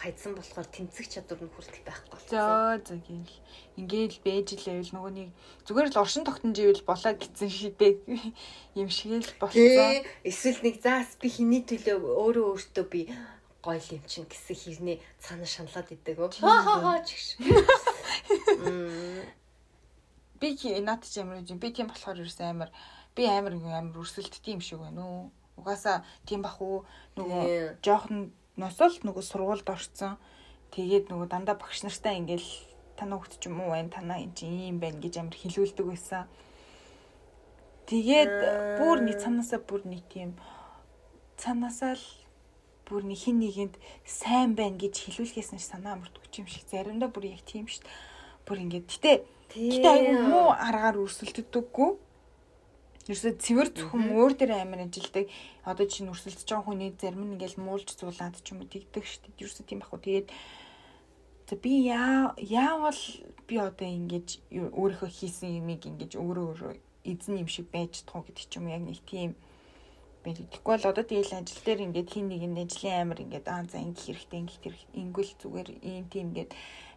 хайдсан 0.01 0.33
болохоор 0.33 0.65
тэмцэх 0.65 1.07
чадвар 1.13 1.45
нь 1.45 1.53
хүртэл 1.53 1.85
байхгүй 1.85 2.09
болсон. 2.09 2.33
Зөө 2.33 2.73
зөө 2.89 2.99
гэл 3.05 3.37
ингээл 3.77 4.17
бэж 4.25 4.47
лээвэл 4.65 4.93
нөгөө 4.97 5.13
нэг 5.13 5.29
зүгээр 5.69 5.89
л 5.93 6.01
оршин 6.01 6.25
тогтнож 6.25 6.57
ивэл 6.57 6.89
болоо 6.89 7.13
гэсэн 7.13 7.49
шидээ 7.53 7.93
юм 8.81 8.89
шиг 8.89 9.21
л 9.21 9.37
болсон. 9.37 10.01
Эсвэл 10.25 10.65
нэг 10.65 10.81
заас 10.81 11.13
би 11.21 11.29
хиний 11.29 11.61
төлөө 11.61 12.01
өөрөө 12.01 12.45
өөртөө 12.49 12.85
би 12.89 13.01
гоё 13.61 13.77
юм 13.93 14.03
чин 14.09 14.25
гэсэн 14.25 14.57
хэрнээ 14.57 14.97
цаана 15.21 15.45
шаналаад 15.45 15.93
идэг. 15.93 16.17
Хаа 16.17 16.81
хаа 16.81 16.99
чигш. 17.05 17.37
Би 20.41 20.57
наад 20.81 21.05
чи 21.05 21.21
ямар 21.21 21.45
юм 21.45 21.61
би 21.61 21.69
тийм 21.69 21.87
болохоор 21.87 22.17
ерөөс 22.17 22.41
амар 22.41 22.73
би 23.15 23.29
амар 23.29 23.53
амар 23.53 24.01
өрсөлддөг 24.01 24.41
юм 24.49 24.61
шиг 24.65 24.81
байна 24.81 25.05
уу. 25.05 25.31
Угаасаа 25.61 26.01
тийм 26.25 26.41
бах 26.41 26.57
уу 26.57 26.81
нөгөө 27.15 27.77
жоохон 27.85 28.33
носол 28.57 28.97
нөгөө 29.05 29.21
сургуульд 29.21 29.69
орсон. 29.69 30.17
Тэгээд 30.73 31.13
нөгөө 31.13 31.27
дандаа 31.29 31.55
багш 31.61 31.85
нартай 31.85 32.17
ингээл 32.17 32.49
танаа 32.97 33.21
хөгт 33.21 33.37
ч 33.37 33.53
юм 33.53 33.61
уу 33.61 33.75
байна 33.75 33.93
танаа 33.93 34.17
энэ 34.17 34.33
чинь 34.33 34.73
ийм 34.73 34.77
байна 34.81 34.97
гэж 34.97 35.21
амар 35.21 35.37
хилүүлдэг 35.37 35.85
байсан. 35.85 36.25
Тэгээд 37.91 38.33
бүр 38.79 38.97
нэг 39.03 39.19
цаанаасаа 39.19 39.61
бүр 39.61 39.81
нэг 39.85 40.03
тийм 40.09 40.39
цаанаасаа 41.37 41.99
л 41.99 42.07
бүр 42.87 43.03
нэг 43.03 43.19
хин 43.19 43.43
нэгэнд 43.43 43.75
сайн 44.07 44.55
байна 44.55 44.79
гэж 44.79 44.95
хилүүлэхээс 45.11 45.51
нь 45.53 45.61
санаа 45.61 45.99
мөрдөх 45.99 46.23
юм 46.39 46.47
шиг 46.47 46.65
заримдаа 46.71 47.11
бүр 47.11 47.35
яг 47.35 47.43
тийм 47.43 47.67
шүү 47.67 47.83
дээ. 47.83 47.95
Бүр 48.47 48.57
ингээд 48.63 48.87
гэтээ 48.87 49.17
гэтээ 49.55 49.91
айгүй 49.91 50.17
муу 50.31 50.49
аргаар 50.55 50.97
өрсөлддөггүй 51.03 51.91
Ерөөсөө 53.09 53.33
цэвэр 53.41 53.69
зөвхөн 53.73 54.13
өөр 54.13 54.33
дээр 54.37 54.61
амар 54.61 54.85
ажилдаг. 54.85 55.25
Одоо 55.65 55.85
чинь 55.89 56.11
өрсөлдөж 56.13 56.45
байгаа 56.45 56.67
хүний 56.69 56.93
зарим 56.93 57.25
нь 57.25 57.33
ингээл 57.33 57.57
муулж 57.57 57.97
зуулаад 57.97 58.37
ч 58.45 58.53
юм 58.53 58.61
уу 58.61 58.69
тэгдэг 58.69 59.01
шүү 59.01 59.21
дээ. 59.25 59.41
Ерөөсөө 59.41 59.65
тийм 59.65 59.79
баху. 59.81 59.97
Тэгээд 59.97 60.29
би 61.57 61.73
яа 61.89 62.31
яавал 62.37 63.01
би 63.49 63.55
одоо 63.57 63.89
ингэж 63.89 64.45
өөрийнхөө 64.53 65.09
хийсэн 65.09 65.59
юмыг 65.59 65.81
ингэж 65.89 66.13
өөрөө 66.15 66.45
өөрөө 66.53 66.71
эзэн 67.09 67.41
юм 67.41 67.49
шиг 67.49 67.67
байж 67.73 68.05
чадах 68.05 68.21
уу 68.21 68.25
гэдэг 68.29 68.45
ч 68.47 68.53
юм 68.61 68.69
яг 68.69 68.85
нэг 68.85 69.01
тийм 69.03 69.33
байж. 70.23 70.37
Тэгэхгүй 70.45 70.71
бол 70.77 70.89
одоо 70.93 71.03
тэгэл 71.03 71.41
ажил 71.41 71.61
дээр 71.65 71.85
ингээд 71.89 72.09
хин 72.13 72.29
нэг 72.29 72.43
нь 72.47 72.61
ажлын 72.61 73.01
амир 73.01 73.19
ингээд 73.25 73.47
аа 73.49 73.65
за 73.65 73.81
ингэх 73.81 74.05
хэрэгтэй 74.05 74.39
ингэх 74.39 74.59
хэрэгтэй 74.61 75.01
ингүүл 75.01 75.31
зүгээр 75.41 75.69
ийм 75.81 76.05
тийм 76.07 76.31
ингээд 76.31 76.51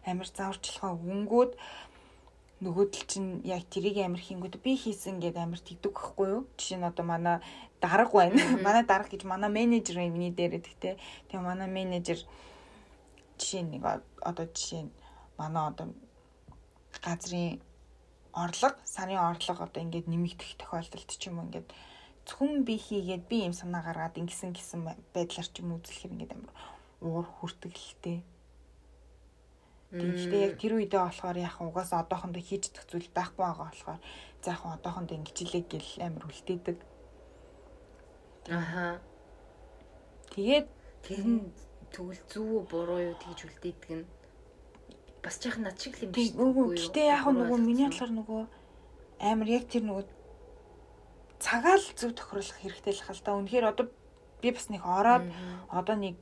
амир 0.05 0.27
зааварчлахаа 0.29 0.93
өнгөөд 0.93 1.51
нөгөөдөл 2.63 3.03
чинь 3.11 3.43
яг 3.43 3.67
тэрийг 3.67 3.99
амир 3.99 4.21
хийнгүүд 4.23 4.63
би 4.63 4.79
хийсэн 4.79 5.19
гэдэг 5.19 5.43
амир 5.43 5.59
тэгдэг 5.59 5.91
байхгүй 5.91 6.27
юу? 6.31 6.41
Жишээ 6.55 6.79
нь 6.79 6.87
одоо 6.87 7.03
манай 7.03 7.37
дарга 7.83 8.15
байна. 8.15 8.39
Манай 8.63 8.83
дарга 8.87 9.11
гэж 9.11 9.27
манай 9.27 9.51
менежер 9.51 9.99
миний 9.99 10.31
дээр 10.31 10.63
гэхдээ 10.63 10.95
тэгээ 11.27 11.43
манай 11.43 11.67
менежер 11.67 12.19
жишээ 13.35 13.63
нэг 13.67 13.83
одоо 14.23 14.47
жишээ 14.47 14.87
нь 14.87 14.91
манай 15.35 15.63
одоо 15.67 15.91
газрын 17.03 17.59
орлого, 18.31 18.75
сарын 18.83 19.19
орлого 19.19 19.67
одоо 19.67 19.83
ингээд 19.83 20.07
нэмэгдэх 20.07 20.55
тохиолдолд 20.55 21.11
ч 21.11 21.27
юм 21.27 21.39
уу 21.39 21.47
ингээд 21.51 21.67
зөвхөн 22.23 22.63
би 22.63 22.75
хийгээд 22.79 23.23
би 23.27 23.43
юм 23.47 23.53
санаа 23.53 23.83
гаргаад 23.83 24.15
ингэсэн 24.15 24.55
гэсэн 24.55 24.79
байдлаар 25.11 25.47
ч 25.51 25.55
юм 25.59 25.75
үзлэхээр 25.75 26.13
ингээд 26.15 26.35
амар 26.35 26.55
уур 27.03 27.27
хүртгэлтэй 27.27 28.23
Тэгэхдээ 29.95 30.41
яг 30.47 30.55
тэр 30.59 30.73
үедээ 30.75 31.01
болохоор 31.07 31.37
яг 31.39 31.55
угаасаа 31.63 32.03
одоохондоо 32.03 32.43
хийж 32.43 32.63
идэх 32.67 32.85
зүйл 32.87 33.09
байхгүй 33.15 33.43
байгаа 33.43 33.67
болохоор 33.71 33.99
за 34.43 34.49
яг 34.51 34.61
одоохондоо 34.65 35.15
ингэжлээ 35.15 35.63
гэл 35.71 35.91
амар 36.03 36.23
үлдээдэг. 36.27 36.77
Аха. 38.51 38.99
Тэгээд 40.35 40.67
тэр 41.07 41.23
нь 41.23 41.47
тэгвэл 41.95 42.21
үү 42.35 42.59
буруу 42.67 42.99
юу 42.99 43.15
тэгж 43.23 43.39
үлдээдэг 43.47 43.91
нь 43.95 44.05
бас 45.23 45.39
жаахан 45.41 45.63
над 45.65 45.79
шиг 45.81 45.97
л 45.97 46.05
юм 46.05 46.11
биш 46.13 46.35
үү? 46.37 46.75
Гэтэ 46.75 47.01
яг 47.09 47.25
нөгөө 47.25 47.59
миний 47.63 47.89
болохоор 47.89 48.13
нөгөө 48.13 48.41
амар 49.25 49.49
яг 49.49 49.65
тэр 49.71 49.83
нөгөө 49.89 50.05
цагаал 51.39 51.85
зөв 51.97 52.11
тохируулах 52.13 52.59
хэрэгтэй 52.61 52.93
л 52.93 53.05
хал 53.05 53.21
та. 53.23 53.33
Үнэхээр 53.33 53.65
одоо 53.71 53.85
би 54.41 54.51
бас 54.53 54.69
нэг 54.69 54.83
ороод 54.85 55.25
одоо 55.73 55.95
нэг 55.97 56.15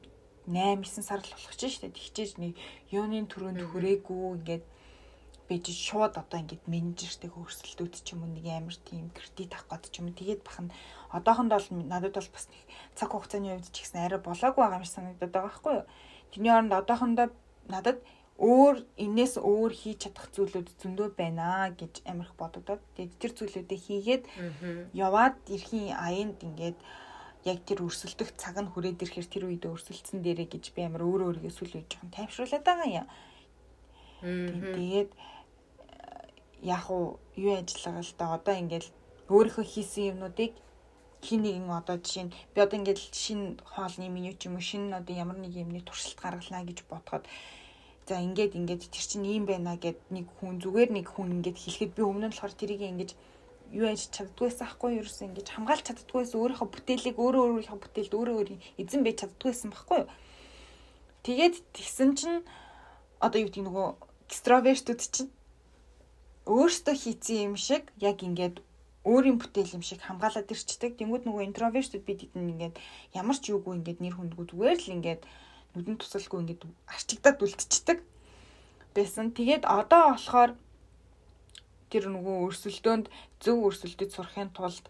8 0.48 0.84
9 0.84 1.04
сар 1.04 1.20
л 1.24 1.32
болох 1.32 1.56
ч 1.56 1.62
шүү 1.72 1.82
дээ. 1.88 1.98
Тэгчээж 1.98 2.32
нэг 2.42 2.54
юуны 2.92 3.24
төрөнд 3.28 3.62
хүрээгүй 3.64 4.24
ингээд 4.44 4.66
бэж 5.48 5.66
шууд 5.72 6.16
одоо 6.18 6.40
ингээд 6.40 6.64
менежертэй 6.72 7.30
хөрсөлтүүд 7.32 7.94
ч 8.04 8.16
юм 8.16 8.24
уу 8.24 8.32
нэг 8.32 8.48
амар 8.48 8.76
тийм 8.88 9.12
кредит 9.12 9.54
авах 9.54 9.84
гээд 9.84 9.92
ч 9.92 9.96
юм 10.00 10.08
уу 10.10 10.20
тэгээд 10.20 10.42
бах 10.48 10.60
нь 10.64 10.74
одоохондоо 11.12 11.60
бол 11.60 11.70
надад 11.84 12.16
бол 12.16 12.32
бас 12.32 12.46
нэг 12.48 12.64
цаг 12.96 13.10
хугацааны 13.12 13.52
үед 13.52 13.68
ч 13.70 13.84
гэсэн 13.84 14.08
арай 14.08 14.20
болоогүй 14.24 14.62
байгаа 14.64 14.80
юм 14.80 14.88
шиг 14.88 14.96
санагдаад 14.96 15.32
байгаа 15.36 15.48
байхгүй 15.52 15.74
юу. 15.78 15.88
Тэний 16.32 16.52
оронд 16.52 16.74
одоохондоо 16.74 17.28
надад 17.68 17.98
өөр 18.40 18.76
энээс 18.98 19.38
өөр 19.38 19.72
хийж 19.78 20.10
чадах 20.10 20.28
зүйлүүд 20.34 20.68
зөндөө 20.82 21.08
байна 21.14 21.70
гэж 21.78 22.02
амирх 22.10 22.34
бодогдоод 22.34 22.82
тэгээд 22.98 23.20
тэр 23.22 23.32
зүйлүүдээ 23.38 23.80
хийгээд 23.86 24.24
яваад 24.98 25.38
эрхийн 25.54 25.94
аянд 25.94 26.42
ингээд 26.42 26.78
яг 27.46 27.60
тэр 27.68 27.84
өрсөлдөх 27.84 28.30
цаг 28.40 28.56
нь 28.60 28.72
хүрээд 28.72 29.04
ирэхээр 29.04 29.28
тэр 29.28 29.44
үедээ 29.52 29.72
өрсөлдсөн 29.76 30.20
дээрээ 30.24 30.48
гэж 30.48 30.66
би 30.76 30.82
амар 30.88 31.04
өөрөө 31.04 31.28
өөрийгөө 31.28 31.54
сүл 31.54 31.76
үе 31.76 31.84
жоохон 31.92 32.12
тайвшруулад 32.16 32.64
байгаа 32.64 32.90
юм. 33.04 33.08
Тэгээд 34.24 35.12
яг 36.64 36.86
уу 36.88 37.20
юу 37.36 37.54
ажиллагаа 37.60 38.04
л 38.08 38.14
да 38.16 38.26
одоо 38.40 38.56
ингээд 38.56 38.86
өөрийнхөө 39.28 39.66
хийсэн 39.68 40.16
юмнуудыг 40.16 40.52
хин 41.24 41.42
нэгэн 41.44 41.68
одоо 41.72 42.00
жишээ 42.00 42.24
нь 42.28 42.36
би 42.56 42.60
одоо 42.64 42.78
ингээд 42.80 43.00
шинэ 43.00 43.60
хоолны 43.64 44.08
меню 44.08 44.32
ч 44.40 44.48
юм 44.48 44.56
уу 44.56 44.64
шинэ 44.64 44.96
одоо 45.00 45.16
ямар 45.16 45.38
нэг 45.40 45.52
юмны 45.56 45.80
туршилт 45.84 46.20
гаргалаа 46.24 46.64
гэж 46.64 46.80
бодоход 46.88 47.24
за 48.08 48.20
ингээд 48.20 48.56
ингээд 48.60 48.92
тэр 48.92 49.06
чинь 49.12 49.28
ийм 49.28 49.44
байна 49.48 49.76
гэд 49.80 50.00
нэг 50.16 50.28
хүн 50.40 50.60
зүгээр 50.64 50.90
нэг 50.92 51.08
хүн 51.12 51.40
ингээд 51.40 51.58
хэлэхэд 51.60 51.92
би 51.96 52.02
өмнө 52.04 52.28
нь 52.28 52.32
болохоор 52.36 52.56
тэрийг 52.60 52.84
ингээд 52.92 53.12
юу 53.74 53.86
яаж 53.90 54.08
чаддгүйсэн 54.14 54.66
ахгүй 54.70 54.90
юу 54.94 55.02
ерөөсөн 55.04 55.28
ингэж 55.34 55.48
хамгаалж 55.50 55.84
чаддгүйсэн 55.90 56.40
өөрийнхөө 56.40 56.70
бүтээлийг 56.74 57.18
өөрөө 57.18 57.44
өөрийнхөө 57.50 57.80
бүтээлд 57.84 58.14
өөрөө 58.14 58.36
өөр 58.40 58.50
эзэн 58.82 59.02
байж 59.04 59.18
чаддгүйсэн 59.26 59.70
байхгүй 59.74 59.98
юу 60.06 60.10
тэгээд 61.26 61.56
тэгсэн 61.76 62.10
чинь 62.14 62.40
одоо 63.26 63.40
юу 63.42 63.48
гэдэг 63.50 63.66
нөгөө 63.66 63.88
экстравертүүд 64.30 65.02
чинь 65.02 65.32
өөртөө 66.46 66.96
хийцэн 67.00 67.40
юм 67.48 67.56
шиг 67.56 67.88
яг 68.04 68.20
ингээд 68.20 68.60
өөрийн 69.04 69.40
бүтээл 69.40 69.76
юм 69.80 69.84
шиг 69.84 70.00
хамгаалаад 70.04 70.52
ирчдэг. 70.52 70.96
Тэнгүүд 71.00 71.24
нөгөө 71.28 71.48
интровертүүд 71.52 72.04
бид 72.08 72.20
эдэн 72.28 72.52
ингээд 72.56 72.76
ямар 73.16 73.38
ч 73.40 73.52
юугүй 73.52 73.80
ингээд 73.80 74.00
нэр 74.00 74.16
хүндгүй 74.16 74.46
зүгээр 74.52 74.80
л 74.80 74.96
ингээд 74.96 75.22
нүдэн 75.76 75.96
тусалгүй 76.00 76.40
ингээд 76.44 76.64
арчигдаад 76.88 77.40
үлдчихдэг. 77.44 78.00
Бэсэн. 78.96 79.36
Тэгээд 79.36 79.64
одоо 79.68 80.16
болохоор 80.16 80.52
тэр 81.94 82.10
нөгөө 82.10 82.36
өрсөлдөөнд 82.50 83.06
зөв 83.38 83.58
өрсөлдөж 83.70 84.10
сурахын 84.18 84.50
тулд 84.58 84.86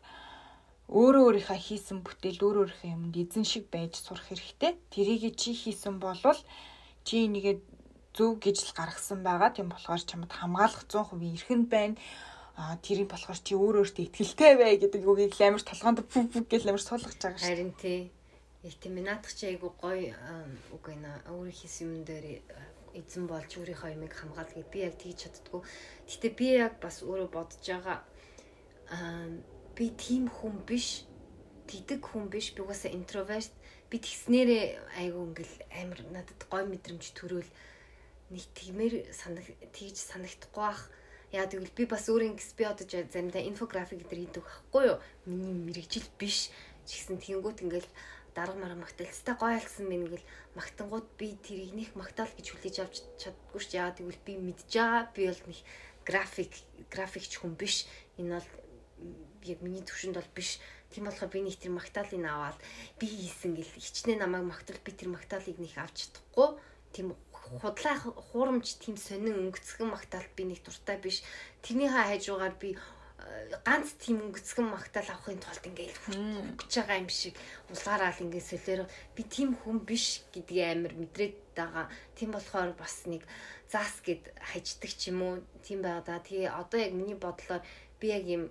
өөрөө 0.88 1.24
өөрийнхөө 1.28 1.60
хийсэн 1.60 2.00
бүтээл 2.04 2.40
өөр 2.40 2.58
өөрийнхөө 2.64 2.92
юмд 2.96 3.16
эзэн 3.20 3.44
шиг 3.44 3.68
байж 3.68 4.00
сурах 4.00 4.28
хэрэгтэй. 4.32 4.72
Тэрийг 4.94 5.36
чи 5.36 5.52
хийсэн 5.52 6.00
болвол 6.00 6.40
чи 7.04 7.28
нэгээд 7.28 7.62
зөв 8.14 8.40
гэж 8.40 8.58
л 8.62 8.78
гаргасан 8.78 9.20
байгаа. 9.24 9.52
Тийм 9.56 9.74
болохоор 9.74 10.04
чамд 10.04 10.32
хамгаалах 10.32 10.86
100% 10.86 11.24
эрхэнд 11.34 11.68
байна. 11.72 11.98
А 12.56 12.78
тэрийг 12.78 13.10
болохоор 13.10 13.40
чи 13.42 13.58
өөр 13.58 13.82
өөртөө 13.82 14.06
ихтгэлтэй 14.06 14.54
бай 14.62 14.78
гэдэг 14.78 15.02
үгийг 15.02 15.34
амар 15.42 15.64
толгоонд 15.66 16.06
бүг 16.06 16.28
бүг 16.30 16.46
гэж 16.52 16.70
амар 16.70 16.84
суулгаж 16.86 17.18
байгаа 17.18 17.42
шүү. 17.42 17.50
Харин 17.50 17.74
тий. 17.82 18.14
Наадах 18.64 19.34
чи 19.34 19.50
айгу 19.50 19.74
гоё 19.82 20.14
үг 20.70 20.84
байна. 20.86 21.18
Өөрөө 21.34 21.50
хийсэн 21.50 21.90
юм 21.90 22.06
дээр 22.06 22.46
эзэн 22.94 23.26
болж 23.28 23.52
өөрийнхөө 23.58 23.94
юмыг 23.98 24.14
хамгаалгыг 24.14 24.68
би 24.70 24.80
яг 24.86 24.96
тэгж 25.02 25.18
чаддгүй. 25.26 25.62
Гэтэ 26.10 26.30
би 26.38 26.48
яг 26.58 26.78
бас 26.80 27.02
өөрөө 27.02 27.30
бодож 27.34 27.62
байгаа 27.66 28.00
аа 28.94 29.28
би 29.76 29.86
тийм 29.90 30.30
хүн 30.30 30.62
биш. 30.70 31.06
Тэгдэг 31.68 32.02
хүн 32.06 32.30
биш. 32.30 32.54
Би 32.54 32.62
угаасаа 32.62 32.94
интроверт. 32.94 33.54
Би 33.90 33.98
тэгснээрээ 33.98 34.64
айгу 35.02 35.26
ингээл 35.26 35.56
амар 35.82 36.00
надад 36.14 36.42
гой 36.50 36.64
мэдрэмж 36.70 37.14
төрөөл 37.18 37.50
нэг 38.34 38.46
тиймэр 38.54 38.94
санах 39.14 39.46
тэгж 39.74 39.98
санагдахгүй 39.98 40.62
бах. 40.62 40.90
Яа 41.34 41.50
тэгвэл 41.50 41.74
би 41.74 41.86
бас 41.90 42.06
өөрийн 42.10 42.38
би 42.38 42.64
одоо 42.66 42.86
заримдаа 42.86 43.42
инфографик 43.42 44.06
гэдэг 44.06 44.20
хийдэг 44.38 44.44
байхгүй 44.46 44.84
юу? 44.94 44.98
Миний 45.26 45.54
мэрэгжил 45.54 46.06
биш. 46.22 46.54
Чигсэн 46.86 47.18
тэнгуут 47.18 47.66
ингээл 47.66 47.90
дарга 48.36 48.58
марга 48.60 48.84
магтаалцтай 48.84 49.36
гоё 49.38 49.56
алсан 49.58 49.86
мэн 49.90 50.04
гэл 50.10 50.26
магтангууд 50.58 51.08
би 51.18 51.38
тэрийг 51.46 51.74
нэх 51.78 51.90
магтаал 51.94 52.32
гэж 52.34 52.48
хүлээж 52.50 52.78
авч 52.82 52.96
чаддгүй 53.22 53.62
ш 53.62 53.68
яа 53.78 53.94
тэгвэл 53.94 54.22
би 54.26 54.34
мэдж 54.38 54.70
байгаа. 54.74 55.10
Би 55.16 55.22
бол 55.30 55.44
нэг 55.50 55.60
график 56.06 56.52
графикч 56.94 57.32
хүн 57.38 57.54
биш. 57.56 57.86
Энэ 58.18 58.38
бол 58.38 58.50
яг 59.46 59.60
миний 59.62 59.84
төвшөнд 59.86 60.18
бол 60.18 60.32
биш. 60.36 60.60
Тийм 60.92 61.06
болохоор 61.06 61.32
би 61.34 61.40
нэг 61.42 61.58
тэр 61.58 61.74
магтаалыг 61.74 62.22
аваад 62.26 62.58
би 63.00 63.06
хийсэн 63.10 63.58
гэл 63.58 63.74
хичнээн 63.78 64.22
намайг 64.22 64.46
магтвал 64.46 64.82
би 64.86 64.92
тэр 64.94 65.10
магтаалыг 65.10 65.58
нэг 65.58 65.74
авч 65.78 66.10
чадахгүй. 66.10 66.50
Тийм 66.94 67.18
худлаа 67.42 67.98
хуурамч 67.98 68.78
тийм 68.78 68.96
сонин 68.98 69.50
өнгөцгөн 69.50 69.90
магтаалт 69.90 70.32
би 70.38 70.44
нэг 70.46 70.62
дуртай 70.62 70.98
биш. 71.02 71.26
Тэрнийхээ 71.66 72.06
хажуугаар 72.14 72.56
би 72.62 72.78
ганц 73.66 73.94
тийм 74.02 74.18
өнгөцгөн 74.26 74.68
магтаал 74.70 75.10
авахын 75.12 75.40
тулд 75.42 75.64
ингээл 75.70 76.00
хүч 76.60 76.72
байгаа 76.78 76.98
юм 77.04 77.10
шиг 77.10 77.36
улгаараал 77.72 78.24
ингээд 78.24 78.50
солиор 78.50 78.82
би 79.16 79.22
тийм 79.24 79.50
хүн 79.62 79.78
биш 79.90 80.26
гэдгийг 80.34 80.68
амар 80.74 80.94
мэдрээд 80.98 81.36
байгаа. 81.58 81.86
Тийм 82.18 82.30
болохоор 82.34 82.72
бас 82.78 83.06
нэг 83.06 83.24
заас 83.72 84.02
гэд 84.06 84.24
хаждаг 84.50 84.92
ч 84.94 85.10
юм 85.12 85.20
уу 85.22 85.36
тийм 85.66 85.80
байгаа 85.82 86.04
да. 86.06 86.26
Тэгээ 86.26 86.50
одоо 86.62 86.80
яг 86.80 86.94
миний 86.94 87.18
бодлоор 87.18 87.62
би 88.00 88.08
яг 88.14 88.26
юм 88.28 88.44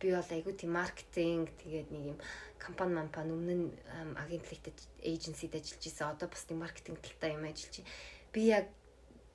би 0.00 0.08
бол 0.14 0.30
айгүй 0.36 0.54
тийм 0.56 0.72
маркетинг 0.74 1.48
тэгээд 1.62 1.88
нэг 1.94 2.04
юм 2.14 2.18
компани 2.58 2.94
манпан 2.96 3.28
өмнө 3.28 3.54
нь 3.60 3.68
агентлагт 4.16 4.78
эйженсид 5.02 5.54
ажиллаж 5.54 5.84
исэн. 5.84 6.10
Одоо 6.12 6.28
бас 6.32 6.44
нэг 6.48 6.58
маркетинг 6.58 6.98
талтай 7.02 7.36
юм 7.36 7.44
ажиллаж 7.44 7.74
байна. 7.80 7.92
Би 8.32 8.40
яг 8.50 8.66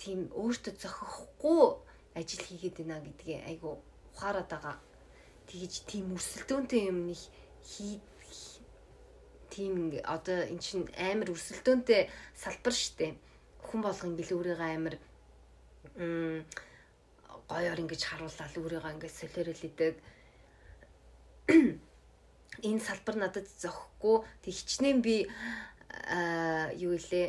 тийм 0.01 0.19
өөртөө 0.33 0.73
зохиохгүй 0.81 1.63
ажил 2.19 2.43
хийгээд 2.47 2.77
байна 2.81 3.05
гэдгийг 3.05 3.41
айгүй 3.49 3.73
ухаарад 4.15 4.49
байгаа. 4.49 4.75
Тэгэж 5.49 5.73
тийм 5.89 6.13
өрсөлдөөнтэй 6.13 6.93
юм 6.93 7.09
нэг 7.09 7.21
хий 7.65 7.97
тийм 9.49 9.97
одоо 10.05 10.45
эн 10.45 10.61
чин 10.61 10.85
амар 10.93 11.33
өрсөлдөөнтэй 11.33 12.05
салбар 12.37 12.75
штэ. 12.77 13.17
Хүн 13.65 13.81
болгон 13.81 14.13
ингээл 14.13 14.37
өөрийгөө 14.37 14.69
амар 14.77 14.95
гоёор 17.49 17.79
ингэж 17.81 18.01
харуулаад 18.05 18.53
өөрийгөө 18.61 18.93
ингэж 18.93 19.13
солиорол 19.17 19.63
идэг. 19.65 19.95
Энэ 22.69 22.85
салбар 22.85 23.15
надад 23.17 23.47
зохихгүй. 23.57 24.21
Тэг 24.45 24.53
хичнээн 24.53 25.01
би 25.01 25.25
юу 26.77 26.93
илээ 26.93 27.27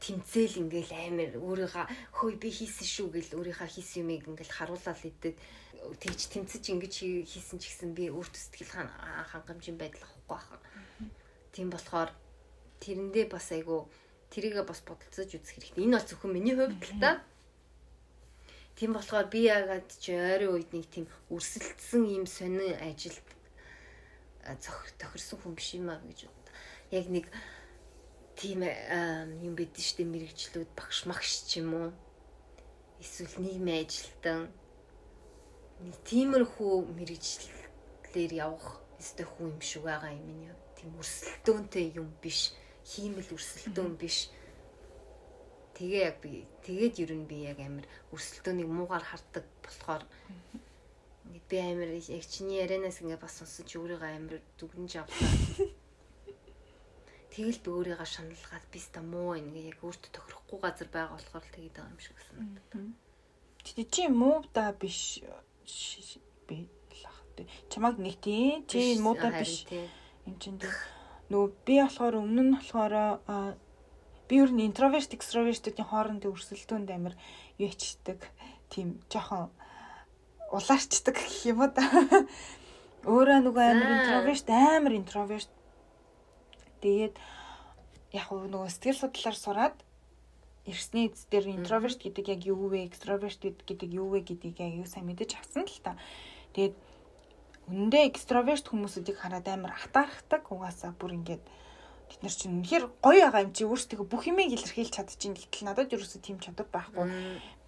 тэмцээл 0.00 0.64
ингээл 0.64 0.92
амар 0.94 1.30
өөрийгөө 1.36 1.84
хөөе 2.16 2.36
би 2.40 2.48
хийсэн 2.48 2.86
шүү 2.88 3.08
гэл 3.12 3.36
өөрийнхөө 3.38 3.68
хийсэн 3.68 4.02
юмыг 4.08 4.24
ингээл 4.30 4.56
харуулаад 4.56 5.02
идэг 5.04 5.34
тэгж 5.78 6.20
тэмцэж 6.34 6.64
ингэж 6.74 6.94
хийсэн 7.26 7.58
ч 7.62 7.70
гэсэн 7.70 7.90
би 7.94 8.10
өөртөө 8.10 8.40
сэтгэл 8.42 8.74
хангамжийн 9.30 9.78
байдал 9.78 10.02
авахгүй 10.04 10.26
байхаа. 10.28 10.60
Тийм 11.54 11.70
болохоор 11.70 12.10
тэрэндээ 12.82 13.26
бас 13.30 13.46
айгу 13.54 13.86
тэрийгээ 14.30 14.64
бас 14.66 14.82
бодолцож 14.82 15.30
үзэх 15.32 15.54
хэрэгтэй. 15.54 15.84
Энэ 15.86 15.96
бол 15.98 16.08
зөвхөн 16.08 16.32
миний 16.34 16.54
хувьд 16.58 16.82
л 16.82 17.00
та. 17.00 17.22
Тийм 18.76 18.92
болохоор 18.94 19.26
би 19.30 19.46
яагаад 19.46 19.88
ч 19.98 20.14
ойрын 20.14 20.54
үед 20.54 20.70
нэг 20.74 20.86
тийм 20.90 21.06
өрсөлдсөн 21.34 22.02
юм 22.06 22.26
сонин 22.26 22.78
ажилд 22.78 23.26
тохирсон 24.98 25.38
хүн 25.42 25.54
биш 25.58 25.74
юм 25.74 25.90
а 25.90 25.98
гэж 25.98 26.30
боддог. 26.30 26.54
Яг 26.94 27.06
нэг 27.10 27.26
тийм 28.38 28.62
юм 29.42 29.54
байдэн 29.58 29.82
штэ 29.82 30.06
мэрэгчлүүд 30.06 30.70
багш 30.78 31.10
магш 31.10 31.42
ч 31.48 31.58
юм 31.58 31.74
уу. 31.74 31.90
Эсвэл 33.02 33.34
нийгмийн 33.42 33.82
ажилтан 33.82 34.46
тиймэрхүү 35.78 36.74
мэрэгчлэлээр 36.98 38.32
явах 38.34 38.82
өстэй 38.98 39.26
хүн 39.26 39.54
юм 39.54 39.62
шиг 39.62 39.82
байгаа 39.86 40.10
юм 40.10 40.26
энэ 40.34 40.54
тийм 40.74 40.90
өрсөлдөөнтэй 40.98 41.86
юм 42.00 42.10
биш. 42.22 42.54
Хиймэл 42.82 43.30
өрсөлдөөн 43.36 43.94
биш. 43.94 44.30
Тэгээ 45.78 46.02
яг 46.10 46.16
би 46.18 46.42
тэгээд 46.66 46.94
ер 46.98 47.12
нь 47.14 47.30
би 47.30 47.46
яг 47.46 47.62
амар 47.62 47.86
өрсөлдөөнийг 48.10 48.66
муугаар 48.66 49.04
хардаг 49.06 49.46
болохоор 49.62 50.02
би 51.46 51.56
амар 51.62 51.90
яг 51.94 52.24
чиний 52.26 52.58
ярианаас 52.58 52.98
ингээ 52.98 53.22
бас 53.22 53.38
сонсож 53.38 53.70
өөрийгөө 53.78 54.10
амар 54.18 54.42
дүгнж 54.58 54.92
авлаа. 54.98 55.34
Тэгэл 57.32 57.62
би 57.62 57.70
өөрийгөө 57.70 58.08
шаналгаад 58.10 58.66
би 58.74 58.78
ста 58.82 58.98
муу 58.98 59.38
ингээ 59.38 59.70
яг 59.70 59.78
өөртөө 59.86 60.10
тохирохгүй 60.10 60.58
газар 60.58 60.88
байгаа 60.90 61.14
болохоор 61.14 61.46
тэгээд 61.54 61.74
байгаа 61.78 61.94
юм 61.94 62.02
шиг 62.02 62.18
санагдав. 62.26 62.66
Тэгтээ 63.62 63.86
чи 63.94 64.02
муу 64.10 64.42
да 64.50 64.74
биш 64.74 65.22
би 66.48 66.68
лах 67.04 67.18
тий. 67.36 67.46
Чамаг 67.70 67.98
нэг 67.98 68.20
тий 68.20 68.64
чи 68.66 68.98
муудаа 69.00 69.32
биш. 69.38 69.66
Эм 70.26 70.38
чин 70.40 70.58
тий. 70.58 70.70
Нөгөө 71.28 71.50
би 71.66 71.74
болохоор 71.80 72.14
өмнө 72.20 72.42
нь 72.42 72.56
болохоор 72.56 72.94
би 74.28 74.34
ер 74.36 74.50
нь 74.52 74.66
интроверт 74.68 75.12
экстровертийн 75.12 75.88
хоорондын 75.88 76.32
өрсөлдөөнд 76.32 76.88
амар 76.92 77.14
юу 77.60 77.68
ячдаг. 77.68 78.20
Тийм 78.68 79.00
жоохон 79.08 79.48
улаарчдаг 80.52 81.16
гэх 81.16 81.48
юм 81.48 81.64
уу 81.64 81.70
да. 81.72 81.84
Өөрөө 83.08 83.40
нөгөө 83.44 83.64
амар 83.72 83.92
интроверт 83.96 84.48
амар 84.48 84.92
интроверт. 84.96 85.50
Тэгээд 86.80 87.16
яг 88.12 88.28
нөгөө 88.32 88.68
сэтгэл 88.72 89.00
судлаар 89.00 89.36
сураад 89.36 89.76
ирсний 90.68 91.08
эз 91.08 91.24
дээр 91.32 91.56
интроверт 91.56 91.98
гэдэг 91.98 92.26
яг 92.28 92.40
юу 92.44 92.68
вэ, 92.68 92.84
экстроверт 92.86 93.40
гэдэг 93.40 93.88
юу 93.88 94.12
вэ 94.12 94.20
гэдгийг 94.28 94.60
яг 94.60 94.72
юу 94.84 94.86
сайн 94.86 95.08
мэдэж 95.08 95.40
авсан 95.40 95.64
л 95.64 95.80
та. 95.80 95.96
Тэгээд 96.52 96.76
үнэндээ 97.72 98.04
экстроверт 98.12 98.68
хүмүүсүүдийг 98.68 99.16
хараад 99.16 99.48
амар 99.48 99.72
хатаархдаг. 99.72 100.44
Угаасаа 100.52 100.92
бүр 100.92 101.16
ингээд 101.16 101.44
бид 102.08 102.20
нар 102.24 102.32
чинь 102.32 102.60
үнэхээр 102.60 102.84
гоё 103.04 103.28
байгаа 103.28 103.44
юм 103.44 103.52
чи 103.52 103.68
өөрсдөө 103.68 104.08
бүх 104.08 104.24
юмыг 104.28 104.52
илэрхийлж 104.56 104.92
чадчихин 104.96 105.36
гэтэл 105.36 105.68
надад 105.68 105.92
ерөөсөө 105.92 106.20
тийм 106.24 106.40
чадвар 106.40 106.68
байхгүй. 106.72 107.04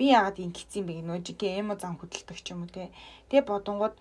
Би 0.01 0.05
яагаад 0.12 0.40
ингэсэн 0.40 0.84
бэ 0.88 1.05
нөө 1.05 1.20
жиг 1.20 1.40
эмо 1.44 1.76
зам 1.76 2.01
хөдөлдөг 2.01 2.38
ч 2.40 2.57
юм 2.57 2.64
уу 2.64 2.72
те. 2.72 2.88
Тэгээ 3.28 3.44
бодонгууд 3.44 3.96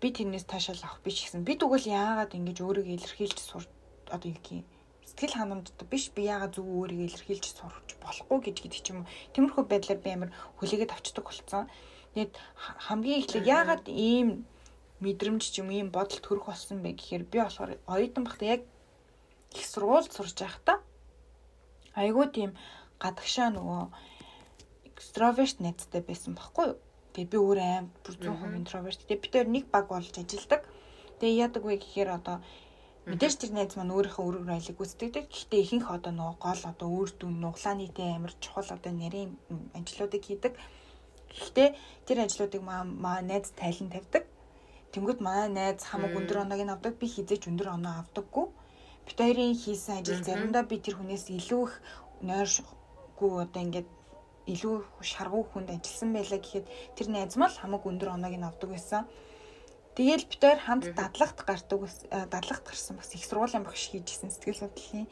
би 0.00 0.08
тэрнээс 0.08 0.48
таашаал 0.48 0.80
авах 0.84 1.04
биш 1.04 1.20
гэсэн. 1.28 1.44
Би 1.44 1.60
тэгвэл 1.60 1.84
яагаад 1.84 2.32
ингэж 2.32 2.58
өөрийгөө 2.64 2.96
илэрхийлж 2.96 3.38
сур 3.40 3.64
одоо 4.08 4.32
юу 4.32 4.40
гэх 4.40 4.64
юм 4.64 4.71
сэтгэл 5.12 5.36
ханамжтай 5.36 5.86
биш 5.92 6.08
би 6.16 6.24
яагаад 6.24 6.56
зүг 6.56 6.64
өөрийгөө 6.64 7.08
илэрхийлж 7.12 7.46
сурч 7.52 7.88
болохгүй 8.00 8.38
гэж 8.48 8.56
гэдэг 8.64 8.80
ч 8.80 8.86
юм 8.96 9.04
уу. 9.04 9.10
Тиймэрхүү 9.36 9.64
байдлаар 9.68 10.00
би 10.00 10.10
амар 10.16 10.30
хүлээгээд 10.56 10.94
авчдаг 10.96 11.24
болсон. 11.28 11.68
Тэгээд 12.16 12.32
хамгийн 12.88 13.20
эхлээд 13.20 13.46
яагаад 13.46 13.84
ийм 13.92 14.48
мэдрэмж 15.04 15.42
ч 15.52 15.60
юм 15.60 15.68
ийм 15.68 15.92
бодол 15.92 16.20
төрөх 16.24 16.48
болсон 16.48 16.80
бэ 16.80 16.96
гэхээр 16.96 17.24
би 17.28 17.38
болохоор 17.44 17.76
оюутан 17.92 18.24
багтаа 18.24 18.48
яг 18.56 18.62
их 19.52 19.66
сургууль 19.68 20.08
сурж 20.08 20.32
байхдаа 20.40 20.80
айгүй 21.92 22.26
тийм 22.32 22.50
гадагшаа 23.02 23.52
нөгөө 23.52 23.82
экстроверт 24.88 25.60
найзтай 25.60 26.00
байсан 26.00 26.32
байхгүй 26.38 26.64
юу. 26.72 26.78
Тэгээ 27.12 27.32
би 27.32 27.38
өөр 27.44 27.58
аим 27.60 27.86
бүр 28.04 28.14
100% 28.16 28.56
интроверт. 28.60 29.00
Тэгээ 29.04 29.22
бид 29.22 29.32
хоёр 29.36 29.48
нэг 29.52 29.64
баг 29.68 29.84
болж 29.92 30.14
ажилладаг. 30.16 30.62
Тэгээ 31.20 31.40
яадаг 31.44 31.62
вэ 31.66 31.76
гэхээр 31.76 32.10
одоо 32.16 32.36
Мэдээж 33.02 33.34
тэр 33.34 33.50
найз 33.50 33.74
маань 33.74 33.90
өөрийнхөө 33.98 34.26
өрөөр 34.30 34.54
айлыг 34.54 34.78
гүйцэтгэдэг. 34.78 35.26
Гэхдээ 35.26 35.60
ихэнх 35.66 35.90
одоо 35.90 36.12
нөгөө 36.14 36.38
гол 36.38 36.62
одоо 36.70 36.88
өөр 36.94 37.10
дүн 37.18 37.34
нуглааны 37.42 37.90
дэ 37.90 38.04
амир 38.14 38.32
чухал 38.38 38.70
одоо 38.70 38.92
нарийн 38.94 39.34
ажлуудыг 39.74 40.22
хийдэг. 40.22 40.54
Гэхдээ 41.34 41.68
тэр 42.06 42.18
ажлуудыг 42.22 42.62
маа 42.62 43.18
найз 43.26 43.50
тайлан 43.58 43.90
тавьдаг. 43.90 44.22
Тэнгүүд 44.94 45.18
манай 45.18 45.50
найз 45.50 45.82
хамаг 45.82 46.14
өндөр 46.14 46.46
оноог 46.46 46.62
нь 46.62 46.70
авдаг. 46.70 46.94
Би 47.00 47.10
хизээч 47.10 47.50
өндөр 47.50 47.74
оноо 47.74 48.06
авдаггүй. 48.06 48.46
Бид 49.06 49.18
хоёрын 49.18 49.58
хийсэн 49.58 49.98
ажил 49.98 50.22
заримдаа 50.22 50.62
би 50.62 50.78
тэр 50.78 50.94
хүнээс 51.02 51.26
илүү 51.26 51.62
их 51.66 51.74
нойршгүй 52.22 53.32
одоо 53.42 53.60
ингээд 53.66 53.88
илүү 54.46 54.74
шаргуу 55.02 55.42
хүнд 55.50 55.74
ажилласан 55.74 56.10
байлаа 56.14 56.38
гэхэд 56.38 56.66
тэр 56.94 57.06
найз 57.10 57.34
мал 57.34 57.50
хамаг 57.50 57.82
өндөр 57.82 58.14
оноог 58.14 58.34
нь 58.38 58.46
авдаг 58.46 58.70
байсан. 58.70 59.10
Тэгээл 59.96 60.24
хоёр 60.24 60.60
хамт 60.64 60.84
дадлагт 60.96 61.38
гардаг 61.44 61.80
дадлагт 62.32 62.64
гарсан 62.64 62.96
бас 62.96 63.12
их 63.12 63.24
сургуулийн 63.28 63.64
багш 63.64 63.92
хийжсэн 63.92 64.32
сэтгэл 64.32 64.64
судлалын. 64.64 65.08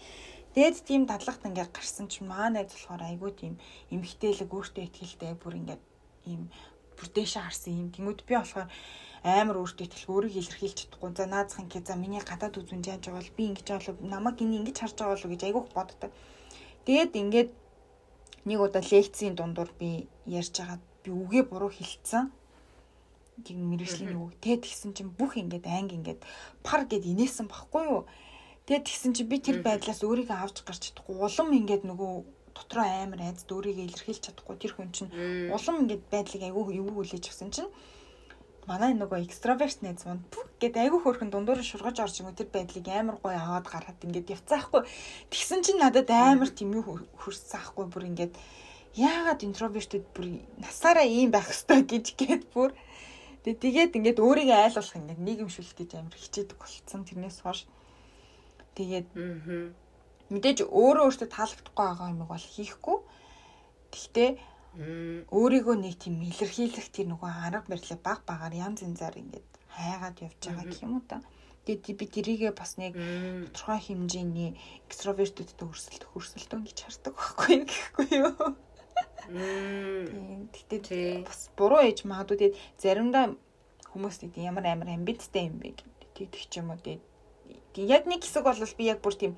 Дээд 0.57 0.77
тийм 0.89 1.05
дадлагт 1.05 1.45
ингээд 1.45 1.71
гарсан 1.77 2.09
чинь 2.09 2.27
маа 2.27 2.49
найз 2.49 2.73
болохоор 2.73 3.03
айгүй 3.05 3.33
тийм 3.37 3.55
эмгтээлэг 3.93 4.49
өөртөө 4.49 4.85
ихтэй 4.89 5.37
бүр 5.37 5.61
ингээд 5.61 5.83
ийм 6.27 6.49
бүр 6.97 7.09
дээшээ 7.13 7.45
харсан 7.45 7.73
юм. 7.77 7.89
Тэнгүүд 7.93 8.25
би 8.25 8.35
болохоор 8.41 8.69
амар 9.23 9.57
өөртөө 9.61 9.85
итгэл 9.85 10.13
өөрийгөө 10.17 10.43
илэрхийлж 10.43 10.79
чадахгүй. 10.81 11.11
За 11.13 11.27
наазах 11.29 11.61
ингээ 11.61 11.85
за 11.85 11.95
миний 12.01 12.25
гадаад 12.25 12.57
үзүн 12.57 12.81
яаж 12.81 13.05
байгаа 13.05 13.21
бол 13.21 13.37
би 13.37 13.45
ингэж 13.53 13.69
болов 13.69 13.97
намайг 14.01 14.37
ингэж 14.41 14.77
харж 14.81 14.97
байгаа 14.97 15.15
болов 15.15 15.31
гэж 15.33 15.43
айгүйх 15.45 15.69
боддог. 15.77 16.11
Тэгээд 16.89 17.13
ингээд 17.21 17.51
нэг 18.49 18.59
удаа 18.65 18.81
лекцийн 18.81 19.37
дундуур 19.37 19.71
би 19.77 20.09
ярьж 20.25 20.57
байгаад 20.57 20.83
би 21.05 21.11
үгээ 21.13 21.45
буруу 21.53 21.69
хэлсэн. 21.69 22.33
Тэг 23.41 23.57
мэрэгжлийн 23.57 24.17
үг. 24.17 24.35
Тэгэд 24.43 24.63
гисэн 24.67 24.93
чинь 24.93 25.11
бүх 25.15 25.39
ингээд 25.41 25.67
анги 25.67 25.97
ингээд 25.97 26.21
пар 26.67 26.85
гэд 26.85 27.05
инээсэн 27.09 27.47
баггүй 27.49 27.85
юу? 27.89 28.03
Тэгэд 28.69 28.85
гисэн 28.87 29.13
чинь 29.17 29.31
би 29.31 29.39
тэр 29.41 29.65
байдлаас 29.65 30.05
өөрийгөө 30.05 30.37
авч 30.37 30.63
гарч 30.63 30.93
чадахгүй. 30.93 31.17
Улам 31.17 31.49
ингээд 31.57 31.89
нөгөө 31.89 32.13
дотроо 32.55 32.85
амар 32.85 33.21
айц 33.25 33.47
өөрийгөө 33.49 33.87
илэрхийлж 33.89 34.23
чадахгүй. 34.29 34.57
Тэр 34.61 34.73
хүн 34.77 34.91
чинь 34.93 35.11
улам 35.51 35.87
ингээд 35.87 36.05
байдлыг 36.13 36.43
айгүй 36.45 36.77
эвгүй 36.77 36.95
хүлээж 36.95 37.25
авсан 37.33 37.51
чинь 37.51 37.71
манай 38.69 38.93
нөгөө 38.95 39.25
экстраверт 39.25 39.81
найз 39.83 40.05
манд 40.05 40.23
гэд 40.61 40.77
айгүй 40.77 41.01
хөөрхөн 41.03 41.31
дундуур 41.33 41.65
шургаж 41.65 41.97
орж 42.05 42.21
байгаа 42.21 42.39
тэр 42.39 42.51
байдлыг 42.53 42.87
амар 42.93 43.17
гоё 43.19 43.39
аваад 43.41 43.67
гараад 43.67 44.05
ингээд 44.05 44.33
явцаахгүй. 44.37 44.85
Тэгсэн 45.33 45.61
чинь 45.65 45.81
надад 45.81 46.11
амар 46.13 46.51
тийм 46.53 46.77
юу 46.77 47.01
хөрсцаахгүй 47.19 47.87
бүр 47.89 48.05
ингээд 48.13 48.37
яагаад 48.95 49.41
интровертүүд 49.49 50.07
бүр 50.15 50.27
насаараа 50.61 51.07
ийм 51.09 51.31
байх 51.33 51.49
ёстой? 51.49 51.83
гэж 51.83 52.07
гээд 52.21 52.43
бүр 52.55 52.71
тэгээд 53.45 53.97
ингээд 53.97 54.19
өөрийгөө 54.21 54.59
айлуулах 54.61 54.97
ингээд 55.01 55.21
нийгэмшүүлэх 55.25 55.77
гэж 55.81 55.91
амар 55.97 56.17
хичээдэг 56.17 56.57
болцсон 56.61 57.03
тэрнээс 57.09 57.39
хойш 57.41 57.65
тэгээд 58.77 59.07
мэдээж 60.31 60.59
өөрөө 60.63 61.05
өөртөө 61.11 61.29
таалагдахгүй 61.35 61.75
байгаа 61.75 62.09
юм 62.15 62.23
бол 62.23 62.47
хийхгүй. 62.55 62.99
Гэхдээ 63.91 64.31
өөрийгөө 65.35 65.77
нэг 65.83 65.95
тийм 65.99 66.23
илэрхийлэх 66.23 66.89
тэр 66.95 67.07
нөгөө 67.11 67.31
арга 67.51 67.67
барилыг 67.67 68.01
баг 68.07 68.21
багаар 68.23 68.55
янз 68.55 68.87
янзаар 68.87 69.19
ингээд 69.19 69.49
хайгаад 69.75 70.17
явж 70.23 70.39
байгаа 70.47 70.67
гэх 70.71 70.85
юм 70.87 71.03
уу 71.03 71.05
та. 71.11 71.19
Тэгээд 71.67 71.99
би 71.99 72.07
тэрийгээ 72.07 72.53
бас 72.55 72.79
нэг 72.79 72.95
тодорхой 73.51 73.81
хэмжээний 73.83 74.55
экстравертүүдтэй 74.87 75.67
өрсөлдөх 75.67 76.11
хөрсөлтөн 76.15 76.63
гэж 76.63 76.79
хардаг 76.87 77.15
байхгүй 77.19 77.57
гэхгүй 77.67 78.09
юу. 78.23 78.55
Тийм. 79.31 80.49
Тэгтээ 80.51 81.23
бас 81.27 81.51
буруу 81.57 81.81
ээж 81.87 82.03
магадгүй. 82.05 82.51
Тэгээд 82.51 82.59
заримдаа 82.83 83.25
хүмүүс 83.95 84.17
нэг 84.27 84.35
ямар 84.39 84.67
амар 84.67 84.91
амбицтай 84.91 85.47
юм 85.47 85.63
бэ 85.63 85.79
гэдэг 86.19 86.43
ч 86.51 86.59
юм 86.59 86.75
уу. 86.75 86.83
Тэгээд 86.83 87.87
яг 87.87 88.05
нэг 88.11 88.27
хэсэг 88.27 88.43
бол 88.43 88.59
би 88.59 88.85
яг 88.91 88.99
бүр 89.03 89.15
тийм 89.15 89.33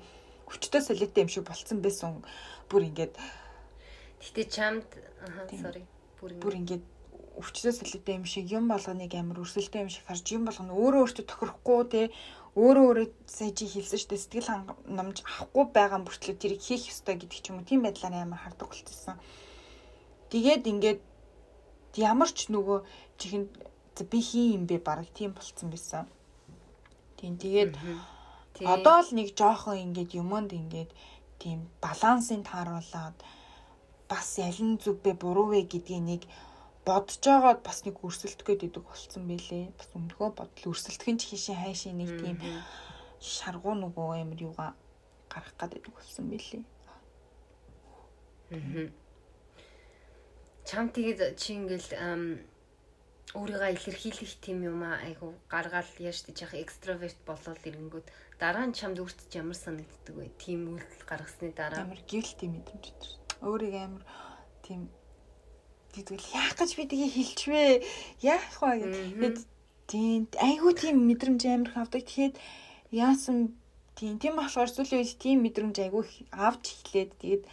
хүчтэй 0.49 0.81
солиотой 0.81 1.23
юм 1.25 1.29
шиг 1.29 1.45
болцсон 1.45 1.79
байсан. 1.85 2.25
Бүр 2.69 2.89
ингээд 2.89 3.13
Гэтэ 4.23 4.43
чамд 4.49 4.89
аа 5.21 5.45
sorry. 5.51 5.85
Бүр 6.17 6.53
ингээд 6.57 6.83
өвчтөс 7.37 7.81
солиотой 7.81 8.17
юм 8.17 8.25
шиг 8.25 8.49
юм 8.49 8.69
болгоныг 8.69 9.13
амар 9.13 9.41
өрсөлдөй 9.41 9.85
юм 9.85 9.91
шиг 9.93 10.05
харж 10.05 10.25
юм 10.33 10.45
болгоно. 10.45 10.73
Өөрөө 10.73 11.01
өөртөө 11.05 11.25
тохирохгүй 11.27 11.81
те 11.89 12.01
өөрөө 12.53 12.85
өөрөө 12.89 13.07
сая 13.25 13.51
чи 13.57 13.65
хэлсэн 13.65 14.09
дээ. 14.09 14.21
Сэтгэл 14.21 14.49
хангамж 14.49 15.17
авахгүй 15.25 15.65
байгаа 15.73 15.99
мөртлөө 16.05 16.37
тэрийг 16.37 16.61
хийх 16.61 16.93
ёстой 16.93 17.17
гэдэг 17.17 17.39
ч 17.41 17.49
юм 17.49 17.57
уу. 17.57 17.65
Тийм 17.65 17.81
байдлаар 17.81 18.13
амар 18.21 18.37
хардаг 18.37 18.69
болчихсон. 18.69 19.17
Тэгээд 20.33 20.63
ингээд 20.65 21.01
ямар 22.01 22.29
ч 22.33 22.49
нөгөө 22.49 22.81
чихэнд 23.21 23.53
би 24.09 24.19
хий 24.25 24.57
юм 24.57 24.65
бэ 24.65 24.81
баг 24.81 25.05
тийм 25.13 25.37
болцсон 25.37 25.69
байсан. 25.69 26.09
Тийм 27.21 27.37
тэгээд 27.37 27.77
одоо 28.65 28.97
л 29.05 29.09
нэг 29.13 29.37
жоохон 29.37 29.77
ингээд 29.85 30.17
юмд 30.17 30.49
ингээд 30.49 30.89
тийм 31.37 31.69
балансыг 31.85 32.41
тааруулаад 32.49 33.17
бас 34.09 34.27
ялан 34.41 34.81
зүг 34.81 34.97
бэ 35.05 35.13
буруу 35.21 35.53
вэ 35.53 35.69
гэдгийг 35.69 36.01
нэг 36.01 36.21
бодож 36.85 37.21
байгаад 37.21 37.61
бас 37.61 37.85
нэг 37.85 37.95
өрсөлдөх 38.01 38.47
гэдэг 38.57 38.83
болцсон 38.83 39.23
байлээ. 39.29 39.69
Бас 39.77 39.89
өмнөхөө 39.93 40.29
бодол 40.33 40.69
өрсөлдөх 40.73 41.09
нь 41.13 41.19
ч 41.21 41.23
хийшээ 41.29 41.57
хайшаа 41.61 41.93
нэг 41.93 42.09
тийм 42.17 42.37
шаргуу 43.21 43.77
нөгөө 43.77 44.25
амир 44.25 44.49
юугаа 44.49 44.73
гарах 45.29 45.53
гэдэг 45.61 45.93
болсон 45.93 46.25
байлээ. 46.33 46.63
Чам 50.63 50.89
тэгээд 50.95 51.35
чи 51.39 51.59
ингээл 51.59 51.89
өөрийгөө 53.33 53.71
илэрхийлэх 53.73 54.33
тийм 54.45 54.61
юм 54.63 54.85
айгу 54.85 55.33
гаргаал 55.49 55.89
яаштай 55.97 56.33
жах 56.37 56.53
экстраверт 56.53 57.17
болол 57.25 57.57
ирэнгүүт 57.65 58.07
дараа 58.37 58.65
нь 58.69 58.77
чамд 58.77 59.01
өөртөө 59.01 59.27
ямар 59.41 59.57
санагддаг 59.57 60.13
вэ? 60.13 60.29
Тийм 60.37 60.77
үйл 60.77 60.85
гаргасны 61.09 61.49
дараа? 61.57 61.81
Ямар 61.81 62.01
гівэлт 62.05 62.39
юм 62.45 62.53
мэдрэмж 62.61 62.85
өдр. 62.93 63.09
Өөрийг 63.41 63.75
амар 63.81 64.03
тийм 64.61 64.81
тэгвэл 65.93 66.29
яах 66.37 66.53
гэж 66.57 66.71
би 66.77 66.83
тгийг 66.85 67.13
хэлчихвэ 67.17 67.63
яах 68.21 68.53
вэ? 68.61 68.73
гэдэг 69.17 69.45
тийм 69.89 70.29
айгүй 70.37 70.73
тийм 70.77 70.95
мэдрэмж 71.09 71.41
амар 71.49 71.71
хавдаг 71.73 72.01
тэгэхэд 72.05 72.35
яасан 72.93 73.37
тийм 73.97 74.17
тийм 74.21 74.33
болохоор 74.37 74.69
сүүлийн 74.69 75.01
үед 75.01 75.17
тийм 75.21 75.37
мэдрэмж 75.45 75.77
айгүй 75.85 76.03
авч 76.33 76.65
эхлээд 76.73 77.11
тэгээд 77.21 77.43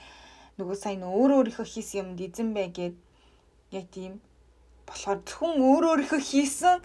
нөгөө 0.60 0.76
сайн 0.76 1.02
өөрөө 1.02 1.38
өөрийнхөө 1.40 1.66
хийсэн 1.72 1.98
юмд 2.04 2.20
эзэн 2.20 2.48
бай 2.52 2.68
гэд 2.68 2.96
яг 3.72 3.86
тийм 3.96 4.20
болохоор 4.86 5.18
зөвхөн 5.24 5.56
өөрөө 5.64 5.90
өөрийнхөө 5.90 6.22
хийсэн 6.30 6.76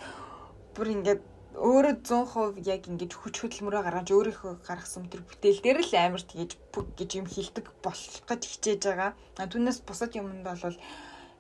бүр 0.76 0.88
ингээд 0.96 1.22
өөрөө 1.56 1.94
100% 2.04 2.68
яг 2.68 2.84
ингэж 2.92 3.12
хүч 3.16 3.36
хөдөлмөрөө 3.40 3.82
гаргаж 3.88 4.10
өөрийнхөө 4.12 4.54
гаргасан 4.68 5.08
тэр 5.08 5.24
бүтээл 5.24 5.64
дээр 5.64 5.80
л 5.84 5.94
амар 5.96 6.24
тэгэж 6.24 6.52
бүг 6.76 6.88
гэж 7.00 7.10
юм 7.20 7.28
хилдэг 7.32 7.66
болох 7.80 8.24
гэж 8.28 8.42
хичээж 8.44 8.82
байгаа. 8.84 9.12
А 9.40 9.48
түүнээс 9.48 9.80
бусад 9.88 10.12
юмд 10.20 10.44
бол 10.44 10.76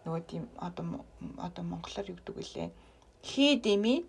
нөгөө 0.07 0.21
тийм 0.29 0.43
одоо 0.55 1.03
одоо 1.37 1.63
монголоор 1.67 2.07
юу 2.07 2.17
гэдэг 2.19 2.35
вүлээ. 2.35 2.69
Хий 3.27 3.59
дэмий 3.59 4.07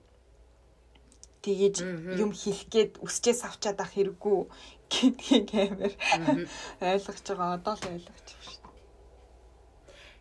тэгэж 1.43 1.77
юм 2.23 2.31
хэлэх 2.31 2.71
гээд 2.71 2.93
үсчээс 3.03 3.43
авчаад 3.47 3.79
ах 3.83 3.95
хэрэггүй 3.95 4.37
гэдгийг 4.91 5.51
амар 5.55 5.95
ойлгож 6.81 7.21
байгаа. 7.27 7.57
Одоо 7.59 7.75
л 7.75 7.87
ойлгож 7.95 8.27
байна 8.27 8.45
шүү 8.47 8.63
дээ. 8.63 8.75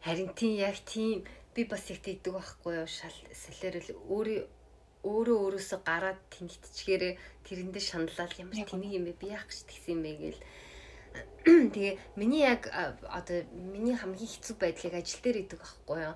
Харин 0.05 0.29
тийм 0.37 0.53
яг 0.59 0.77
тийм. 0.85 1.25
Би 1.55 1.63
бас 1.63 1.87
их 1.89 2.03
тэгдэг 2.03 2.33
байхгүй 2.35 2.73
юу? 2.83 2.87
Шал 2.87 3.15
солиорол 3.31 3.89
өөрөө 4.11 4.41
өөрөө 5.05 5.37
өөрөөсөө 5.45 5.79
гараад 5.85 6.19
тэнэгтчгээрээ 6.33 7.13
тэрэндээ 7.45 7.83
шаналал 7.85 8.33
ямар 8.41 8.57
тэнийг 8.65 8.93
юм 8.97 9.05
бэ? 9.07 9.21
Би 9.21 9.27
яах 9.31 9.47
гэж 9.47 9.59
тэгсэн 9.69 9.93
юм 9.95 10.01
бэ 10.03 10.11
гээл 10.19 10.41
тэгээ 11.45 11.93
миний 12.19 12.43
яг 12.43 12.67
одоо 12.73 13.45
миний 13.53 13.95
хамгийн 13.95 14.27
хэцүү 14.27 14.55
байдлыг 14.59 14.93
ажил 14.97 15.21
дээр 15.21 15.37
идэг 15.45 15.59
байхгүй 15.61 15.99
юу? 16.09 16.15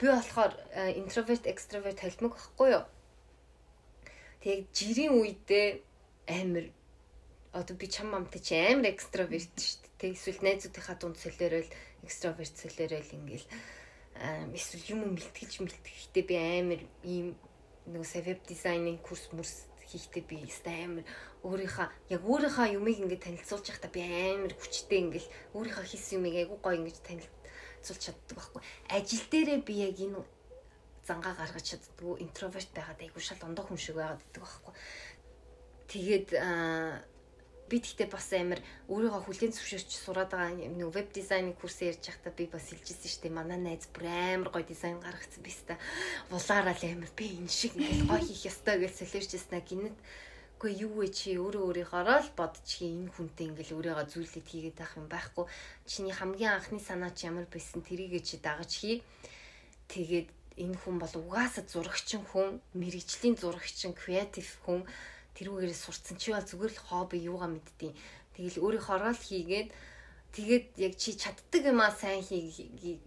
Би 0.00 0.04
болохоор 0.08 0.52
интроверт 0.98 1.44
экстраверт 1.46 2.00
холимог 2.00 2.34
байхгүй 2.34 2.68
юу? 2.74 2.84
Тэгээ 4.40 4.58
жирийн 4.72 5.14
үедээ 5.20 5.68
амар 6.32 6.66
одоо 7.54 7.76
би 7.78 7.86
чам 7.86 8.10
мамтай 8.10 8.42
чи 8.42 8.54
амар 8.58 8.90
экстраверт 8.90 9.54
шүү 9.54 9.94
дээ 10.02 10.12
эсвэл 10.18 10.42
найзуудынхаа 10.42 10.96
дунд 10.98 11.16
солиорол 11.22 11.70
экстраверт 12.02 12.54
солиорол 12.58 13.10
ингээл 13.14 13.46
эсвэл 14.58 14.90
юм 14.90 15.00
мэлтгэж 15.14 15.62
мэлтгэхдээ 15.62 16.24
би 16.26 16.34
амар 16.34 16.82
ийм 17.06 17.38
нөгөө 17.86 18.26
веб 18.26 18.40
дизайнинг 18.50 19.06
курс 19.06 19.30
мөрс 19.30 19.70
хийхдээ 19.86 20.24
би 20.26 20.36
амар 20.66 21.06
өөрийнхөө 21.46 21.88
яг 22.10 22.22
өөрийнхөө 22.26 22.66
юмыг 22.74 22.98
ингээд 23.04 23.24
танилцуулж 23.28 23.66
явахдаа 23.70 23.92
би 23.94 24.02
амар 24.02 24.52
хүчтэй 24.58 24.98
ингээд 25.04 25.26
өөрийнхөө 25.54 25.84
хийсэн 25.86 26.18
юмыг 26.18 26.34
айгуу 26.34 26.58
гоё 26.58 26.80
ингэж 26.80 26.98
танилцуулж 27.04 28.00
чаддаг 28.02 28.34
байхгүй. 28.34 28.62
Ажил 28.90 29.24
дээрээ 29.30 29.60
би 29.62 29.74
яг 29.84 29.96
энэ 30.00 30.24
зангаа 31.04 31.36
гаргаж 31.36 31.64
чаддгүй 31.68 32.24
интроверт 32.24 32.70
байгаад 32.72 33.00
айгуу 33.04 33.20
шал 33.20 33.44
ондоо 33.44 33.64
хүн 33.68 33.78
шиг 33.78 34.00
байгаад 34.00 34.18
байдаг 34.24 34.42
байхгүй. 34.42 34.74
Тэгээд 35.92 36.28
аа 36.40 37.04
би 37.68 37.80
тэгтээ 37.80 38.08
бас 38.12 38.28
амар 38.36 38.60
өөрийгөө 38.92 39.22
хүлээн 39.24 39.56
зөвшөөрч 39.56 39.90
сураад 39.96 40.30
байгаа 40.36 40.52
нэг 40.52 40.90
веб 40.92 41.08
дизайны 41.16 41.56
курс 41.56 41.80
ярьж 41.80 42.04
байхдаа 42.04 42.32
би 42.36 42.44
бас 42.46 42.68
хэлжсэн 42.68 43.08
шүү 43.08 43.22
дээ. 43.24 43.38
Манай 43.38 43.58
найз 43.60 43.88
бүр 43.88 44.04
амар 44.08 44.50
гоё 44.52 44.64
дизайн 44.68 45.00
гаргацсан 45.00 45.40
би 45.40 45.50
хэвээр 45.50 45.80
улаараа 46.28 46.76
л 46.76 46.84
амар 46.84 47.12
би 47.16 47.26
энэ 47.40 47.48
шиг 47.48 47.72
гоё 47.80 48.20
хийх 48.20 48.48
ёстой 48.52 48.76
гэж 48.84 48.92
солиорчсэн 49.00 49.60
гинэт. 49.64 49.96
Гэхдээ 50.60 50.80
юу 50.86 50.92
вэ 50.96 51.08
чи 51.12 51.36
өөрөө 51.36 51.64
өөрийнхөө 51.68 52.04
л 52.24 52.36
бодчих 52.36 52.88
энэ 52.88 53.12
хүнтэй 53.12 53.52
ингээл 53.52 53.76
өөрийгөө 53.76 54.06
зүйлээд 54.12 54.48
хийгээд 54.48 54.78
байх 54.80 54.92
юм 54.96 55.06
байхгүй. 55.12 55.44
Чиний 55.84 56.14
хамгийн 56.16 56.56
анхны 56.56 56.80
санаа 56.80 57.12
чи 57.12 57.28
ямар 57.28 57.44
байсан 57.52 57.84
тэрийгэ 57.84 58.20
чи 58.24 58.40
дагаж 58.40 58.72
хий. 58.72 59.04
Тэгээд 59.92 60.28
энэ 60.56 60.76
хүн 60.78 60.96
бол 61.02 61.14
угаасаа 61.20 61.68
зурагчин 61.68 62.22
хүн, 62.24 62.62
мэрэгжлийн 62.78 63.36
зурагчин, 63.36 63.92
креатив 63.92 64.48
хүн 64.64 64.86
тэрүүгээрээ 65.36 65.78
сурцсан. 65.78 66.16
Чи 66.18 66.32
бол 66.32 66.46
зүгээр 66.46 66.72
л 66.74 66.84
хобби 66.86 67.18
юугаа 67.18 67.50
мэдтiin. 67.50 67.94
Тэгэл 68.34 68.62
өөрийнхөө 68.64 68.94
орол 68.98 69.18
хийгээд 69.18 69.68
тэгээд 70.34 70.66
яг 70.78 70.92
чи 70.98 71.10
чаддаг 71.14 71.62
юмаа 71.62 71.90
сайн 71.94 72.22
хий 72.22 72.98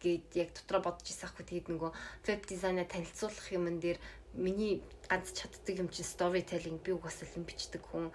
гээд 0.00 0.26
яг 0.36 0.48
дотроо 0.52 0.80
бодож 0.84 1.08
ирсаахгүй 1.08 1.44
тэгээд 1.48 1.68
нөгөө 1.72 1.90
веб 2.28 2.40
дизайнаа 2.44 2.84
танилцуулах 2.84 3.48
юмн 3.52 3.80
дээр 3.80 3.98
миний 4.36 4.84
ганц 5.08 5.32
чаддаг 5.32 5.74
юм 5.80 5.88
чинь 5.88 6.08
storytelling. 6.08 6.80
Би 6.84 6.92
угаасаа 6.92 7.28
л 7.28 7.48
бичдэг 7.48 7.82
хүн 7.84 8.12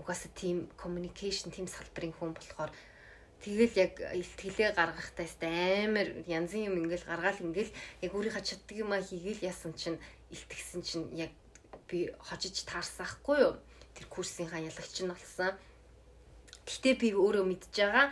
угаасаа 0.00 0.32
team 0.32 0.68
communication 0.80 1.52
team 1.52 1.68
салбарын 1.68 2.16
хүн 2.16 2.32
болохоор 2.32 2.72
Тэгэл 3.42 3.74
яг 3.74 3.98
ихтгэлээ 3.98 4.70
гаргахтаа 4.78 5.26
амар 5.82 6.08
янзын 6.30 6.70
юм 6.70 6.78
ингээл 6.78 7.10
гаргаал 7.10 7.42
ингээл 7.42 7.74
яг 8.06 8.10
өөрийнхөө 8.14 8.44
чаддаг 8.46 8.76
юм 8.78 8.94
а 8.94 9.02
хийгээл 9.02 9.42
яасан 9.50 9.74
чинь 9.74 9.98
илтгэсэн 10.30 10.80
чинь 10.86 11.06
яг 11.18 11.34
би 11.92 12.00
хожиж 12.16 12.64
таарсаахгүй 12.64 13.38
юу. 13.44 13.54
Тэр 13.92 14.06
курсынхаа 14.08 14.64
ялагч 14.64 14.96
нь 15.04 15.12
болсон. 15.12 15.52
Гэхдээ 16.64 16.94
би 16.96 17.08
өөрөө 17.12 17.44
мэдж 17.44 17.68
байгаа 17.76 18.06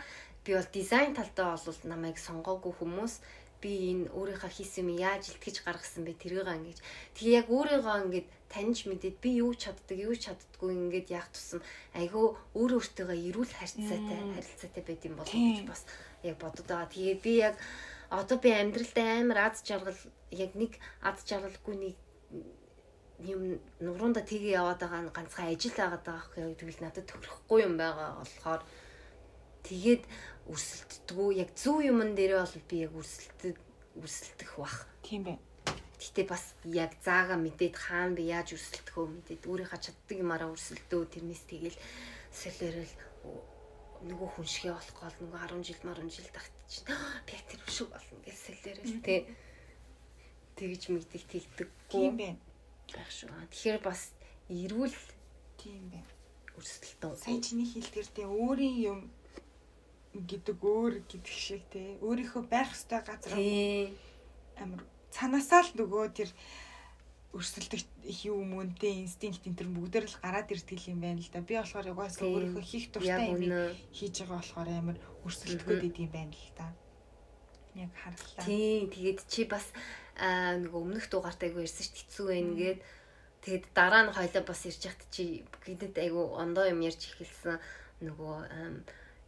би 0.45 0.53
бол 0.53 0.69
дизайн 0.73 1.13
талдаа 1.17 1.57
бол 1.57 1.79
намайг 1.89 2.17
сонгоогүй 2.17 2.73
хүмүүс 2.77 3.13
би 3.61 3.71
энэ 3.93 4.09
өөрийнхөө 4.17 4.51
хийсэн 4.57 4.89
юм 4.89 4.97
яаж 4.97 5.29
илтгэж 5.29 5.61
гаргасан 5.61 6.01
бэ 6.01 6.17
тэрийг 6.17 6.49
ингэж 6.49 6.77
тэгээ 7.13 7.37
яг 7.45 7.47
өөрийгөө 7.53 7.97
ингэж 8.09 8.25
таньж 8.49 8.89
мэдээд 8.89 9.17
би 9.21 9.29
юу 9.37 9.53
чаддаг, 9.53 9.97
юу 10.01 10.17
чаддгүй 10.17 10.73
ингээд 10.73 11.13
яах 11.13 11.29
тусам 11.29 11.61
айгүй 11.93 12.25
өөр 12.57 12.71
өөртөөгөө 12.81 13.19
эрүүл 13.29 13.53
харьцаатай 13.53 14.17
харилцаатай 14.33 14.83
байд 14.83 15.01
юм 15.05 15.15
болов 15.21 15.37
гэж 15.37 15.61
бас 15.69 15.81
яг 16.25 16.35
бодод 16.41 16.67
байгаа. 16.67 16.89
Тэгээ 16.89 17.17
би 17.21 17.33
яг 17.37 17.55
одоо 18.09 18.37
би 18.41 18.49
амьдралдаа 18.49 19.07
амар 19.21 19.39
аз 19.45 19.61
жаргал 19.61 20.01
яг 20.33 20.51
нэг 20.57 20.81
аз 21.05 21.21
жаргалгүй 21.29 21.75
нэг 21.77 21.95
юм 23.27 23.61
нуруунд 23.79 24.17
тгээ 24.25 24.57
яваад 24.61 24.79
байгаа 24.81 25.01
нь 25.05 25.15
ганцхан 25.15 25.47
ажил 25.53 25.75
байгаад 25.77 26.03
байгаа 26.05 26.27
хэрэг 26.33 26.57
тэгвэл 26.57 26.83
надад 26.83 27.05
тохирохгүй 27.07 27.59
юм 27.67 27.75
байгаа 27.77 28.09
болохоор 28.19 28.61
тэгээд 29.67 30.03
өрсөлддгүү 30.49 31.29
яг 31.43 31.49
зөв 31.53 31.77
юмн 31.85 32.17
дээрээ 32.17 32.41
бол 32.41 32.57
би 32.69 32.77
яг 32.85 32.93
өрсөлдөд 32.97 33.57
өрсөлдөх 34.01 34.51
бах. 34.57 34.77
Тийм 35.05 35.21
бай. 35.27 35.37
Гэтэ 36.01 36.25
бас 36.25 36.57
яг 36.65 36.97
заагаа 37.05 37.37
мэдээд 37.37 37.75
хаана 37.77 38.17
би 38.17 38.25
яаж 38.33 38.57
өрсөлдөхөө 38.57 39.05
мэдээд 39.05 39.45
өөрийнхөө 39.45 39.79
чаддаг 39.85 40.17
юмараа 40.17 40.49
өрсөлдөө 40.49 41.01
тэрнээс 41.13 41.43
тэгэл 41.45 41.77
солиорол 42.33 42.93
нөгөө 44.09 44.29
хүн 44.33 44.47
шигээ 44.49 44.73
болох 44.73 44.97
гол 44.97 45.17
нөгөө 45.21 45.39
10 45.61 45.67
жил 45.67 45.81
10 45.85 46.09
жил 46.09 46.29
тагтчихна. 46.33 46.97
Би 47.29 47.37
тэр 47.45 47.61
шиг 47.69 47.89
болно 47.93 48.17
гэж 48.25 48.37
солиорол 48.41 48.95
тэ. 49.05 49.15
Тэгж 50.57 50.81
мэддэг 50.89 51.23
тэгдэггүй. 51.29 52.01
Тийм 52.01 52.17
байна. 52.17 52.50
Байх 52.89 53.09
шүү. 53.13 53.29
Тэгэхээр 53.53 53.79
бас 53.85 54.01
эрүүл 54.49 54.97
тийм 55.61 55.83
байна. 55.93 56.09
Өрсөлдөө. 56.57 57.13
Сайн 57.21 57.41
чиний 57.45 57.69
хэлдгэр 57.69 58.07
тэ 58.09 58.23
өөрийн 58.25 58.77
юм 58.81 58.99
гэдэг 60.11 60.57
өөр 60.59 60.93
гэдэг 61.07 61.31
шиг 61.31 61.63
те 61.71 61.95
өөрийнхөө 62.03 62.43
байх 62.51 62.75
ёстой 62.75 62.99
газар 62.99 63.31
амар 64.59 64.83
цанаасаа 65.15 65.63
л 65.63 65.71
нөгөө 65.79 66.05
тэр 66.11 66.29
өрсөлдөх 67.31 67.87
юм 68.27 68.59
үнтэй 68.59 69.07
инстинкт 69.07 69.47
энэ 69.47 69.55
төр 69.63 69.69
бүгдээр 69.71 70.05
л 70.11 70.19
гараад 70.19 70.51
ирдэг 70.51 70.79
юм 70.91 70.99
байна 70.99 71.23
л 71.23 71.31
да. 71.31 71.39
Би 71.39 71.55
болохоор 71.55 71.95
угаасаа 71.95 72.27
өөрийнхөө 72.27 72.65
хийх 72.67 72.91
дуртай 72.91 73.31
юм 73.31 73.71
хийж 73.95 74.15
байгаа 74.19 74.39
болохоор 74.43 74.69
амар 74.69 74.97
өрсөлдөхөд 75.23 75.87
идэм 75.87 76.11
байна 76.11 76.35
л 76.35 76.51
да. 76.59 76.67
Яг 77.79 77.91
харлаа. 78.03 78.43
Тийм 78.43 78.91
тэгээд 78.91 79.19
чи 79.31 79.47
бас 79.47 79.63
нөгөө 80.19 80.79
өмнөх 80.81 81.05
дугаарт 81.09 81.41
айгу 81.43 81.63
ирсэн 81.63 81.85
шүү 81.87 81.97
хэцүү 81.97 82.25
байна 82.27 82.53
гээд 82.59 82.79
тэгээд 83.43 83.65
дараа 83.77 84.01
нь 84.05 84.15
хоёлоо 84.15 84.43
бас 84.45 84.61
ирж 84.69 84.81
яхад 84.89 85.09
чи 85.13 85.23
гэдэд 85.65 85.95
айгу 85.97 86.35
ондоо 86.35 86.65
юм 86.67 86.81
ярьж 86.83 87.01
эхэлсэн 87.09 87.57
нөгөө 88.05 88.35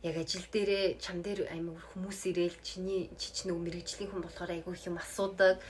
яг 0.03 0.15
ажил 0.19 0.45
дээрээ 0.51 0.99
чам 0.99 1.23
дээр 1.23 1.47
амир 1.47 1.79
хүмүүс 1.95 2.19
ирээл 2.27 2.59
чиний 2.59 3.07
чич 3.15 3.47
нэг 3.47 3.55
мэрэгжлийн 3.55 4.11
хүн 4.11 4.23
болохоор 4.27 4.51
айгүй 4.51 4.75
их 4.75 4.87
юм 4.91 4.99
асуудаг. 4.99 5.63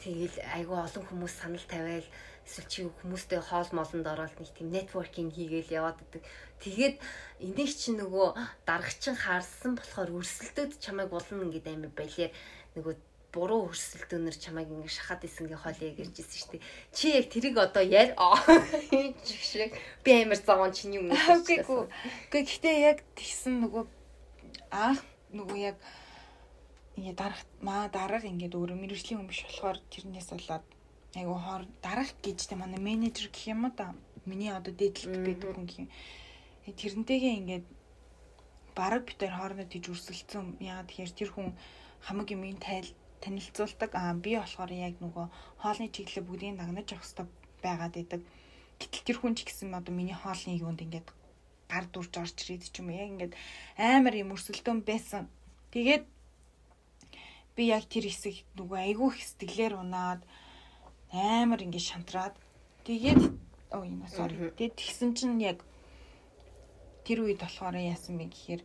Тэгэл 0.00 0.36
айгүй 0.56 0.78
олон 0.80 1.04
хүмүүс 1.04 1.34
санал 1.36 1.66
тавиал 1.68 2.08
эсвэл 2.48 2.68
чи 2.72 2.80
хүмүүстэй 2.88 3.40
хоол 3.44 3.68
молонд 3.76 4.06
ороод 4.08 4.32
нэг 4.40 4.48
тийм 4.56 4.72
нэтворкинг 4.72 5.36
хийгээл 5.36 5.76
яваад 5.76 6.00
идэг. 6.08 6.24
Тэгээд 6.64 6.96
энийг 7.44 7.72
чи 7.76 7.92
нөгөө 7.92 8.28
дарагчин 8.64 9.16
харсан 9.18 9.76
болохоор 9.76 10.24
өрсөлдөд 10.24 10.80
чамайг 10.80 11.12
болно 11.12 11.44
ингээд 11.44 11.68
амир 11.68 11.92
балиар 11.92 12.32
нөгөө 12.80 12.94
буруу 13.32 13.68
хөрсөлтөөнөр 13.68 14.36
чамайг 14.36 14.68
ингэ 14.72 14.90
шахаад 14.90 15.26
исэнгээ 15.28 15.60
хоолё 15.60 15.92
гэрж 15.92 16.14
ирсэн 16.20 16.38
шүү 16.40 16.50
дээ. 16.56 16.66
Чи 16.96 17.06
яг 17.18 17.26
тэрийг 17.32 17.56
одоо 17.58 17.84
яар 17.84 18.10
шиг 19.26 19.72
би 20.04 20.10
амар 20.22 20.40
зовон 20.40 20.72
чиний 20.72 21.00
өмнө. 21.00 21.16
Үгүй 21.44 21.60
ээ. 21.60 21.90
Гэхдээ 22.32 22.76
яг 22.90 22.98
тэгсэн 23.18 23.66
нөгөө 23.66 23.84
анх 24.72 25.04
нөгөө 25.36 25.58
яг 25.58 25.76
ингэ 26.96 27.12
дарах 27.12 27.42
маа 27.60 27.92
дарах 27.92 28.24
ингээд 28.24 28.56
өөрөө 28.56 28.78
мэрэгжлийн 28.80 29.20
хүн 29.20 29.28
биш 29.28 29.44
болохоор 29.44 29.78
тэрнээс 29.92 30.28
болоод 30.32 30.64
айгу 31.12 31.36
хоор 31.36 31.62
дарах 31.84 32.10
гэж 32.24 32.38
тэ 32.48 32.56
манай 32.56 32.80
менежер 32.80 33.28
гэх 33.28 33.52
юм 33.52 33.68
да. 33.76 33.92
Миний 34.24 34.50
одоо 34.50 34.72
дээдлэлт 34.72 35.24
байдаг 35.28 35.50
хүн 35.52 35.66
гэх 35.68 35.80
юм. 35.84 35.90
Э, 36.66 36.72
тэрнтэйгээ 36.72 37.38
ингээд 37.40 37.66
бараг 38.72 39.02
битэр 39.04 39.32
хоорондоо 39.36 39.68
тийж 39.68 39.84
өрсөлдсөн. 39.92 40.56
Яагаад 40.60 40.88
тэгэхээр 40.88 41.12
тэр 41.16 41.30
хүн 41.32 41.48
хамаг 42.06 42.28
юм 42.32 42.42
тайл 42.56 42.88
танилцуулдаг. 43.22 43.90
Аа 43.94 44.14
би 44.14 44.36
болохоор 44.36 44.72
яг 44.72 45.00
нөгөө 45.00 45.26
хоолны 45.62 45.88
чиглэлээ 45.92 46.24
бүгдийг 46.26 46.54
нагнаж 46.56 46.88
авах 46.92 47.04
хэрэгтэй 47.04 47.26
байгаад 47.64 47.94
байдаг. 47.96 48.22
Гэтэл 48.80 49.06
тэр 49.06 49.18
хүн 49.20 49.34
ч 49.36 49.48
гэсэн 49.48 49.72
одоо 49.72 49.92
миний 49.94 50.16
хоолны 50.16 50.52
юунд 50.56 50.84
ингээд 50.84 51.08
гар 51.70 51.84
дүрж 51.90 52.12
орж 52.20 52.36
ирээд 52.44 52.68
ч 52.70 52.76
юм 52.80 52.92
уу 52.92 53.00
яг 53.00 53.10
ингээд 53.12 53.34
амар 53.80 54.14
юм 54.14 54.34
өрсөлдөөн 54.36 54.80
байсан. 54.84 55.24
Тэгээд 55.72 56.04
би 57.56 57.62
яг 57.72 57.84
тэр 57.88 58.04
хэсэг 58.06 58.44
нөгөө 58.54 58.78
айгүй 58.84 59.08
их 59.16 59.24
сэтгэлээр 59.24 59.74
унаад 59.80 60.20
амар 61.10 61.60
ингээд 61.64 61.88
шантраад 61.88 62.34
тэгээд 62.84 63.22
оо 63.72 63.82
энэ 63.82 64.06
sorry. 64.12 64.52
Тэгээд 64.54 64.76
тэгсэн 64.76 65.10
чинь 65.16 65.40
яг 65.40 65.64
тэр 67.08 67.24
үед 67.24 67.40
болохоор 67.40 67.80
яасан 67.80 68.20
бэ 68.20 68.28
гэхээр 68.30 68.62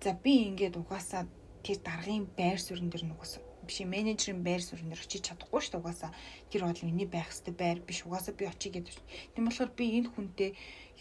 за 0.00 0.10
би 0.14 0.32
ингээд 0.48 0.78
угаасаа 0.80 1.26
тэр 1.64 1.78
даргын 1.82 2.30
байр 2.38 2.60
суурин 2.62 2.88
дээр 2.88 3.10
нугас 3.10 3.42
биш 3.66 3.82
менежерийн 3.82 4.42
байр 4.46 4.62
суурин 4.62 4.90
дээр 4.90 5.02
очиж 5.04 5.22
чадахгүй 5.26 5.60
шүү 5.60 5.72
дээ 5.76 5.82
угаасаа 5.82 6.10
тэр 6.50 6.62
бол 6.64 6.86
миний 6.86 7.08
байх 7.10 7.28
ёстой 7.34 7.54
байр 7.54 7.78
биш 7.82 8.06
угаасаа 8.06 8.34
би 8.38 8.46
очиж 8.46 8.72
гэдэг. 8.72 8.96
Тийм 9.34 9.44
болохоор 9.44 9.70
би 9.74 9.84
энэ 9.98 10.10
хүнтэй 10.14 10.50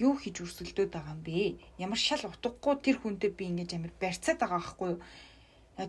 юу 0.01 0.13
хийж 0.19 0.35
өрсөлдөөд 0.43 0.91
байгаа 0.91 1.15
юм 1.15 1.21
бэ? 1.23 1.61
Ямар 1.79 1.99
шал 2.01 2.25
утгагүй 2.27 2.75
тэр 2.81 2.97
хүнтэй 2.99 3.31
би 3.31 3.43
ингэж 3.53 3.69
амир 3.77 3.93
барьцаад 4.01 4.37
байгаа 4.41 4.59
байхгүй 4.59 4.89
юу? 4.97 4.99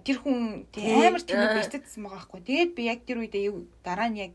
Тэр 0.06 0.16
хүн 0.22 0.66
амар 0.74 1.22
тийм 1.24 1.40
барьцаадсан 1.42 2.00
байгаа 2.04 2.18
байхгүй. 2.20 2.40
Тэгээд 2.46 2.70
би 2.76 2.82
яг 2.86 3.00
тэр 3.08 3.18
үедээ 3.24 3.50
дараа 3.82 4.08
нь 4.12 4.20
яг 4.30 4.32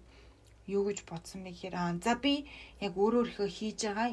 юу 0.68 0.84
гэж 0.88 1.04
бодсон 1.08 1.44
бэ 1.44 1.52
гэхээр 1.56 1.76
аа 1.76 1.96
за 2.04 2.16
би 2.16 2.48
яг 2.80 2.94
өөрөө 2.96 3.20
өөрийнхөө 3.22 3.50
хийж 3.50 3.80
байгаа 3.88 4.10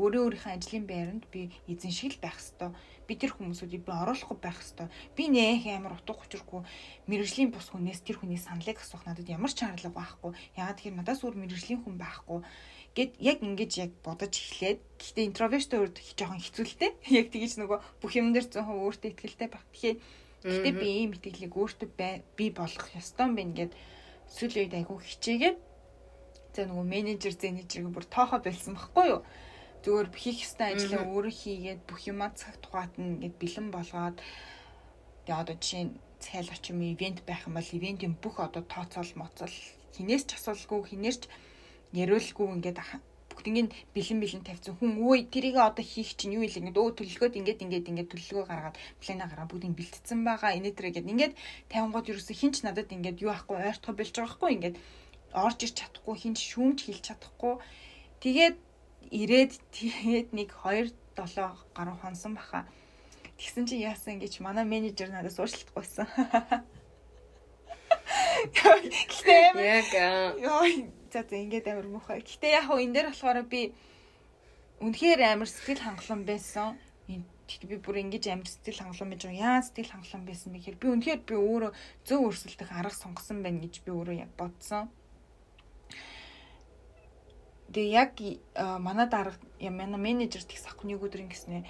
өөрөө 0.00 0.22
өөрийнхөө 0.26 0.52
ажлын 0.56 0.84
байранд 0.90 1.24
би 1.32 1.40
эзэн 1.70 1.92
шиг 1.94 2.18
л 2.18 2.22
байх 2.24 2.36
ёстой 2.42 2.70
би 3.04 3.14
тэр 3.20 3.32
хүмүүсүүдийг 3.36 3.82
би 3.84 3.92
оруулахгүй 3.92 4.38
байх 4.40 4.58
хэвээр. 4.60 4.90
Би 5.16 5.24
нэх 5.28 5.64
амар 5.68 5.96
утга 6.00 6.20
учиргүй 6.24 6.60
мэрэгжлийн 7.06 7.50
бус 7.52 7.68
хүнээс 7.70 8.00
тэр 8.04 8.18
хүний 8.20 8.40
саналыг 8.40 8.80
асуух 8.80 9.04
надад 9.04 9.28
ямар 9.28 9.52
ч 9.52 9.62
шаардлага 9.62 9.94
байхгүй. 9.94 10.32
Ягаад 10.56 10.76
тэгэхээр 10.80 10.98
надаас 10.98 11.20
өөр 11.24 11.36
мэрэгжлийн 11.40 11.80
хүн 11.84 11.96
байхгүй 12.00 12.40
гэд 12.94 13.18
яг 13.18 13.38
ингэж 13.42 13.72
яг 13.82 13.92
бодож 14.06 14.30
эхлээд 14.38 14.80
гэхдээ 15.02 15.28
интроверттэй 15.34 15.78
өөр 15.82 15.90
жоохон 16.14 16.38
хэцүүлтэй. 16.38 16.90
Яг 17.18 17.26
тэгэж 17.34 17.52
нөгөө 17.58 17.78
бүх 17.98 18.12
юм 18.14 18.30
дээр 18.30 18.46
100% 18.46 18.70
өөртөө 18.70 19.10
ихтэй 19.18 19.48
байх. 19.50 19.66
Тэгэхээр 19.74 19.98
гэхдээ 20.46 20.74
би 20.78 20.88
ийм 21.02 21.10
итгэлийг 21.18 21.54
өөртөө 21.58 21.90
би 22.38 22.46
болгох 22.54 22.88
ёстой 22.94 23.26
юм 23.26 23.34
байна 23.34 23.54
гэд 23.58 23.72
сүүлийн 24.30 24.70
үед 24.70 24.74
айгүй 24.78 24.98
хичээгээд 25.02 25.58
за 26.54 26.62
нөгөө 26.70 26.86
менежер 26.86 27.34
зэнежерийг 27.34 27.90
бүр 27.90 28.06
тоохоо 28.06 28.38
болсон 28.38 28.78
байхгүй 28.78 29.06
юу? 29.10 29.20
Зүгээр 29.84 30.08
хийх 30.16 30.38
ёстой 30.46 30.68
ажлаа 30.72 31.04
өөрөө 31.04 31.34
хийгээд 31.40 31.80
бүх 31.88 32.00
юмаа 32.08 32.30
цаг 32.40 32.56
тухайд 32.64 32.92
нь 32.96 33.20
ингээд 33.20 33.36
бэлэн 33.40 33.68
болгоод 33.68 34.16
тэгээ 35.24 35.40
одоо 35.42 35.56
жишээ 35.60 35.84
нь 35.84 35.92
цайл 36.24 36.48
очим 36.56 36.80
ивент 36.80 37.20
байх 37.28 37.44
юм 37.44 37.54
бол 37.60 37.76
ивентийн 37.78 38.14
бүх 38.16 38.36
одоо 38.40 38.62
тооцоол 38.64 39.12
моцол 39.20 39.54
хинээс 39.94 40.24
ч 40.28 40.30
асуулгүй 40.40 40.80
хинээс 40.88 41.18
ч 41.20 41.24
яриулгүй 41.92 42.48
ингээд 42.56 42.80
бүгднийг 43.34 43.68
бэлэн 43.94 44.18
бэлэн 44.22 44.42
тавьсан. 44.46 44.78
Хүн 44.78 45.04
өө 45.04 45.28
тэрийг 45.28 45.56
одоо 45.58 45.84
хийх 45.84 46.16
чинь 46.16 46.38
юу 46.38 46.46
илээ 46.46 46.62
ингээд 46.62 46.80
өө 46.80 46.90
төлөлгөөд 46.96 47.34
ингээд 47.38 47.62
ингээд 47.66 47.90
ингээд 47.90 48.10
төлөлгөө 48.10 48.44
гаргаад 48.46 48.76
плана 49.02 49.26
гараа 49.28 49.46
бүгдийг 49.50 49.74
бэлтцсэн 49.74 50.20
байгаа 50.24 50.56
инээдрэ 50.58 50.94
гэдэг 50.94 51.12
ингээд 51.12 51.34
тавингууд 51.68 52.10
ерөөсө 52.10 52.32
хинч 52.40 52.62
надад 52.62 52.88
ингээд 52.94 53.22
юу 53.26 53.34
ахгүй 53.34 53.58
ойртоо 53.58 53.92
билж 53.92 54.14
байгаа 54.14 54.34
хгүй 54.38 54.50
ингээд 54.54 54.76
орж 55.34 55.58
ир 55.66 55.72
чадахгүй 55.74 56.14
хинч 56.22 56.38
шүүмж 56.40 56.78
хэлж 56.86 57.02
чадахгүй. 57.10 57.54
Тэгээд 58.22 58.56
ирээд 59.14 59.52
тэгээд 59.70 60.28
нэг 60.34 60.50
2 60.58 60.90
7 61.14 61.54
гаруй 61.74 61.96
хонсон 62.02 62.34
баха. 62.34 62.66
Тэгсэн 63.38 63.66
чи 63.70 63.78
яасан 63.78 64.18
гэж 64.18 64.42
манай 64.42 64.66
менежер 64.66 65.10
надаас 65.10 65.38
уушлах 65.38 65.70
гойсон. 65.74 66.06
Гэхдээ 68.50 69.40
амар 69.50 69.64
Яг 69.64 69.90
ёо 70.42 70.66
за 71.12 71.22
за 71.22 71.36
ингээд 71.38 71.70
амар 71.70 71.86
муухай. 71.86 72.18
Гэхдээ 72.26 72.58
яг 72.58 72.66
хөө 72.66 72.82
энэ 72.82 72.94
дээр 72.94 73.08
болохоор 73.10 73.38
би 73.46 73.74
үнэхээр 74.82 75.20
амар 75.22 75.48
сэтгэл 75.50 75.82
хангалуун 75.86 76.22
байсан. 76.26 76.74
Тэгэхдээ 77.06 77.70
би 77.70 77.78
бүр 77.78 77.96
ингэж 78.02 78.24
амар 78.34 78.48
сэтгэл 78.50 78.82
хангалуун 78.82 79.10
байж 79.14 79.22
байгаа. 79.22 79.42
Яа 79.46 79.62
сэтгэл 79.62 79.92
хангалуун 79.94 80.26
байсан 80.26 80.50
бэ 80.50 80.58
гэхээр 80.58 80.80
би 80.82 80.86
үнэхээр 80.90 81.20
би 81.22 81.34
өөрөө 81.38 81.72
зөв 82.08 82.20
өрсөлдөх 82.26 82.70
арга 82.74 82.94
сонгосон 82.98 83.38
байна 83.46 83.62
гэж 83.62 83.74
би 83.86 83.90
өөрөө 83.94 84.16
яг 84.26 84.30
бодсон. 84.34 84.90
Тэгээ 87.72 87.94
яг 87.94 88.12
манай 88.82 89.08
дарга 89.08 89.38
манай 89.70 90.00
менежер 90.00 90.44
тэгс 90.44 90.68
ахгүй 90.68 90.92
нэг 90.92 91.00
өдөр 91.00 91.24
ингэснэ 91.24 91.64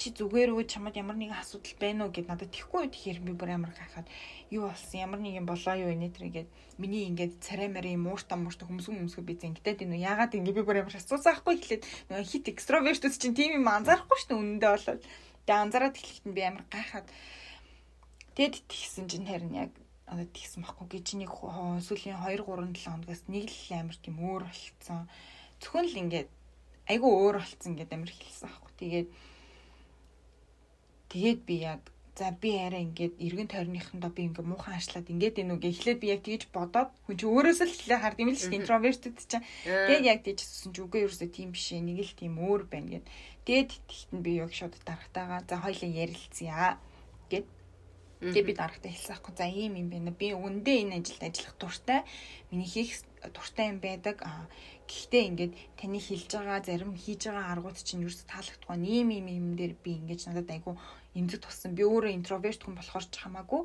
чи 0.00 0.16
зүгээр 0.16 0.56
үү 0.56 0.64
чамд 0.64 0.96
ямар 0.96 1.12
нэгэн 1.20 1.36
асуудал 1.36 1.76
байна 1.76 2.08
уу 2.08 2.12
гэд 2.16 2.32
надад 2.32 2.48
тэхгүй 2.48 2.88
тэгэхээр 2.88 3.20
би 3.20 3.32
бүр 3.36 3.60
амар 3.60 3.76
гайхаад 3.76 4.08
юу 4.48 4.72
болсон 4.72 4.96
ямар 4.96 5.20
нэг 5.20 5.36
юм 5.36 5.44
болоо 5.44 5.76
юу 5.76 5.92
инээ 5.92 6.16
тэр 6.16 6.24
ингээд 6.32 6.48
миний 6.80 7.04
ингээд 7.12 7.44
царай 7.44 7.68
мари 7.68 8.00
муурта 8.00 8.40
муурта 8.40 8.64
хүмүүсгүй 8.64 8.96
хүмүүсгүй 8.96 9.24
би 9.28 9.36
зингтээд 9.36 9.84
энэ 9.84 10.00
яагаад 10.00 10.32
ингэ 10.40 10.56
би 10.56 10.64
бүр 10.64 10.80
амар 10.80 10.96
асууцаахгүй 10.96 11.60
хэлээд 11.60 11.84
нөгөө 12.08 12.24
хит 12.32 12.48
экстровертус 12.48 13.20
чинь 13.20 13.36
тийм 13.36 13.60
юм 13.60 13.68
анзаарахгүй 13.68 14.16
шүү 14.24 14.28
дээ 14.32 14.40
үнэндээ 14.40 14.72
болоод. 14.72 15.02
Тэгээ 15.44 15.60
анзаараад 15.68 15.96
эхлэхэд 16.00 16.32
би 16.32 16.42
амар 16.48 16.64
гайхаад. 16.72 17.06
Тэгэд 18.40 18.56
тэгсэн 18.72 19.04
чинь 19.04 19.28
харин 19.28 19.52
яг 19.52 19.70
одоо 20.10 20.26
тэгсэн 20.26 20.66
байхгүй 20.66 20.86
гэж 20.90 21.06
нэг 21.22 21.30
сүүлийн 21.30 22.18
2 22.18 22.42
3 22.42 22.74
7 22.74 22.90
хоногоос 22.90 23.22
нэг 23.30 23.46
л 23.46 23.70
амар 23.78 23.96
тийм 24.02 24.16
өөр 24.18 24.42
болцсон. 24.50 25.06
Зөвхөн 25.62 25.86
л 25.86 26.00
ингээд 26.02 26.28
айгүй 26.90 27.10
өөр 27.14 27.36
болцсон 27.38 27.78
гэдэг 27.78 27.94
амар 27.94 28.10
хэлсэн 28.10 28.50
байхгүй. 28.50 28.74
Тэгээд 28.82 29.08
Тэгээд 31.10 31.40
би 31.42 31.56
яг 31.66 31.82
за 32.14 32.30
би 32.30 32.54
арай 32.54 32.86
ингээд 32.86 33.18
эргэн 33.18 33.50
тойрныхондоо 33.50 34.10
би 34.14 34.30
ингээд 34.30 34.46
муухан 34.46 34.78
ашлаад 34.78 35.10
ингээд 35.10 35.42
энэ 35.42 35.54
үгээ 35.58 35.72
эхлээд 35.74 35.98
би 35.98 36.06
яг 36.14 36.22
тэгж 36.22 36.54
бодоод 36.54 36.94
хүн 37.02 37.18
чи 37.18 37.26
өөрөөсөө 37.26 37.66
л 37.66 37.78
хэлээ 37.82 37.98
хард 37.98 38.22
юм 38.22 38.30
л 38.30 38.38
шүү 38.38 38.50
дээ. 38.54 38.60
Интровертэд 38.62 39.18
чинь 39.18 39.46
тэгээд 39.66 40.06
яг 40.06 40.20
тийжсэн 40.22 40.70
чи 40.70 40.80
үгүй 40.86 41.02
ерөөсөө 41.02 41.30
тийм 41.34 41.50
биш 41.50 41.66
нэг 41.74 41.98
л 41.98 42.14
тийм 42.14 42.38
өөр 42.38 42.62
байна 42.70 43.02
гэд. 43.02 43.06
Тэгээд 43.42 43.70
тэгт 43.90 44.10
нь 44.14 44.22
би 44.22 44.32
яг 44.38 44.54
шууд 44.54 44.74
дарагтайгаа 44.86 45.40
за 45.50 45.56
хоёлаа 45.58 45.90
ярилцъя 45.90 46.78
Тэгээд 48.20 48.48
би 48.48 48.54
дарагтай 48.54 48.92
хэлсэн 48.92 49.16
аахгүй 49.16 49.32
за 49.36 49.48
ийм 49.48 49.74
юм 49.80 49.88
байна. 49.88 50.12
Би 50.12 50.36
өндөө 50.36 50.76
энэ 50.84 51.00
ажилд 51.00 51.24
ажиллах 51.24 51.56
дуртай. 51.56 52.00
Миний 52.52 52.68
хийх 52.68 53.00
дуртай 53.32 53.72
юм 53.72 53.80
байдаг. 53.80 54.20
Аа 54.20 54.44
гэхдээ 54.90 55.24
ингээд 55.30 55.52
таны 55.80 55.98
хэлж 56.02 56.30
байгаа 56.34 56.60
зарим 56.60 56.92
хийж 56.98 57.30
байгаа 57.30 57.52
аргууд 57.54 57.78
чинь 57.80 58.04
юу 58.04 58.12
ч 58.12 58.26
таалагдахгүй. 58.26 58.76
Ийм 58.82 59.08
ийм 59.14 59.26
юм 59.30 59.48
дээр 59.54 59.74
би 59.78 59.96
ингээд 60.02 60.26
надад 60.28 60.50
айгу 60.50 60.76
эмзэг 61.14 61.40
туссан. 61.46 61.78
Би 61.78 61.86
өөрөө 61.86 62.12
интроверт 62.18 62.60
хүн 62.60 62.74
болохоор 62.74 63.06
ч 63.06 63.14
хамаагүй 63.22 63.62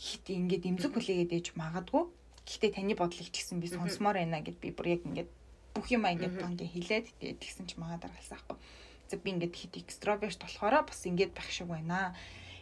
хит 0.00 0.24
ингээд 0.30 0.64
эмзэг 0.70 0.92
хүлээгээд 0.94 1.34
ээж 1.36 1.46
магадгүй. 1.58 2.04
Гэхдээ 2.46 2.70
таны 2.78 2.94
бодлыг 2.96 3.28
ч 3.28 3.44
гэсэн 3.44 3.58
би 3.60 3.68
сонсомоор 3.68 4.16
байна 4.22 4.40
гэд 4.40 4.56
би 4.56 4.70
бүр 4.72 4.96
яг 4.96 5.02
ингээд 5.04 5.30
бүх 5.74 5.86
юм 5.92 6.08
ингээд 6.08 6.40
банк 6.40 6.62
хэлээд 6.62 7.06
тэгээд 7.20 7.38
тэгсэн 7.42 7.66
ч 7.68 7.76
магаа 7.76 8.00
дараалсан 8.00 8.38
аахгүй. 8.40 8.58
За 9.10 9.20
би 9.20 9.28
ингээд 9.34 9.54
хит 9.54 9.74
экстроверт 9.76 10.40
болохоор 10.40 10.88
бас 10.88 11.00
ингээд 11.04 11.36
байх 11.36 11.50
шиг 11.52 11.68
байна. 11.68 12.16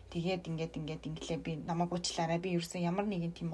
Тэгээд 0.09 0.49
ингээд 0.49 0.75
ингээд 0.81 1.03
инглээ 1.05 1.39
би 1.45 1.53
намайг 1.69 1.93
уучлаарай. 1.93 2.41
Би 2.41 2.57
ерөөсөн 2.57 2.81
ямар 2.81 3.05
нэгэн 3.05 3.37
тийм 3.37 3.53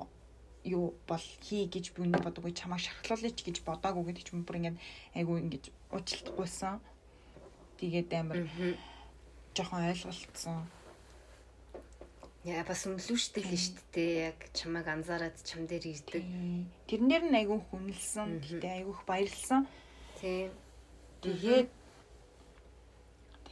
юу 0.64 0.94
бол 1.06 1.26
хий 1.44 1.66
гэж 1.68 1.92
би 1.92 2.06
үнэ 2.06 2.22
бодоггүй 2.22 2.54
чамайг 2.54 2.80
шархлуулъя 2.80 3.34
ч 3.34 3.44
гэж 3.44 3.66
бодоагүй 3.66 4.04
гэдэг 4.06 4.24
ч 4.24 4.28
юм 4.32 4.46
бүр 4.46 4.58
ингээд 4.62 4.78
айгу 5.18 5.36
ингээд 5.36 5.74
уучлалтгүйсэн. 5.92 6.78
Тэгээд 7.82 8.10
амар 8.14 8.48
жоохон 9.52 9.82
ойлголцсон. 9.90 10.64
Яа 12.44 12.64
бас 12.64 12.84
өмлүүштэй 12.88 13.44
л 13.44 13.56
шүү 13.56 13.82
дээ. 13.92 14.12
Яг 14.30 14.38
чамайг 14.52 14.86
анзаараад 14.88 15.36
чам 15.44 15.66
дээр 15.66 15.84
ирдэг. 15.90 16.24
Тэрнэр 16.88 17.24
нь 17.28 17.38
айгу 17.40 17.60
хүнэлсэн. 17.72 18.40
Тэгтээ 18.40 18.84
айгуух 18.84 19.02
баярлсан. 19.08 19.66
Тийм. 20.20 20.52
Тэгээд 21.24 21.72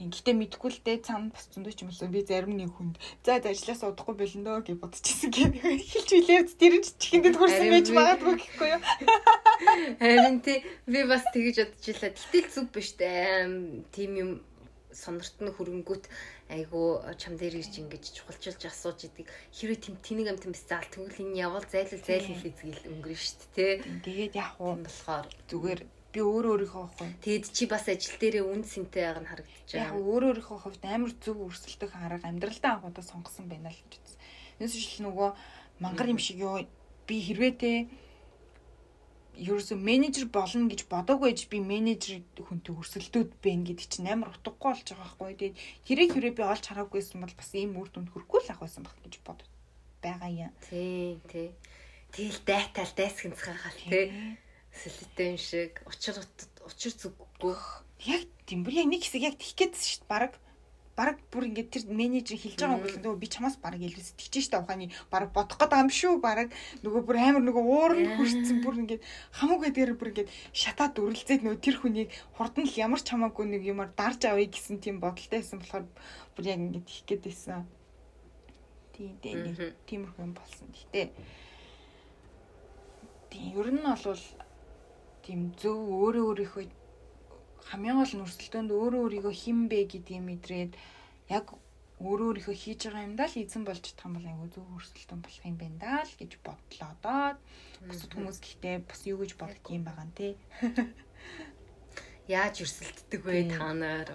тийм 0.03 0.11
гэтээ 0.11 0.35
мэдгүй 0.35 0.71
л 0.75 0.81
дээ 0.83 0.99
цаана 1.07 1.31
бас 1.31 1.47
зөндөө 1.55 1.73
ч 1.79 1.87
юм 1.87 1.95
болсон. 1.95 2.11
Би 2.11 2.27
зарим 2.27 2.59
нэг 2.59 2.75
хүнд 2.75 2.99
за 3.23 3.39
ажилласаа 3.39 3.95
удахгүй 3.95 4.19
болондоо 4.19 4.67
гэж 4.67 4.77
бодчихсон 4.83 5.31
гэдэг. 5.31 5.63
Эхэлж 5.63 6.11
билээ 6.11 6.43
тэр 6.59 6.75
ч 6.83 6.87
чихэндээ 6.99 7.39
хүрсэн 7.39 7.71
байж 7.71 7.89
магадгүй 7.95 8.35
гэхгүй 8.35 8.69
юу. 8.75 8.83
Харин 10.03 10.41
тий 10.43 10.65
би 10.91 11.07
бас 11.07 11.23
тэгэж 11.31 11.57
бодож 11.63 11.87
илаа. 11.87 12.11
Гэтэл 12.11 12.51
зүг 12.51 12.67
биш 12.75 12.99
дээ. 12.99 13.47
Тийм 13.95 14.11
юм 14.19 14.31
сонорт 14.91 15.39
нь 15.41 15.55
хөрөнгөт 15.55 16.05
айгу 16.53 17.01
чам 17.17 17.39
дээр 17.39 17.63
ирж 17.63 17.81
ингэж 17.81 18.05
чухалчилж 18.13 18.63
асууж 18.67 19.09
идэг. 19.09 19.31
Хэрвээ 19.55 19.81
тэм 19.81 19.97
тэнийг 20.05 20.29
ам 20.35 20.39
тэм 20.43 20.53
заал 20.53 20.85
тэгвэл 20.91 21.23
энэ 21.23 21.41
явал 21.47 21.65
зайлал 21.65 22.03
зайл 22.03 22.27
хийх 22.29 22.59
згийл 22.59 22.91
өнгөрөн 22.91 23.21
штт 23.23 23.43
те. 23.57 23.81
Тэгээд 24.05 24.37
яг 24.37 24.59
уу 24.61 24.77
болохоор 24.83 25.27
зүгээр 25.49 25.81
би 26.13 26.21
өөрөө 26.21 26.53
өөрийнхөө 26.53 26.85
хувьд 26.93 27.19
тэгэд 27.25 27.45
чи 27.57 27.65
бас 27.67 27.89
ажил 27.89 28.17
дээрээ 28.21 28.45
үн 28.45 28.63
сэнтэй 28.69 29.03
байг 29.09 29.19
нь 29.25 29.31
харагдаж 29.33 29.69
яг 29.73 29.97
байгаа. 29.97 30.05
өөрөө 30.13 30.29
өөрийнхөө 30.31 30.59
хувьд 30.61 30.83
амар 30.85 31.13
зөв 31.25 31.37
өрсөлдөх 31.49 31.93
арга 31.97 32.29
амьдралдаа 32.29 32.73
анхудаа 32.77 33.05
сонгосон 33.05 33.49
байна 33.49 33.73
л 33.73 33.81
гэж 33.81 33.93
үзсэн. 33.97 34.21
Юус 34.61 34.75
шил 34.77 35.09
нөгөө 35.09 35.29
мангар 35.81 36.13
юм 36.13 36.21
шиг 36.21 36.37
юу 36.37 36.61
би 37.09 37.17
хэрвээ 37.17 37.53
те 37.57 37.73
ерөөсө 39.41 39.75
менежер 39.81 40.29
болно 40.29 40.69
гэж 40.69 40.85
бодоогүй 40.93 41.33
гэж 41.33 41.49
би 41.49 41.59
менежер 41.65 42.21
хүнтэй 42.37 42.77
өрсөлдөөд 42.77 43.31
байна 43.41 43.65
гэдэг 43.65 43.89
чинь 43.89 44.13
амар 44.13 44.37
утгагүй 44.37 44.61
болж 44.61 44.85
байгаа 44.93 45.09
байхгүй. 45.09 45.33
Тэгээд 45.41 45.57
тэрийг 45.89 46.11
хэрвээ 46.13 46.37
би 46.37 46.45
олж 46.45 46.65
хараагүйсэн 46.69 47.25
бол 47.25 47.33
бас 47.33 47.51
ийм 47.57 47.73
үр 47.81 47.89
дүнд 47.89 48.13
хүрэхгүй 48.13 48.41
л 48.45 48.53
ах 48.53 48.61
байсан 48.61 48.85
баг 48.85 48.97
гэж 49.01 49.15
бод 49.25 49.41
байгаа 50.05 50.29
юм. 50.29 50.53
Тий, 50.69 51.17
тий. 51.33 51.49
Тэгэл 52.13 52.41
дайтал 52.45 52.93
дайсгэнцгаагаал 52.93 53.81
тий. 53.81 54.37
Сэлэтэй 54.73 55.29
юм 55.37 55.39
шиг 55.39 55.73
учир 55.85 56.17
учир 56.65 56.93
зүггүй. 56.97 57.57
Яг 58.09 58.25
тийм 58.49 58.65
бүр 58.65 58.81
яг 58.81 58.89
нэг 58.89 59.05
хэсэг 59.05 59.23
яг 59.23 59.37
тих 59.37 59.53
гээдсэн 59.53 59.85
шүү 59.85 60.01
дээ. 60.05 60.11
Бараг 60.11 60.33
бараг 60.97 61.19
бүр 61.33 61.49
ингээд 61.49 61.73
тэр 61.73 61.85
менежер 61.89 62.37
хэлж 62.37 62.61
байгаа 62.61 62.77
юм 62.77 62.85
бол 62.85 62.97
нөгөө 63.01 63.21
би 63.25 63.29
чамаас 63.33 63.57
бараг 63.57 63.81
илүү 63.81 64.05
сэтгэж 64.05 64.35
штэ 64.45 64.61
ухааны 64.61 64.93
бараг 65.09 65.33
бодох 65.33 65.57
гээд 65.57 65.73
байгаа 65.73 65.85
юм 65.89 65.93
шүү 65.93 66.15
бараг 66.21 66.49
нөгөө 66.85 67.03
бүр 67.09 67.17
амар 67.17 67.45
нөгөө 67.49 67.65
уур 67.65 67.93
нь 67.97 68.13
хүрсэн 68.13 68.61
бүр 68.61 68.77
ингээд 68.85 69.03
хамаагүй 69.33 69.71
дээр 69.73 69.97
бүр 69.97 70.13
ингээд 70.13 70.33
шатаад 70.53 71.01
үрэлзээд 71.01 71.49
нөгөө 71.49 71.61
тэр 71.65 71.77
хүнийг 71.81 72.11
хурдан 72.37 72.69
л 72.69 72.77
ямар 72.77 73.01
ч 73.01 73.09
хамаагүй 73.09 73.47
нэг 73.49 73.63
юмар 73.65 73.89
дарж 73.97 74.21
авъя 74.29 74.45
гэсэн 74.53 74.85
тийм 74.85 75.01
бодолтой 75.01 75.41
байсан 75.41 75.65
болохоор 75.65 75.85
бүр 76.37 76.45
яг 76.45 76.61
ингээд 76.61 76.85
их 76.93 77.01
гээд 77.09 77.23
байсан. 77.25 77.65
Тийм 78.93 79.17
дээ 79.25 79.35
нэг 79.49 79.57
тиймэрхүү 79.89 80.21
юм 80.29 80.37
болсон. 80.37 80.69
Гэтэ 80.77 81.09
тийм 83.33 83.57
ер 83.57 83.69
нь 83.73 83.81
бол 83.81 84.21
тийм 85.25 85.41
зөв 85.61 85.79
өөрөө 86.03 86.25
өөрийнхөө 86.31 86.65
хамгийн 87.71 87.97
гол 87.99 88.15
нь 88.15 88.25
өрсөлдөөнд 88.27 88.71
өөрөө 88.75 89.03
өөрийгөө 89.07 89.35
хин 89.43 89.59
бэ 89.71 89.79
гэдгийг 89.93 90.23
мэдрээд 90.27 90.73
яг 91.31 91.47
өөрөө 92.03 92.27
өөрийнхөө 92.29 92.57
хийж 92.59 92.81
байгаа 92.91 93.07
юмдаа 93.07 93.29
л 93.31 93.39
эзэн 93.39 93.63
болж 93.63 93.83
чадах 93.87 94.07
юм 94.11 94.15
бол 94.19 94.27
айгүй 94.27 94.49
зөв 94.51 94.67
өрсөлдөөн 94.75 95.23
болох 95.23 95.45
юм 95.47 95.57
байна 95.63 95.79
даа 95.79 96.01
л 96.03 96.15
гэж 96.19 96.33
бодлоо 96.43 96.93
доо. 97.05 97.29
Бусад 97.87 98.11
хүмүүс 98.11 98.39
гэхдээ 98.43 98.77
бас 98.91 99.01
юу 99.07 99.19
гэж 99.23 99.33
бодох 99.39 99.67
юм 99.71 99.85
байгаа 99.87 100.07
юм 100.07 100.13
те. 100.19 100.29
Яаж 102.37 102.55
өрсөлддөг 102.67 103.23
вэ 103.23 103.55
та 103.55 103.71
нар? 103.71 104.11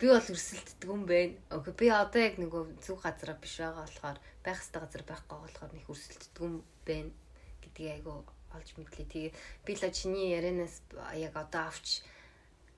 Би 0.00 0.06
бол 0.08 0.28
өрсөлддөг 0.32 0.88
юм 0.88 1.04
байна. 1.04 1.36
Окей, 1.52 1.74
би 1.76 1.86
одоо 1.92 2.20
яг 2.24 2.34
нөгөө 2.40 2.62
зүг 2.80 2.98
газараа 3.04 3.36
биш 3.36 3.60
байгаа 3.60 3.84
болохоор 3.84 4.18
байх 4.40 4.58
хэвээр 4.64 4.84
газар 4.88 5.04
байхгүй 5.04 5.38
болохоор 5.44 5.72
нэг 5.76 5.86
өрсөлддөг 5.92 6.40
юм 6.40 6.54
байна 6.88 7.12
гэдгийг 7.60 7.92
айгу 8.00 8.37
олж 8.54 8.68
мэдлээ. 8.76 9.06
Тэгээ 9.12 9.32
би 9.64 9.72
л 9.74 9.84
чиний 9.92 10.32
ярианаас 10.32 10.80
яг 11.14 11.34
одоо 11.36 11.68
авч 11.68 12.02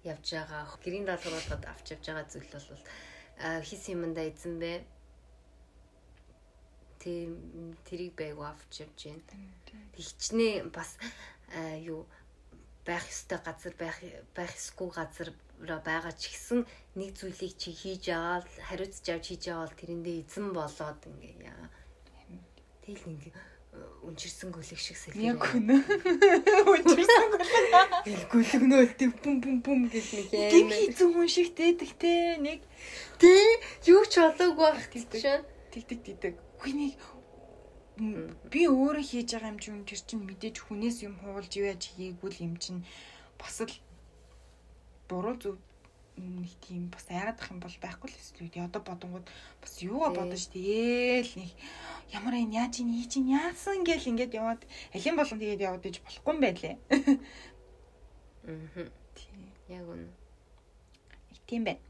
явж 0.04 0.26
байгаа 0.32 0.64
гэрийн 0.82 1.06
даалгавраад 1.06 1.64
авч 1.68 1.86
явж 1.94 2.04
байгаа 2.08 2.26
зүйл 2.26 2.50
бол 2.50 2.84
хис 3.68 3.82
юмдаа 3.92 4.26
эзэн 4.28 4.56
бэ. 4.58 4.84
Тийм 7.00 7.30
тэрийг 7.84 8.14
байгуу 8.16 8.46
авч 8.48 8.84
явж 8.84 8.98
байна. 9.08 9.24
Тэгчнээ 9.94 10.68
бас 10.72 10.96
юу 11.84 12.06
байх 12.84 13.04
ёстой 13.08 13.38
газар 13.44 13.74
байх 13.78 13.98
байх 14.34 14.52
ёсгүй 14.56 14.90
газар 14.90 15.30
байгаа 15.60 16.12
ч 16.16 16.32
гэсэн 16.32 16.64
нэг 16.96 17.10
зүйлийг 17.20 17.54
чи 17.60 17.70
хийж 17.76 18.08
аваад 18.08 18.48
хариуцж 18.68 19.04
авч 19.12 19.26
хийж 19.28 19.44
аваад 19.52 19.76
тэрэндээ 19.76 20.16
эзэн 20.24 20.46
болоод 20.56 21.00
ингээ 21.04 21.52
яа. 21.52 21.68
Тэгэл 22.82 23.12
ингээ 23.12 23.34
үнчирсэн 24.02 24.50
гөлөг 24.50 24.80
шиг 24.80 24.98
сэлээ. 24.98 25.30
Яг 25.30 25.44
үнэ. 25.54 25.76
Үнчирсэн 26.66 27.26
гөлөг. 27.30 28.22
Гөлөгнөөл 28.32 28.92
тэг 28.98 29.10
бум 29.22 29.36
бум 29.38 29.56
бум 29.62 29.80
гэж 29.86 30.06
нэг 30.16 30.26
Гин 30.32 30.68
хийцэн 30.74 31.14
хүн 31.14 31.28
шиг 31.30 31.54
дээдэг 31.54 31.90
те 32.00 32.40
нэг 32.42 32.60
тий 33.22 33.46
юу 33.86 34.02
ч 34.08 34.18
болоогүй 34.18 34.66
байх 34.74 34.88
гэж 34.90 35.04
тэг 35.70 35.82
тэг 35.86 36.16
тэг. 36.18 36.34
Хүнийг 36.58 36.98
би 38.50 38.64
өөрөө 38.66 39.04
хийж 39.04 39.36
байгаа 39.36 39.52
юм 39.52 39.60
чинь 39.60 39.84
тэр 39.84 40.00
чинь 40.00 40.24
мэдээж 40.24 40.56
хүнээс 40.64 41.04
юм 41.04 41.14
хуулж 41.20 41.52
яаж 41.60 41.82
хийгээгүй 41.92 42.30
л 42.32 42.44
юм 42.48 42.54
чинь 42.56 42.80
бас 43.36 43.60
л 43.60 43.74
буруу 45.08 45.36
зөв 45.36 45.60
нэг 46.20 46.52
тийм 46.60 46.92
бас 46.92 47.06
айгаадах 47.08 47.50
юм 47.50 47.60
бол 47.64 47.76
байхгүй 47.80 48.08
л 48.12 48.20
эсвэл 48.20 48.52
үү. 48.52 48.68
Одоо 48.68 48.82
бодонгууд 48.84 49.26
бас 49.62 49.74
юугаа 49.80 50.12
бодож 50.12 50.44
тэгээл 50.52 51.32
нэг 51.40 51.50
ямар 52.12 52.34
энэ 52.36 52.56
яаж 52.60 52.74
ин 52.84 52.92
ий 52.92 53.08
чинь 53.08 53.32
яасан 53.32 53.82
гэл 53.84 54.10
ингээд 54.10 54.36
яваад 54.36 54.62
алин 54.92 55.16
болон 55.16 55.38
тэгээд 55.40 55.64
яваад 55.64 55.88
иж 55.88 55.96
болохгүй 56.04 56.32
юм 56.34 56.40
байлээ. 56.44 56.76
Мгм. 58.44 58.86
Тий. 59.16 59.48
Яг 59.68 59.86
үнэ. 59.88 60.08
Тийм 61.46 61.64
байна. 61.64 61.82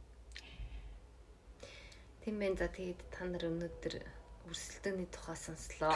Тийм 2.25 2.37
байна. 2.39 2.57
За 2.59 2.69
тэгээд 2.69 3.01
та 3.11 3.25
нар 3.25 3.45
өнөөдөр 3.49 3.95
өрсөлдөөний 4.51 5.09
тухай 5.15 5.37
сонслоо. 5.39 5.95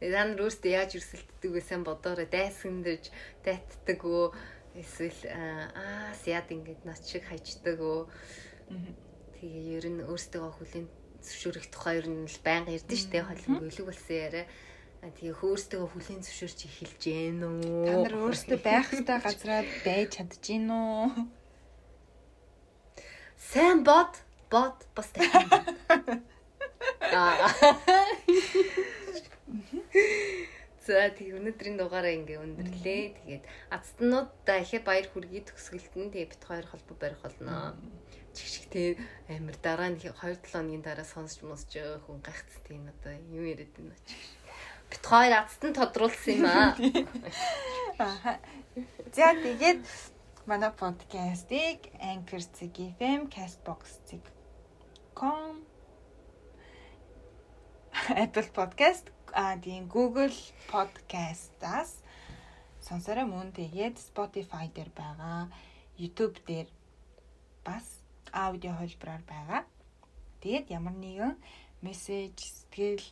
Та 0.00 0.22
нар 0.28 0.40
өөрсдөө 0.44 0.70
яаж 0.70 1.00
өрсөлддөг 1.00 1.50
вэ 1.54 1.62
сайн 1.64 1.82
бодоорой. 1.86 2.28
Дайсандж, 2.28 3.08
дайтдаг 3.42 4.00
уу? 4.04 4.36
Эсвэл 4.76 5.20
аа 5.32 6.12
яад 6.28 6.48
ингэж 6.52 6.84
над 6.84 7.00
шиг 7.00 7.24
хайчдаг 7.24 7.80
уу? 7.80 8.04
Тэгээ 9.40 9.80
ер 9.80 9.86
нь 9.88 10.04
өөрсдөө 10.04 10.52
хүлийн 10.52 10.86
зөвшөөрөх 11.24 11.66
тухай 11.72 11.96
ер 12.00 12.08
нь 12.12 12.28
л 12.28 12.38
байнга 12.44 12.76
ярьдэн 12.76 13.00
штэ 13.00 13.24
холбоо 13.24 13.64
өлөг 13.64 13.86
болсон 13.88 14.16
яриа. 14.20 14.44
Тэгээ 15.00 15.40
өөрсдөө 15.40 15.82
хүлийн 15.88 16.20
зөвшөөрч 16.20 16.60
эхэлж 16.68 17.02
гэн 17.08 17.40
үү? 17.40 17.88
Та 17.88 17.94
нар 18.04 18.16
өөрсдөө 18.20 18.58
байх 18.60 18.92
ёстой 18.92 19.18
газраа 19.24 19.60
байж 19.86 20.08
чадчихээн 20.20 20.68
үү? 20.68 21.08
сайн 23.38 23.84
бод 23.84 24.12
бод 24.50 24.76
бас 24.94 25.08
тань. 25.14 25.32
Аа. 27.16 27.48
За 30.86 31.10
тэг 31.10 31.34
өнөөдрийн 31.34 31.82
дугаараа 31.82 32.14
ингээ 32.14 32.38
өндөрлөө. 32.46 33.02
Тэгээд 33.18 33.44
ацтнуудаа 33.74 34.58
ихе 34.62 34.78
баяр 34.78 35.10
хүргэе 35.10 35.42
төгсгөлтөн 35.50 36.14
тэгээ 36.14 36.30
бит 36.30 36.42
хоёр 36.46 36.66
холбоо 36.70 36.94
барих 36.94 37.20
болно. 37.26 37.74
Чигшиг 38.30 38.70
те 38.70 38.94
амир 39.26 39.58
дараа 39.58 39.90
нь 39.90 39.98
2 39.98 40.14
7 40.14 40.46
хоногийн 40.46 40.86
дараа 40.86 41.02
сонсч 41.02 41.42
байгаа 41.42 41.98
хүн 42.06 42.22
гайхц 42.22 42.52
тийм 42.62 42.86
одоо 42.86 43.18
юу 43.34 43.44
яриад 43.50 43.74
байна 43.74 43.98
ч. 44.06 44.14
Бит 44.86 45.02
хоёр 45.02 45.34
ацтан 45.42 45.74
тодруулсан 45.74 46.34
юм 46.38 46.46
аа. 46.46 46.78
Аха. 47.98 48.38
За 49.10 49.34
тэгээд 49.34 49.82
манай 50.46 50.70
подкастыг 50.70 51.90
Anchor 51.98 52.42
FM, 52.94 53.26
Castbox 53.26 53.82
com 55.18 55.66
Apple 58.08 58.50
Podcast 58.54 59.10
а 59.34 59.58
тийм 59.58 59.88
Google 59.88 60.30
Podcast-аас 60.70 61.98
сонсороо 62.78 63.26
мөн 63.26 63.50
тэгээд 63.50 63.98
Spotify 63.98 64.70
дээр 64.70 64.94
байгаа, 64.94 65.50
YouTube 65.98 66.38
дээр 66.46 66.70
бас 67.66 67.82
аудио 68.30 68.78
хөлбраар 68.78 69.26
байгаа. 69.26 69.66
Тэгээд 70.38 70.70
ямар 70.70 70.94
нэгэн 70.94 71.34
мессеж, 71.82 72.38
сэтгэл, 72.38 73.02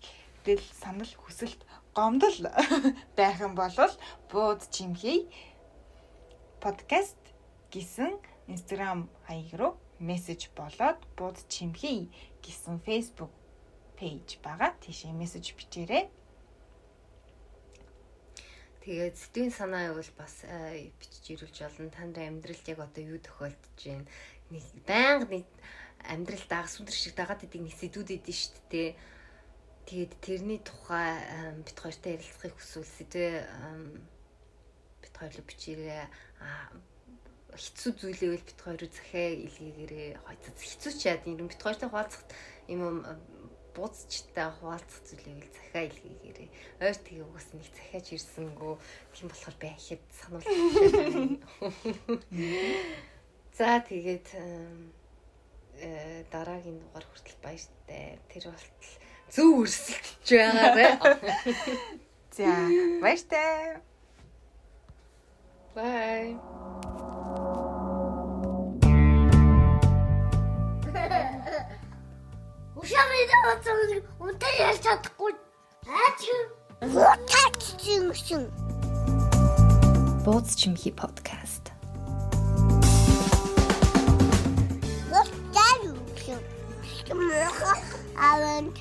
тэл 0.47 0.62
санал 0.70 1.11
хүсэлт 1.11 1.66
гомдол 1.90 2.38
байх 3.18 3.42
юм 3.42 3.59
бол 3.59 3.74
бууд 4.30 4.62
чимхий 4.70 5.26
подкаст 6.62 7.18
гэсэн 7.74 8.14
Instagram 8.47 9.11
хаяг 9.26 9.51
руу 9.59 9.72
мессеж 9.99 10.55
болоод 10.55 11.03
бууд 11.18 11.38
чимхий 11.51 12.14
гэсэн 12.47 12.78
Facebook 12.86 13.34
пэйж 14.05 14.36
байгаа. 14.44 14.76
Тийшээ 14.84 15.16
мессеж 15.16 15.57
бичээрэй. 15.57 16.12
Тэгээд 18.84 19.16
сэтгэн 19.16 19.48
санаа 19.48 19.88
явал 19.88 20.12
бас 20.20 20.44
э, 20.44 20.92
бичиж 21.00 21.24
ирүүлж 21.32 21.57
болно. 21.64 21.88
Та 21.88 22.05
нарын 22.05 22.36
амьдралд 22.36 22.68
яг 22.68 22.84
одоо 22.84 23.00
юу 23.00 23.16
тохиолдож 23.16 23.80
байна? 23.80 24.05
Нэг 24.52 24.64
байнга 24.84 25.24
нэг 25.32 25.48
амьдрал 26.05 26.44
дагас 26.52 26.76
өдр 26.84 26.92
шиг 26.92 27.16
дагаад 27.16 27.48
идэг 27.48 27.64
нэг 27.64 27.72
сэдвүүд 27.80 28.12
идэв 28.12 28.36
шүү 28.36 28.61
дээ. 28.68 28.90
Тэгээд 29.88 30.12
тэрний 30.20 30.61
тухай 30.61 31.24
бит 31.64 31.78
хоёртой 31.80 32.20
ярилцахыг 32.20 32.61
хүсвэл 32.61 32.84
сэдвээ 32.84 33.36
бит 35.00 35.14
хоёрлоо 35.16 35.44
бичээрэй. 35.48 36.05
Аа 36.44 36.76
хэцүү 37.57 37.92
зүйлээвэл 38.05 38.48
бит 38.52 38.61
хоёроо 38.61 38.90
захиа 38.90 39.32
илгээгээрээ 39.48 40.09
хойцоо 40.26 40.52
хэцүү 40.59 40.92
ч 40.92 41.00
яа 41.09 41.22
юм 41.24 41.48
бит 41.48 41.62
хоёртой 41.62 41.88
хуваалцах 41.88 42.26
юм 42.68 43.07
юм 43.75 43.81
бууцчтай 43.83 44.51
хуваалцах 44.61 45.03
зүйлээвэл 45.03 45.51
захиа 45.51 45.83
илгээгээрээ 45.91 46.49
ойр 46.79 46.99
тэгээ 47.03 47.27
угаас 47.27 47.49
нэг 47.51 47.66
захиач 47.75 48.07
ирсэнгөө 48.14 48.75
тийм 49.14 49.29
болохоор 49.29 49.57
байхад 49.59 50.03
сануулж 50.14 50.47
За 53.55 53.79
тэгээд 53.83 54.29
э 54.35 56.25
дараагийн 56.31 56.79
дугаар 56.79 57.07
хүртэл 57.07 57.39
баяртай. 57.43 58.18
Тэр 58.31 58.45
болтол 58.51 58.95
зөв 59.31 59.49
өрсөлдөж 59.62 60.29
байгаарай. 60.31 60.93
За, 62.35 62.47
баяртай. 63.03 63.83
Bye. 65.75 67.14
Ушааны 72.85 73.24
даацсан 73.32 74.05
үнтэй 74.20 74.55
ярьж 74.61 74.85
чадахгүй. 74.85 75.32
Аач. 75.89 76.20
Утаач 76.85 77.80
чинь 77.80 78.12
шин. 78.12 78.53
Бууз 80.20 80.53
чимхи 80.53 80.93
подкаст. 80.93 81.72
Утаач 85.09 85.97
шин. 86.20 86.41
Авант 88.20 88.76